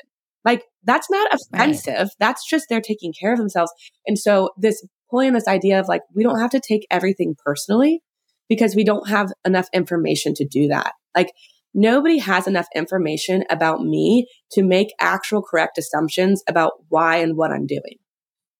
Like, 0.44 0.64
that's 0.82 1.08
not 1.10 1.32
offensive. 1.32 1.94
Right. 1.94 2.08
That's 2.18 2.48
just 2.48 2.66
they're 2.68 2.80
taking 2.80 3.12
care 3.12 3.32
of 3.32 3.38
themselves. 3.38 3.72
And 4.06 4.18
so, 4.18 4.50
this 4.56 4.84
pulling 5.10 5.34
this 5.34 5.46
idea 5.46 5.78
of 5.78 5.88
like, 5.88 6.02
we 6.14 6.22
don't 6.22 6.40
have 6.40 6.50
to 6.50 6.60
take 6.60 6.86
everything 6.90 7.36
personally 7.44 8.00
because 8.48 8.74
we 8.74 8.84
don't 8.84 9.08
have 9.08 9.30
enough 9.44 9.68
information 9.72 10.34
to 10.34 10.46
do 10.46 10.68
that. 10.68 10.92
Like, 11.14 11.32
nobody 11.74 12.18
has 12.18 12.46
enough 12.46 12.66
information 12.74 13.44
about 13.50 13.82
me 13.82 14.26
to 14.52 14.62
make 14.62 14.88
actual 15.00 15.42
correct 15.42 15.78
assumptions 15.78 16.42
about 16.48 16.72
why 16.88 17.18
and 17.18 17.36
what 17.36 17.52
I'm 17.52 17.66
doing. 17.66 17.98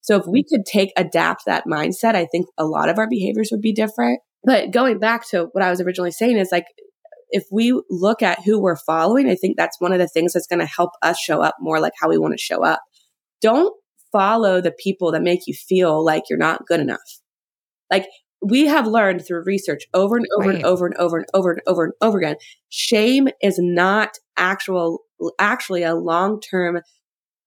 So 0.03 0.17
if 0.17 0.27
we 0.27 0.45
could 0.45 0.67
take, 0.67 0.93
adapt 0.97 1.47
that 1.47 1.65
mindset, 1.67 2.15
I 2.15 2.27
think 2.27 2.47
a 2.59 2.67
lot 2.67 2.89
of 2.89 2.99
our 2.99 3.09
behaviors 3.09 3.49
would 3.51 3.61
be 3.61 3.73
different. 3.73 4.21
But 4.45 4.73
going 4.73 4.99
back 4.99 5.29
to 5.31 5.49
what 5.53 5.65
I 5.65 5.71
was 5.71 5.81
originally 5.81 6.11
saying 6.11 6.37
is 6.37 6.51
like, 6.53 6.67
if 7.31 7.45
we 7.51 7.81
look 7.89 8.21
at 8.21 8.43
who 8.45 8.61
we're 8.61 8.77
following, 8.77 9.29
I 9.29 9.37
think 9.37 9.57
that's 9.57 9.81
one 9.81 9.93
of 9.93 9.99
the 9.99 10.09
things 10.09 10.35
that's 10.35 10.47
going 10.47 10.61
to 10.61 10.67
help 10.67 10.91
us 11.03 11.19
show 11.19 11.41
up 11.41 11.55
more 11.61 11.81
like 11.81 11.95
how 11.99 12.09
we 12.09 12.19
want 12.19 12.35
to 12.35 12.43
show 12.43 12.63
up. 12.63 12.81
Don't 13.41 13.75
follow 14.13 14.61
the 14.61 14.73
people 14.73 15.13
that 15.13 15.23
make 15.23 15.47
you 15.47 15.55
feel 15.55 16.05
like 16.05 16.25
you're 16.29 16.39
not 16.39 16.67
good 16.67 16.81
enough. 16.81 17.01
Like 17.91 18.07
we 18.43 18.67
have 18.67 18.87
learned 18.87 19.25
through 19.27 19.45
research 19.45 19.85
over 19.95 20.17
and 20.17 20.27
over 20.37 20.49
right. 20.49 20.57
and 20.57 20.65
over 20.65 20.87
and 20.87 20.97
over 20.97 21.19
and 21.19 21.29
over 21.33 21.53
and 21.53 21.61
over 21.67 21.85
and 21.85 21.93
over 22.03 22.19
again, 22.19 22.37
shame 22.69 23.29
is 23.41 23.57
not 23.59 24.11
actual, 24.37 25.01
actually 25.39 25.85
a 25.85 25.95
long-term 25.95 26.81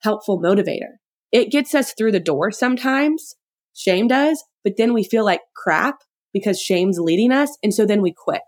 helpful 0.02 0.42
motivator. 0.42 0.96
It 1.36 1.52
gets 1.52 1.76
us 1.76 1.94
through 1.98 2.14
the 2.14 2.20
door 2.20 2.50
sometimes. 2.52 3.36
Shame 3.74 4.08
does, 4.08 4.42
but 4.64 4.78
then 4.78 4.94
we 4.94 5.04
feel 5.04 5.26
like 5.26 5.42
crap 5.56 5.96
because 6.34 6.62
shame's 6.62 6.98
leading 7.00 7.32
us. 7.32 7.50
And 7.62 7.74
so 7.74 7.86
then 7.86 8.02
we 8.02 8.14
quit. 8.14 8.42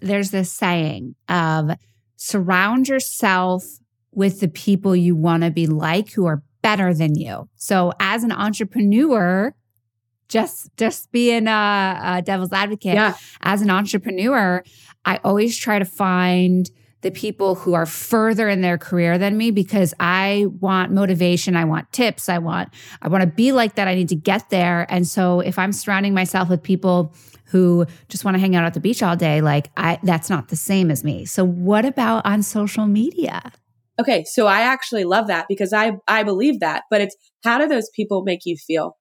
There's 0.00 0.30
this 0.32 0.52
saying 0.52 1.14
of 1.28 1.70
surround 2.16 2.88
yourself 2.88 3.64
with 4.12 4.40
the 4.40 4.48
people 4.48 4.94
you 4.96 5.14
want 5.16 5.44
to 5.44 5.50
be 5.50 5.66
like 5.66 6.12
who 6.12 6.26
are 6.26 6.42
better 6.62 6.92
than 6.92 7.14
you. 7.14 7.48
So 7.56 7.92
as 8.00 8.24
an 8.24 8.32
entrepreneur, 8.32 9.54
just 10.28 10.70
just 10.76 11.12
being 11.12 11.46
a, 11.46 12.00
a 12.18 12.22
devil's 12.22 12.52
advocate, 12.52 12.94
Yeah. 12.94 13.14
as 13.42 13.62
an 13.62 13.70
entrepreneur, 13.70 14.62
I 15.04 15.20
always 15.24 15.56
try 15.56 15.78
to 15.78 15.84
find 15.84 16.68
the 17.02 17.10
people 17.10 17.56
who 17.56 17.74
are 17.74 17.86
further 17.86 18.48
in 18.48 18.60
their 18.60 18.78
career 18.78 19.18
than 19.18 19.36
me 19.36 19.50
because 19.50 19.92
I 20.00 20.46
want 20.60 20.92
motivation, 20.92 21.56
I 21.56 21.64
want 21.64 21.92
tips, 21.92 22.28
I 22.28 22.38
want 22.38 22.70
I 23.02 23.08
want 23.08 23.22
to 23.22 23.26
be 23.26 23.52
like 23.52 23.74
that, 23.74 23.88
I 23.88 23.94
need 23.94 24.08
to 24.08 24.16
get 24.16 24.50
there. 24.50 24.86
And 24.88 25.06
so 25.06 25.40
if 25.40 25.58
I'm 25.58 25.72
surrounding 25.72 26.14
myself 26.14 26.48
with 26.48 26.62
people 26.62 27.14
who 27.46 27.86
just 28.08 28.24
want 28.24 28.36
to 28.36 28.40
hang 28.40 28.56
out 28.56 28.64
at 28.64 28.72
the 28.72 28.80
beach 28.80 29.02
all 29.02 29.16
day, 29.16 29.40
like 29.40 29.70
I 29.76 29.98
that's 30.02 30.30
not 30.30 30.48
the 30.48 30.56
same 30.56 30.90
as 30.90 31.04
me. 31.04 31.24
So 31.26 31.44
what 31.44 31.84
about 31.84 32.24
on 32.24 32.42
social 32.42 32.86
media? 32.86 33.52
Okay, 34.00 34.24
so 34.24 34.46
I 34.46 34.60
actually 34.60 35.04
love 35.04 35.26
that 35.26 35.46
because 35.48 35.72
I 35.72 35.92
I 36.08 36.22
believe 36.22 36.60
that, 36.60 36.84
but 36.88 37.00
it's 37.00 37.16
how 37.44 37.58
do 37.58 37.66
those 37.66 37.90
people 37.94 38.22
make 38.22 38.40
you 38.44 38.56
feel? 38.56 38.96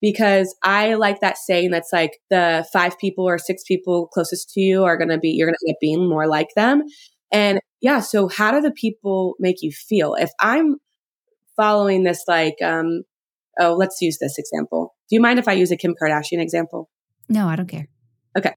Because 0.00 0.54
I 0.62 0.94
like 0.94 1.20
that 1.20 1.38
saying 1.38 1.70
that's 1.70 1.92
like 1.92 2.18
the 2.28 2.66
five 2.72 2.98
people 2.98 3.26
or 3.26 3.38
six 3.38 3.62
people 3.66 4.08
closest 4.08 4.50
to 4.50 4.60
you 4.60 4.84
are 4.84 4.98
going 4.98 5.08
to 5.08 5.18
be 5.18 5.30
you're 5.30 5.46
going 5.46 5.54
to 5.54 5.68
end 5.68 5.74
up 5.74 5.80
being 5.80 6.08
more 6.08 6.26
like 6.26 6.48
them. 6.56 6.82
And 7.34 7.60
yeah, 7.80 8.00
so 8.00 8.28
how 8.28 8.52
do 8.52 8.60
the 8.60 8.70
people 8.70 9.34
make 9.38 9.56
you 9.60 9.72
feel? 9.72 10.14
If 10.14 10.30
I'm 10.40 10.76
following 11.56 12.04
this 12.04 12.24
like 12.28 12.56
um 12.64 13.02
oh, 13.60 13.74
let's 13.74 14.00
use 14.00 14.18
this 14.20 14.38
example. 14.38 14.94
Do 15.08 15.16
you 15.16 15.20
mind 15.20 15.38
if 15.38 15.48
I 15.48 15.52
use 15.52 15.70
a 15.70 15.76
Kim 15.76 15.94
Kardashian 16.00 16.40
example? 16.40 16.90
No, 17.28 17.46
I 17.48 17.56
don't 17.56 17.68
care. 17.68 17.88
Okay. 18.36 18.54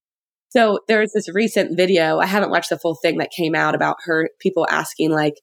So 0.49 0.80
there 0.88 1.01
was 1.01 1.11
this 1.13 1.28
recent 1.34 1.75
video. 1.78 2.19
I 2.19 2.25
haven't 2.25 2.51
watched 2.51 2.69
the 2.69 2.80
full 2.80 2.95
thing 2.95 3.17
that 3.17 3.32
came 3.32 3.53
out 3.53 3.75
about 3.75 3.97
her 4.05 4.30
people 4.39 4.65
asking 4.69 5.11
like 5.11 5.36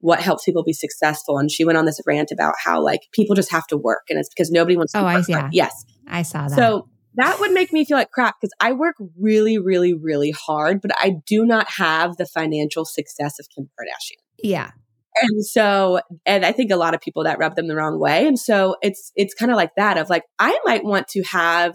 what 0.00 0.20
helps 0.20 0.44
people 0.44 0.62
be 0.62 0.72
successful, 0.72 1.38
and 1.38 1.50
she 1.50 1.64
went 1.64 1.78
on 1.78 1.84
this 1.86 2.00
rant 2.06 2.30
about 2.30 2.54
how 2.62 2.82
like 2.82 3.00
people 3.12 3.34
just 3.34 3.50
have 3.50 3.66
to 3.68 3.76
work, 3.76 4.02
and 4.10 4.18
it's 4.18 4.28
because 4.28 4.50
nobody 4.50 4.76
wants 4.76 4.92
to. 4.92 5.00
Oh, 5.00 5.06
I- 5.06 5.22
yeah. 5.28 5.48
Yes. 5.52 5.84
I 6.06 6.22
saw 6.22 6.46
that. 6.48 6.56
So 6.56 6.88
that 7.16 7.40
would 7.40 7.52
make 7.52 7.72
me 7.72 7.84
feel 7.84 7.96
like 7.96 8.10
crap 8.10 8.36
because 8.40 8.52
I 8.60 8.72
work 8.72 8.96
really, 9.18 9.58
really, 9.58 9.94
really 9.94 10.30
hard, 10.30 10.80
but 10.80 10.92
I 10.98 11.16
do 11.26 11.44
not 11.44 11.68
have 11.70 12.16
the 12.16 12.26
financial 12.26 12.84
success 12.84 13.38
of 13.38 13.46
Kim 13.54 13.64
Kardashian. 13.64 14.20
yeah. 14.42 14.70
And 15.22 15.44
so, 15.46 16.00
and 16.26 16.44
I 16.44 16.52
think 16.52 16.70
a 16.70 16.76
lot 16.76 16.94
of 16.94 17.00
people 17.00 17.24
that 17.24 17.38
rub 17.38 17.56
them 17.56 17.68
the 17.68 17.76
wrong 17.76 17.98
way. 17.98 18.26
And 18.26 18.38
so 18.38 18.76
it's, 18.82 19.12
it's 19.16 19.32
kind 19.34 19.50
of 19.50 19.56
like 19.56 19.70
that 19.76 19.96
of 19.96 20.10
like, 20.10 20.24
I 20.38 20.58
might 20.64 20.84
want 20.84 21.08
to 21.08 21.22
have, 21.22 21.74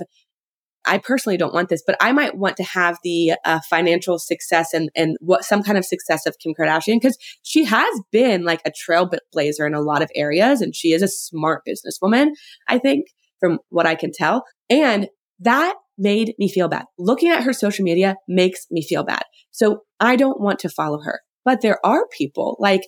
I 0.86 1.00
personally 1.00 1.38
don't 1.38 1.54
want 1.54 1.70
this, 1.70 1.84
but 1.86 1.96
I 2.00 2.12
might 2.12 2.38
want 2.38 2.58
to 2.58 2.64
have 2.64 2.98
the 3.04 3.34
uh, 3.44 3.60
financial 3.68 4.20
success 4.20 4.74
and, 4.74 4.90
and 4.96 5.18
what 5.22 5.44
some 5.44 5.64
kind 5.64 5.78
of 5.78 5.86
success 5.86 6.26
of 6.28 6.38
Kim 6.38 6.54
Kardashian 6.54 7.02
because 7.02 7.18
she 7.42 7.64
has 7.64 8.02
been 8.12 8.44
like 8.44 8.62
a 8.66 8.72
trailblazer 8.72 9.66
in 9.66 9.74
a 9.74 9.82
lot 9.82 10.04
of 10.04 10.12
areas 10.16 10.62
and 10.62 10.76
she 10.76 10.92
is 10.92 11.02
a 11.02 11.08
smart 11.08 11.64
businesswoman, 11.68 12.30
I 12.68 12.78
think, 12.78 13.08
from 13.40 13.60
what 13.70 13.88
I 13.88 13.96
can 13.96 14.12
tell. 14.12 14.46
And 14.70 15.08
that 15.42 15.76
made 15.98 16.34
me 16.40 16.50
feel 16.50 16.68
bad. 16.68 16.86
Looking 16.98 17.30
at 17.30 17.44
her 17.44 17.54
social 17.54 17.84
media 17.84 18.16
makes 18.28 18.66
me 18.72 18.82
feel 18.82 19.04
bad. 19.04 19.24
So 19.52 19.82
I 20.00 20.16
don't 20.16 20.42
want 20.42 20.60
to 20.60 20.70
follow 20.70 21.02
her. 21.04 21.22
But 21.46 21.62
there 21.62 21.84
are 21.86 22.08
people 22.18 22.58
like 22.60 22.82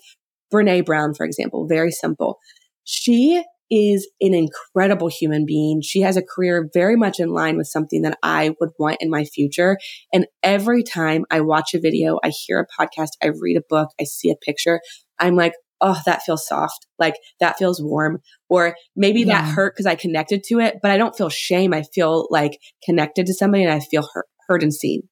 Brene 0.53 0.85
Brown, 0.85 1.13
for 1.13 1.25
example, 1.25 1.67
very 1.67 1.91
simple. 1.91 2.37
She 2.83 3.43
is 3.71 4.07
an 4.21 4.35
incredible 4.35 5.07
human 5.07 5.45
being. 5.47 5.81
She 5.81 6.01
has 6.01 6.15
a 6.15 6.21
career 6.21 6.69
very 6.73 6.95
much 6.95 7.19
in 7.19 7.29
line 7.29 7.57
with 7.57 7.67
something 7.67 8.03
that 8.03 8.17
I 8.21 8.53
would 8.59 8.69
want 8.77 8.97
in 8.99 9.09
my 9.09 9.23
future. 9.23 9.77
And 10.11 10.27
every 10.43 10.83
time 10.83 11.25
I 11.31 11.41
watch 11.41 11.73
a 11.73 11.79
video, 11.79 12.19
I 12.23 12.29
hear 12.29 12.59
a 12.59 12.81
podcast, 12.81 13.09
I 13.23 13.31
read 13.39 13.57
a 13.57 13.63
book, 13.67 13.89
I 13.99 14.03
see 14.03 14.29
a 14.29 14.35
picture, 14.35 14.79
I'm 15.19 15.35
like, 15.35 15.53
oh, 15.83 15.99
that 16.05 16.23
feels 16.23 16.47
soft. 16.47 16.87
Like 16.97 17.15
that 17.39 17.57
feels 17.57 17.83
warm. 17.83 18.19
Or 18.49 18.75
maybe 18.95 19.25
that 19.25 19.53
hurt 19.53 19.75
because 19.75 19.85
I 19.85 19.95
connected 19.95 20.43
to 20.45 20.59
it, 20.59 20.77
but 20.81 20.89
I 20.89 20.97
don't 20.97 21.15
feel 21.15 21.29
shame. 21.29 21.73
I 21.73 21.83
feel 21.93 22.27
like 22.31 22.59
connected 22.83 23.25
to 23.27 23.33
somebody 23.33 23.63
and 23.65 23.73
I 23.73 23.81
feel 23.81 24.07
heard, 24.13 24.25
heard 24.47 24.63
and 24.63 24.73
seen. 24.73 25.03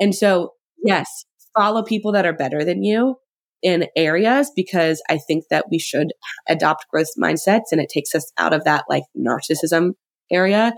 And 0.00 0.14
so, 0.14 0.54
yes, 0.84 1.24
follow 1.56 1.82
people 1.82 2.12
that 2.12 2.26
are 2.26 2.32
better 2.32 2.64
than 2.64 2.82
you 2.82 3.16
in 3.62 3.86
areas 3.94 4.50
because 4.54 5.00
I 5.08 5.18
think 5.18 5.44
that 5.50 5.66
we 5.70 5.78
should 5.78 6.08
adopt 6.48 6.88
growth 6.90 7.06
mindsets 7.16 7.70
and 7.70 7.80
it 7.80 7.88
takes 7.88 8.14
us 8.14 8.32
out 8.36 8.52
of 8.52 8.64
that 8.64 8.84
like 8.90 9.04
narcissism 9.16 9.92
area. 10.30 10.74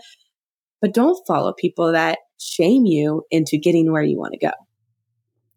But 0.82 0.92
don't 0.92 1.26
follow 1.26 1.54
people 1.54 1.92
that 1.92 2.18
shame 2.38 2.84
you 2.84 3.22
into 3.30 3.56
getting 3.56 3.90
where 3.90 4.02
you 4.02 4.18
want 4.18 4.34
to 4.34 4.46
go. 4.46 4.52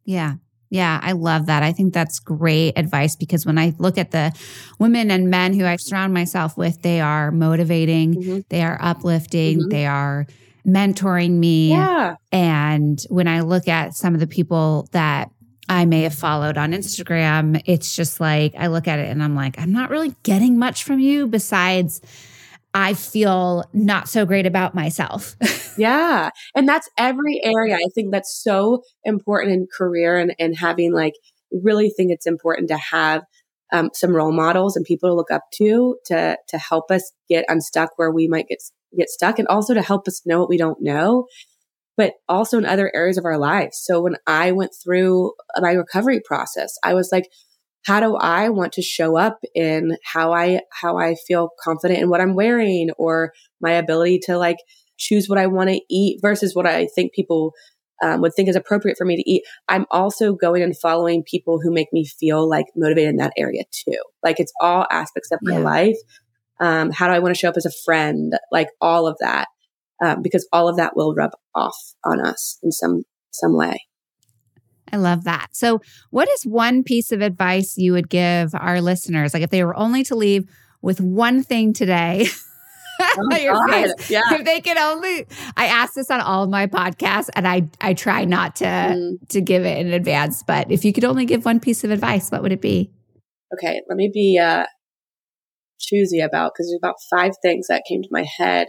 Yeah. 0.05 0.35
Yeah, 0.69 0.99
I 1.01 1.13
love 1.13 1.45
that. 1.45 1.63
I 1.63 1.71
think 1.71 1.93
that's 1.93 2.19
great 2.19 2.73
advice 2.77 3.15
because 3.15 3.45
when 3.45 3.57
I 3.57 3.73
look 3.77 3.97
at 3.97 4.11
the 4.11 4.31
women 4.79 5.11
and 5.11 5.29
men 5.29 5.53
who 5.53 5.65
I 5.65 5.77
surround 5.77 6.13
myself 6.13 6.57
with, 6.57 6.81
they 6.81 6.99
are 6.99 7.31
motivating, 7.31 8.15
Mhm. 8.15 8.43
they 8.49 8.63
are 8.63 8.77
uplifting, 8.81 9.59
Mhm. 9.61 9.69
they 9.69 9.85
are 9.85 10.25
mentoring 10.67 11.31
me. 11.39 11.69
Yeah. 11.69 12.15
And 12.31 13.01
when 13.09 13.27
I 13.27 13.39
look 13.41 13.67
at 13.69 13.95
some 13.95 14.13
of 14.13 14.19
the 14.19 14.27
people 14.27 14.89
that 14.91 15.29
I 15.69 15.85
may 15.85 16.01
have 16.03 16.13
followed 16.13 16.57
on 16.57 16.71
Instagram, 16.73 17.61
it's 17.65 17.95
just 17.95 18.19
like 18.19 18.53
I 18.57 18.67
look 18.67 18.87
at 18.87 18.99
it 18.99 19.09
and 19.09 19.23
I'm 19.23 19.35
like, 19.35 19.59
I'm 19.59 19.71
not 19.71 19.89
really 19.89 20.13
getting 20.23 20.57
much 20.59 20.83
from 20.83 20.99
you 20.99 21.27
besides 21.27 22.01
I 22.73 22.93
feel 22.93 23.63
not 23.73 24.07
so 24.07 24.25
great 24.25 24.45
about 24.45 24.75
myself. 24.75 25.35
Yeah. 25.77 26.31
And 26.55 26.67
that's 26.67 26.89
every 26.97 27.39
area. 27.43 27.75
I 27.75 27.85
think 27.93 28.11
that's 28.11 28.35
so 28.35 28.81
important 29.03 29.53
in 29.53 29.67
career 29.71 30.17
and, 30.17 30.33
and 30.39 30.57
having 30.57 30.91
like, 30.91 31.13
really 31.51 31.91
think 31.91 32.11
it's 32.11 32.25
important 32.25 32.69
to 32.69 32.77
have 32.77 33.21
um, 33.71 33.89
some 33.93 34.15
role 34.15 34.31
models 34.31 34.75
and 34.75 34.85
people 34.85 35.09
to 35.09 35.13
look 35.13 35.31
up 35.31 35.43
to 35.55 35.97
to 36.05 36.37
to 36.47 36.57
help 36.57 36.89
us 36.89 37.11
get 37.27 37.45
unstuck 37.49 37.91
where 37.97 38.11
we 38.11 38.27
might 38.27 38.47
get 38.47 38.59
get 38.97 39.09
stuck 39.09 39.39
and 39.39 39.47
also 39.47 39.73
to 39.73 39.81
help 39.81 40.07
us 40.07 40.25
know 40.25 40.39
what 40.39 40.49
we 40.49 40.57
don't 40.57 40.81
know 40.81 41.27
but 41.97 42.13
also 42.29 42.57
in 42.57 42.65
other 42.65 42.91
areas 42.95 43.17
of 43.17 43.25
our 43.25 43.37
lives 43.37 43.77
so 43.83 44.01
when 44.01 44.15
i 44.25 44.51
went 44.51 44.71
through 44.81 45.33
my 45.59 45.71
recovery 45.71 46.21
process 46.23 46.77
i 46.83 46.93
was 46.93 47.09
like 47.11 47.29
how 47.87 47.99
do 47.99 48.15
i 48.17 48.49
want 48.49 48.73
to 48.73 48.81
show 48.81 49.17
up 49.17 49.39
in 49.55 49.97
how 50.03 50.33
i 50.33 50.59
how 50.81 50.97
i 50.97 51.15
feel 51.27 51.49
confident 51.63 51.99
in 52.01 52.09
what 52.09 52.21
i'm 52.21 52.35
wearing 52.35 52.89
or 52.97 53.31
my 53.61 53.71
ability 53.71 54.19
to 54.23 54.37
like 54.37 54.57
choose 54.97 55.27
what 55.27 55.39
i 55.39 55.47
want 55.47 55.69
to 55.69 55.81
eat 55.89 56.19
versus 56.21 56.53
what 56.55 56.67
i 56.67 56.87
think 56.95 57.13
people 57.13 57.53
um, 58.03 58.21
would 58.21 58.33
think 58.35 58.47
is 58.47 58.55
appropriate 58.55 58.95
for 58.95 59.05
me 59.05 59.15
to 59.15 59.27
eat. 59.27 59.41
I'm 59.67 59.87
also 59.89 60.33
going 60.33 60.61
and 60.61 60.77
following 60.77 61.23
people 61.23 61.59
who 61.59 61.73
make 61.73 61.87
me 61.91 62.05
feel 62.05 62.47
like 62.47 62.67
motivated 62.75 63.09
in 63.09 63.15
that 63.15 63.33
area 63.35 63.63
too. 63.71 63.97
Like 64.23 64.39
it's 64.39 64.53
all 64.61 64.85
aspects 64.91 65.31
of 65.31 65.39
my 65.41 65.57
Yeah. 65.57 65.63
life. 65.63 65.97
Um, 66.59 66.91
how 66.91 67.07
do 67.07 67.13
i 67.13 67.19
want 67.19 67.33
to 67.33 67.39
show 67.39 67.49
up 67.49 67.57
as 67.57 67.65
a 67.65 67.71
friend? 67.85 68.33
Like 68.51 68.69
all 68.81 69.07
of 69.07 69.17
that 69.19 69.47
um, 70.03 70.21
because 70.21 70.47
all 70.51 70.67
of 70.69 70.77
that 70.77 70.95
will 70.95 71.15
rub 71.15 71.31
off 71.55 71.77
on 72.05 72.19
us 72.23 72.59
in 72.63 72.71
some 72.71 73.03
some 73.31 73.55
way 73.57 73.86
I 74.91 74.97
love 74.97 75.23
that. 75.25 75.47
So, 75.51 75.81
what 76.11 76.27
is 76.29 76.43
one 76.43 76.83
piece 76.83 77.11
of 77.11 77.21
advice 77.21 77.77
you 77.77 77.93
would 77.93 78.09
give 78.09 78.53
our 78.55 78.81
listeners? 78.81 79.33
Like, 79.33 79.43
if 79.43 79.49
they 79.49 79.63
were 79.63 79.75
only 79.77 80.03
to 80.05 80.15
leave 80.15 80.49
with 80.81 81.01
one 81.01 81.43
thing 81.43 81.73
today, 81.73 82.27
your 83.41 83.67
face. 83.69 84.09
yeah 84.09 84.21
if 84.31 84.45
they 84.45 84.61
could 84.61 84.77
only, 84.77 85.25
I 85.55 85.65
ask 85.67 85.93
this 85.93 86.09
on 86.09 86.19
all 86.21 86.43
of 86.43 86.49
my 86.49 86.67
podcasts, 86.67 87.29
and 87.35 87.47
I 87.47 87.67
I 87.81 87.93
try 87.93 88.25
not 88.25 88.55
to 88.57 88.65
Mm. 88.65 89.27
to 89.29 89.41
give 89.41 89.65
it 89.65 89.77
in 89.77 89.91
advance. 89.93 90.43
But 90.43 90.71
if 90.71 90.83
you 90.85 90.93
could 90.93 91.03
only 91.05 91.25
give 91.25 91.45
one 91.45 91.59
piece 91.59 91.83
of 91.83 91.91
advice, 91.91 92.29
what 92.31 92.41
would 92.41 92.51
it 92.51 92.61
be? 92.61 92.91
okay 93.53 93.79
let 93.87 93.95
me 93.95 94.11
be 94.13 94.37
uh 94.37 94.65
choosy 95.79 96.19
about 96.19 96.51
because 96.53 96.67
there's 96.67 96.79
about 96.81 96.95
five 97.09 97.31
things 97.41 97.67
that 97.67 97.83
came 97.87 98.01
to 98.01 98.09
my 98.11 98.25
head 98.37 98.67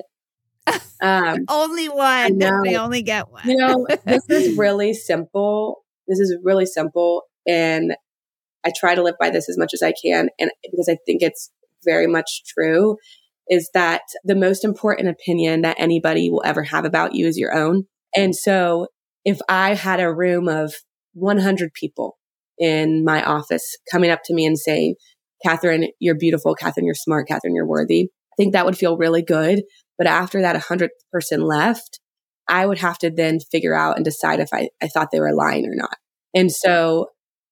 um 1.01 1.39
Only 1.49 1.89
one. 1.89 2.39
They 2.39 2.77
only 2.77 3.03
get 3.03 3.31
one. 3.31 3.43
you 3.49 3.57
know, 3.57 3.87
this 4.05 4.23
is 4.29 4.57
really 4.59 4.93
simple. 4.95 5.85
This 6.09 6.19
is 6.19 6.37
really 6.43 6.67
simple. 6.67 7.23
And 7.47 7.95
I 8.65 8.73
try 8.77 8.95
to 8.95 9.03
live 9.03 9.15
by 9.21 9.31
this 9.31 9.49
as 9.49 9.57
much 9.57 9.71
as 9.73 9.83
I 9.83 9.93
can. 9.93 10.29
And 10.39 10.51
because 10.71 10.89
I 10.89 10.97
think 11.07 11.23
it's 11.23 11.51
very 11.85 12.07
much 12.07 12.43
true, 12.47 12.97
is 13.49 13.71
that 13.73 14.03
the 14.25 14.35
most 14.35 14.65
important 14.65 15.09
opinion 15.09 15.63
that 15.63 15.77
anybody 15.79 16.31
will 16.31 16.43
ever 16.45 16.65
have 16.65 16.85
about 16.85 17.15
you 17.15 17.27
is 17.27 17.39
your 17.39 17.55
own. 17.55 17.85
And 18.17 18.35
so 18.35 18.89
if 19.25 19.39
I 19.49 19.75
had 19.75 20.01
a 20.01 20.13
room 20.13 20.49
of 20.49 20.75
100 21.15 21.73
people 21.73 22.19
in 22.59 23.05
my 23.05 23.23
office 23.23 23.77
coming 23.91 24.11
up 24.11 24.21
to 24.25 24.35
me 24.35 24.45
and 24.45 24.59
saying, 24.59 24.97
Kathryn, 25.47 25.89
you're 26.01 26.17
beautiful. 26.17 26.57
Kathryn, 26.57 26.85
you're 26.85 26.95
smart. 26.95 27.29
Kathryn, 27.29 27.55
you're 27.55 27.67
worthy. 27.67 28.11
I 28.33 28.35
think 28.37 28.53
that 28.53 28.67
would 28.67 28.77
feel 28.77 28.97
really 28.97 29.23
good. 29.23 29.63
But 29.97 30.07
after 30.07 30.41
that 30.43 30.55
100 30.55 30.91
person 31.13 31.43
left, 31.43 32.01
I 32.49 32.67
would 32.67 32.79
have 32.79 32.99
to 32.99 33.11
then 33.11 33.41
figure 33.41 33.75
out 33.75 33.97
and 33.97 34.05
decide 34.05 34.41
if 34.41 34.49
I, 34.53 34.69
I 34.83 34.89
thought 34.89 35.11
they 35.11 35.21
were 35.21 35.35
lying 35.35 35.67
or 35.67 35.75
not. 35.75 35.97
And 36.35 36.51
so 36.51 37.09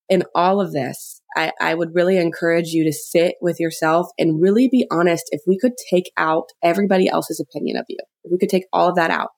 in 0.08 0.22
all 0.34 0.60
of 0.60 0.72
this, 0.72 1.20
I, 1.36 1.52
I 1.60 1.74
would 1.74 1.94
really 1.94 2.16
encourage 2.16 2.68
you 2.68 2.84
to 2.84 2.92
sit 2.92 3.34
with 3.40 3.60
yourself 3.60 4.08
and 4.18 4.40
really 4.40 4.68
be 4.68 4.86
honest. 4.90 5.24
If 5.30 5.42
we 5.46 5.58
could 5.58 5.72
take 5.90 6.10
out 6.16 6.46
everybody 6.62 7.08
else's 7.08 7.40
opinion 7.40 7.76
of 7.76 7.84
you, 7.88 7.98
if 8.24 8.32
we 8.32 8.38
could 8.38 8.48
take 8.48 8.66
all 8.72 8.88
of 8.88 8.96
that 8.96 9.10
out, 9.10 9.28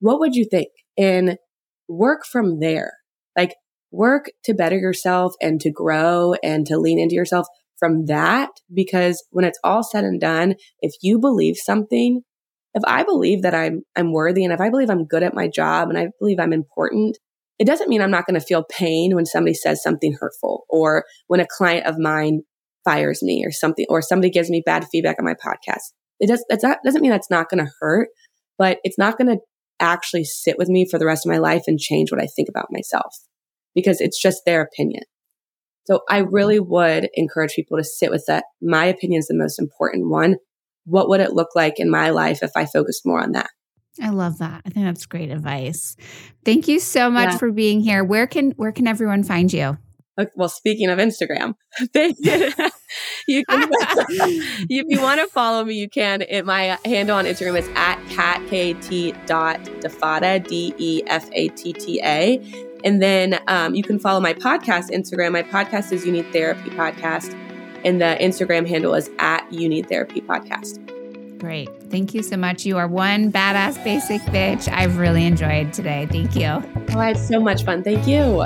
what 0.00 0.20
would 0.20 0.34
you 0.34 0.46
think? 0.48 0.68
And 0.96 1.38
work 1.88 2.24
from 2.24 2.60
there. 2.60 2.92
Like 3.36 3.54
work 3.90 4.26
to 4.44 4.54
better 4.54 4.78
yourself 4.78 5.34
and 5.40 5.60
to 5.60 5.70
grow 5.70 6.34
and 6.42 6.66
to 6.66 6.78
lean 6.78 7.00
into 7.00 7.14
yourself 7.14 7.46
from 7.78 8.06
that. 8.06 8.50
Because 8.72 9.24
when 9.30 9.44
it's 9.44 9.58
all 9.64 9.82
said 9.82 10.04
and 10.04 10.20
done, 10.20 10.54
if 10.80 10.92
you 11.02 11.18
believe 11.18 11.56
something, 11.56 12.22
if 12.74 12.82
I 12.86 13.02
believe 13.02 13.42
that 13.42 13.54
I'm, 13.54 13.82
I'm 13.96 14.12
worthy 14.12 14.44
and 14.44 14.52
if 14.52 14.60
I 14.60 14.70
believe 14.70 14.90
I'm 14.90 15.06
good 15.06 15.22
at 15.22 15.34
my 15.34 15.48
job 15.48 15.88
and 15.88 15.98
I 15.98 16.08
believe 16.18 16.38
I'm 16.38 16.52
important, 16.52 17.18
it 17.58 17.66
doesn't 17.66 17.88
mean 17.88 18.00
I'm 18.00 18.10
not 18.10 18.26
going 18.26 18.38
to 18.38 18.46
feel 18.46 18.64
pain 18.64 19.14
when 19.14 19.26
somebody 19.26 19.54
says 19.54 19.82
something 19.82 20.16
hurtful 20.18 20.64
or 20.68 21.04
when 21.26 21.40
a 21.40 21.46
client 21.46 21.86
of 21.86 21.98
mine 21.98 22.40
fires 22.84 23.22
me 23.22 23.44
or 23.44 23.52
something, 23.52 23.84
or 23.90 24.00
somebody 24.00 24.30
gives 24.30 24.48
me 24.48 24.62
bad 24.64 24.86
feedback 24.90 25.16
on 25.18 25.26
my 25.26 25.34
podcast. 25.34 25.92
It 26.18 26.28
does, 26.28 26.44
that's 26.48 26.62
not, 26.62 26.78
doesn't 26.84 27.02
mean 27.02 27.10
that's 27.10 27.30
not 27.30 27.50
going 27.50 27.64
to 27.64 27.70
hurt, 27.80 28.08
but 28.56 28.78
it's 28.84 28.98
not 28.98 29.18
going 29.18 29.28
to 29.28 29.42
actually 29.80 30.24
sit 30.24 30.56
with 30.56 30.68
me 30.68 30.86
for 30.88 30.98
the 30.98 31.06
rest 31.06 31.26
of 31.26 31.30
my 31.30 31.38
life 31.38 31.64
and 31.66 31.78
change 31.78 32.10
what 32.10 32.22
I 32.22 32.26
think 32.26 32.48
about 32.48 32.68
myself 32.70 33.14
because 33.74 34.00
it's 34.00 34.20
just 34.20 34.42
their 34.46 34.62
opinion. 34.62 35.02
So 35.86 36.00
I 36.08 36.18
really 36.18 36.60
would 36.60 37.08
encourage 37.14 37.54
people 37.54 37.78
to 37.78 37.84
sit 37.84 38.10
with 38.10 38.24
that. 38.28 38.44
My 38.62 38.84
opinion 38.84 39.18
is 39.18 39.26
the 39.26 39.36
most 39.36 39.58
important 39.58 40.08
one. 40.08 40.36
What 40.84 41.08
would 41.08 41.20
it 41.20 41.32
look 41.32 41.50
like 41.54 41.78
in 41.78 41.90
my 41.90 42.10
life 42.10 42.42
if 42.42 42.50
I 42.56 42.66
focused 42.66 43.04
more 43.04 43.22
on 43.22 43.32
that? 43.32 43.50
I 44.00 44.10
love 44.10 44.38
that. 44.38 44.62
I 44.64 44.70
think 44.70 44.86
that's 44.86 45.06
great 45.06 45.30
advice. 45.30 45.96
Thank 46.44 46.68
you 46.68 46.78
so 46.78 47.10
much 47.10 47.32
yeah. 47.32 47.38
for 47.38 47.50
being 47.50 47.80
here. 47.80 48.04
Where 48.04 48.26
can 48.26 48.52
where 48.52 48.72
can 48.72 48.86
everyone 48.86 49.24
find 49.24 49.52
you? 49.52 49.78
well, 50.34 50.48
speaking 50.48 50.90
of 50.90 50.98
Instagram, 50.98 51.54
you 53.26 53.44
can, 53.46 53.68
if 54.68 54.86
you 54.88 55.00
want 55.00 55.20
to 55.20 55.26
follow 55.28 55.64
me, 55.64 55.74
you 55.74 55.88
can. 55.88 56.22
It, 56.22 56.44
my 56.44 56.78
handle 56.84 57.16
on 57.16 57.24
Instagram 57.24 57.58
is 57.58 57.68
at 57.74 57.98
kat 58.08 59.26
dot 59.26 59.62
defatta, 59.80 60.40
D 60.40 60.74
E 60.78 61.02
F 61.06 61.28
A 61.32 61.48
T 61.48 61.72
T 61.72 62.00
A. 62.02 62.38
And 62.84 63.02
then 63.02 63.38
um, 63.46 63.74
you 63.74 63.82
can 63.82 63.98
follow 63.98 64.20
my 64.20 64.32
podcast 64.32 64.90
Instagram. 64.90 65.32
My 65.32 65.42
podcast 65.42 65.92
is 65.92 66.06
You 66.06 66.12
Need 66.12 66.32
Therapy 66.32 66.70
Podcast. 66.70 67.36
And 67.84 68.00
the 68.00 68.16
Instagram 68.20 68.68
handle 68.68 68.94
is 68.94 69.10
at 69.18 69.50
You 69.52 69.68
Need 69.68 69.88
Therapy 69.88 70.20
Podcast. 70.20 70.78
Great. 71.38 71.70
Thank 71.90 72.12
you 72.12 72.22
so 72.22 72.36
much. 72.36 72.66
You 72.66 72.76
are 72.76 72.86
one 72.86 73.32
badass 73.32 73.82
basic 73.82 74.20
bitch. 74.22 74.70
I've 74.70 74.98
really 74.98 75.24
enjoyed 75.24 75.72
today. 75.72 76.06
Thank 76.10 76.36
you. 76.36 76.62
Oh, 76.94 76.98
I 76.98 77.08
had 77.08 77.18
so 77.18 77.40
much 77.40 77.64
fun. 77.64 77.82
Thank 77.82 78.06
you. 78.06 78.42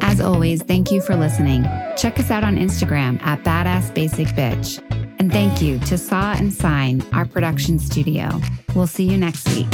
As 0.00 0.20
always, 0.20 0.62
thank 0.62 0.90
you 0.90 1.00
for 1.00 1.14
listening. 1.14 1.62
Check 1.96 2.18
us 2.18 2.30
out 2.30 2.42
on 2.42 2.56
Instagram 2.56 3.22
at 3.22 3.42
Badass 3.44 3.94
Basic 3.94 4.26
Bitch. 4.28 4.82
And 5.18 5.32
thank 5.32 5.62
you 5.62 5.78
to 5.78 5.96
Saw 5.96 6.32
and 6.32 6.52
Sign, 6.52 7.02
our 7.12 7.24
production 7.24 7.78
studio. 7.78 8.28
We'll 8.74 8.88
see 8.88 9.08
you 9.08 9.16
next 9.16 9.48
week. 9.54 9.72